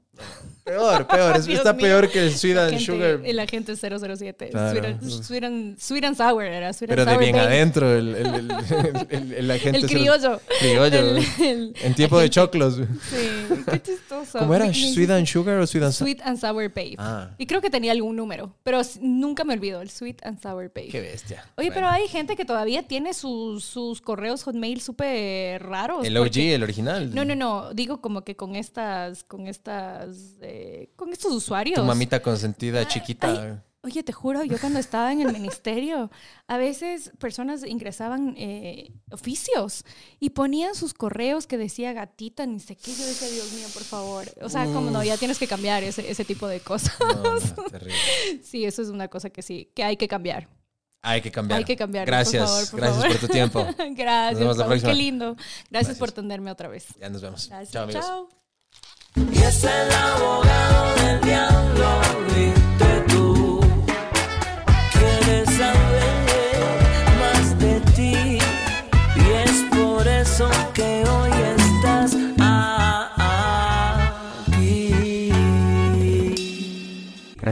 [0.64, 1.82] Peor, peor, está mío.
[1.82, 4.50] peor que el Sweet and Sugar, El agente 007.
[4.50, 4.70] Claro.
[4.70, 6.74] Sweet, and, sweet, and, sweet and Sour era.
[6.74, 8.50] Sweet pero and de Sour bien adentro, el, el, el,
[9.08, 10.40] el- el- agente El criollo.
[10.60, 12.74] criollo, El- el en tiempo de choclos.
[12.76, 14.40] Sí, qué chistoso.
[14.40, 14.70] ¿Cómo era?
[14.74, 16.06] ¿Sweet and Sugar o Sweet and Sour?
[16.06, 16.96] Sweet and Sour Babe.
[16.98, 17.30] Ah.
[17.38, 20.88] Y creo que tenía algún número, pero nunca me olvido, el Sweet and Sour Babe.
[20.88, 21.42] Qué bestia.
[21.56, 21.74] Oye, Bueno.
[21.74, 26.04] pero hay gente que todavía tiene sus, sus correos Hotmail súper raros.
[26.06, 27.14] El OG, porque- el original.
[27.14, 27.72] No, no, no.
[27.72, 31.78] Digo como que con estas, con estas, eh, con estos usuarios.
[31.80, 33.62] Tu mamita consentida chiquita.
[33.84, 36.08] Oye, te juro, yo cuando estaba en el ministerio,
[36.46, 39.84] a veces personas ingresaban eh, oficios
[40.20, 42.94] y ponían sus correos que decía gatita, ni sé qué.
[42.94, 44.26] Yo decía, Dios mío, por favor.
[44.40, 46.96] O sea, como no, ya tienes que cambiar ese, ese tipo de cosas.
[48.44, 50.48] sí, eso es una cosa que sí, que hay que cambiar.
[51.02, 51.58] Hay que cambiar.
[51.58, 52.06] Hay que cambiar.
[52.06, 52.48] Gracias.
[52.48, 53.18] Por favor, por Gracias favor.
[53.18, 53.66] por tu tiempo.
[53.96, 54.32] Gracias.
[54.32, 54.92] Nos vemos la Pau, próxima.
[54.92, 55.34] Qué lindo.
[55.34, 55.98] Gracias, Gracias.
[55.98, 56.86] por atenderme otra vez.
[57.00, 57.48] Ya nos vemos.
[57.48, 57.72] Gracias.
[57.72, 58.04] Chao, amigos.
[62.54, 62.61] Chao.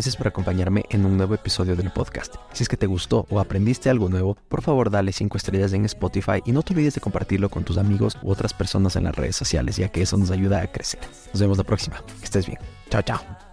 [0.00, 2.36] Gracias por acompañarme en un nuevo episodio del podcast.
[2.54, 5.84] Si es que te gustó o aprendiste algo nuevo, por favor dale 5 estrellas en
[5.84, 9.14] Spotify y no te olvides de compartirlo con tus amigos u otras personas en las
[9.14, 11.00] redes sociales, ya que eso nos ayuda a crecer.
[11.34, 12.02] Nos vemos la próxima.
[12.18, 12.58] Que estés bien.
[12.88, 13.49] Chao, chao.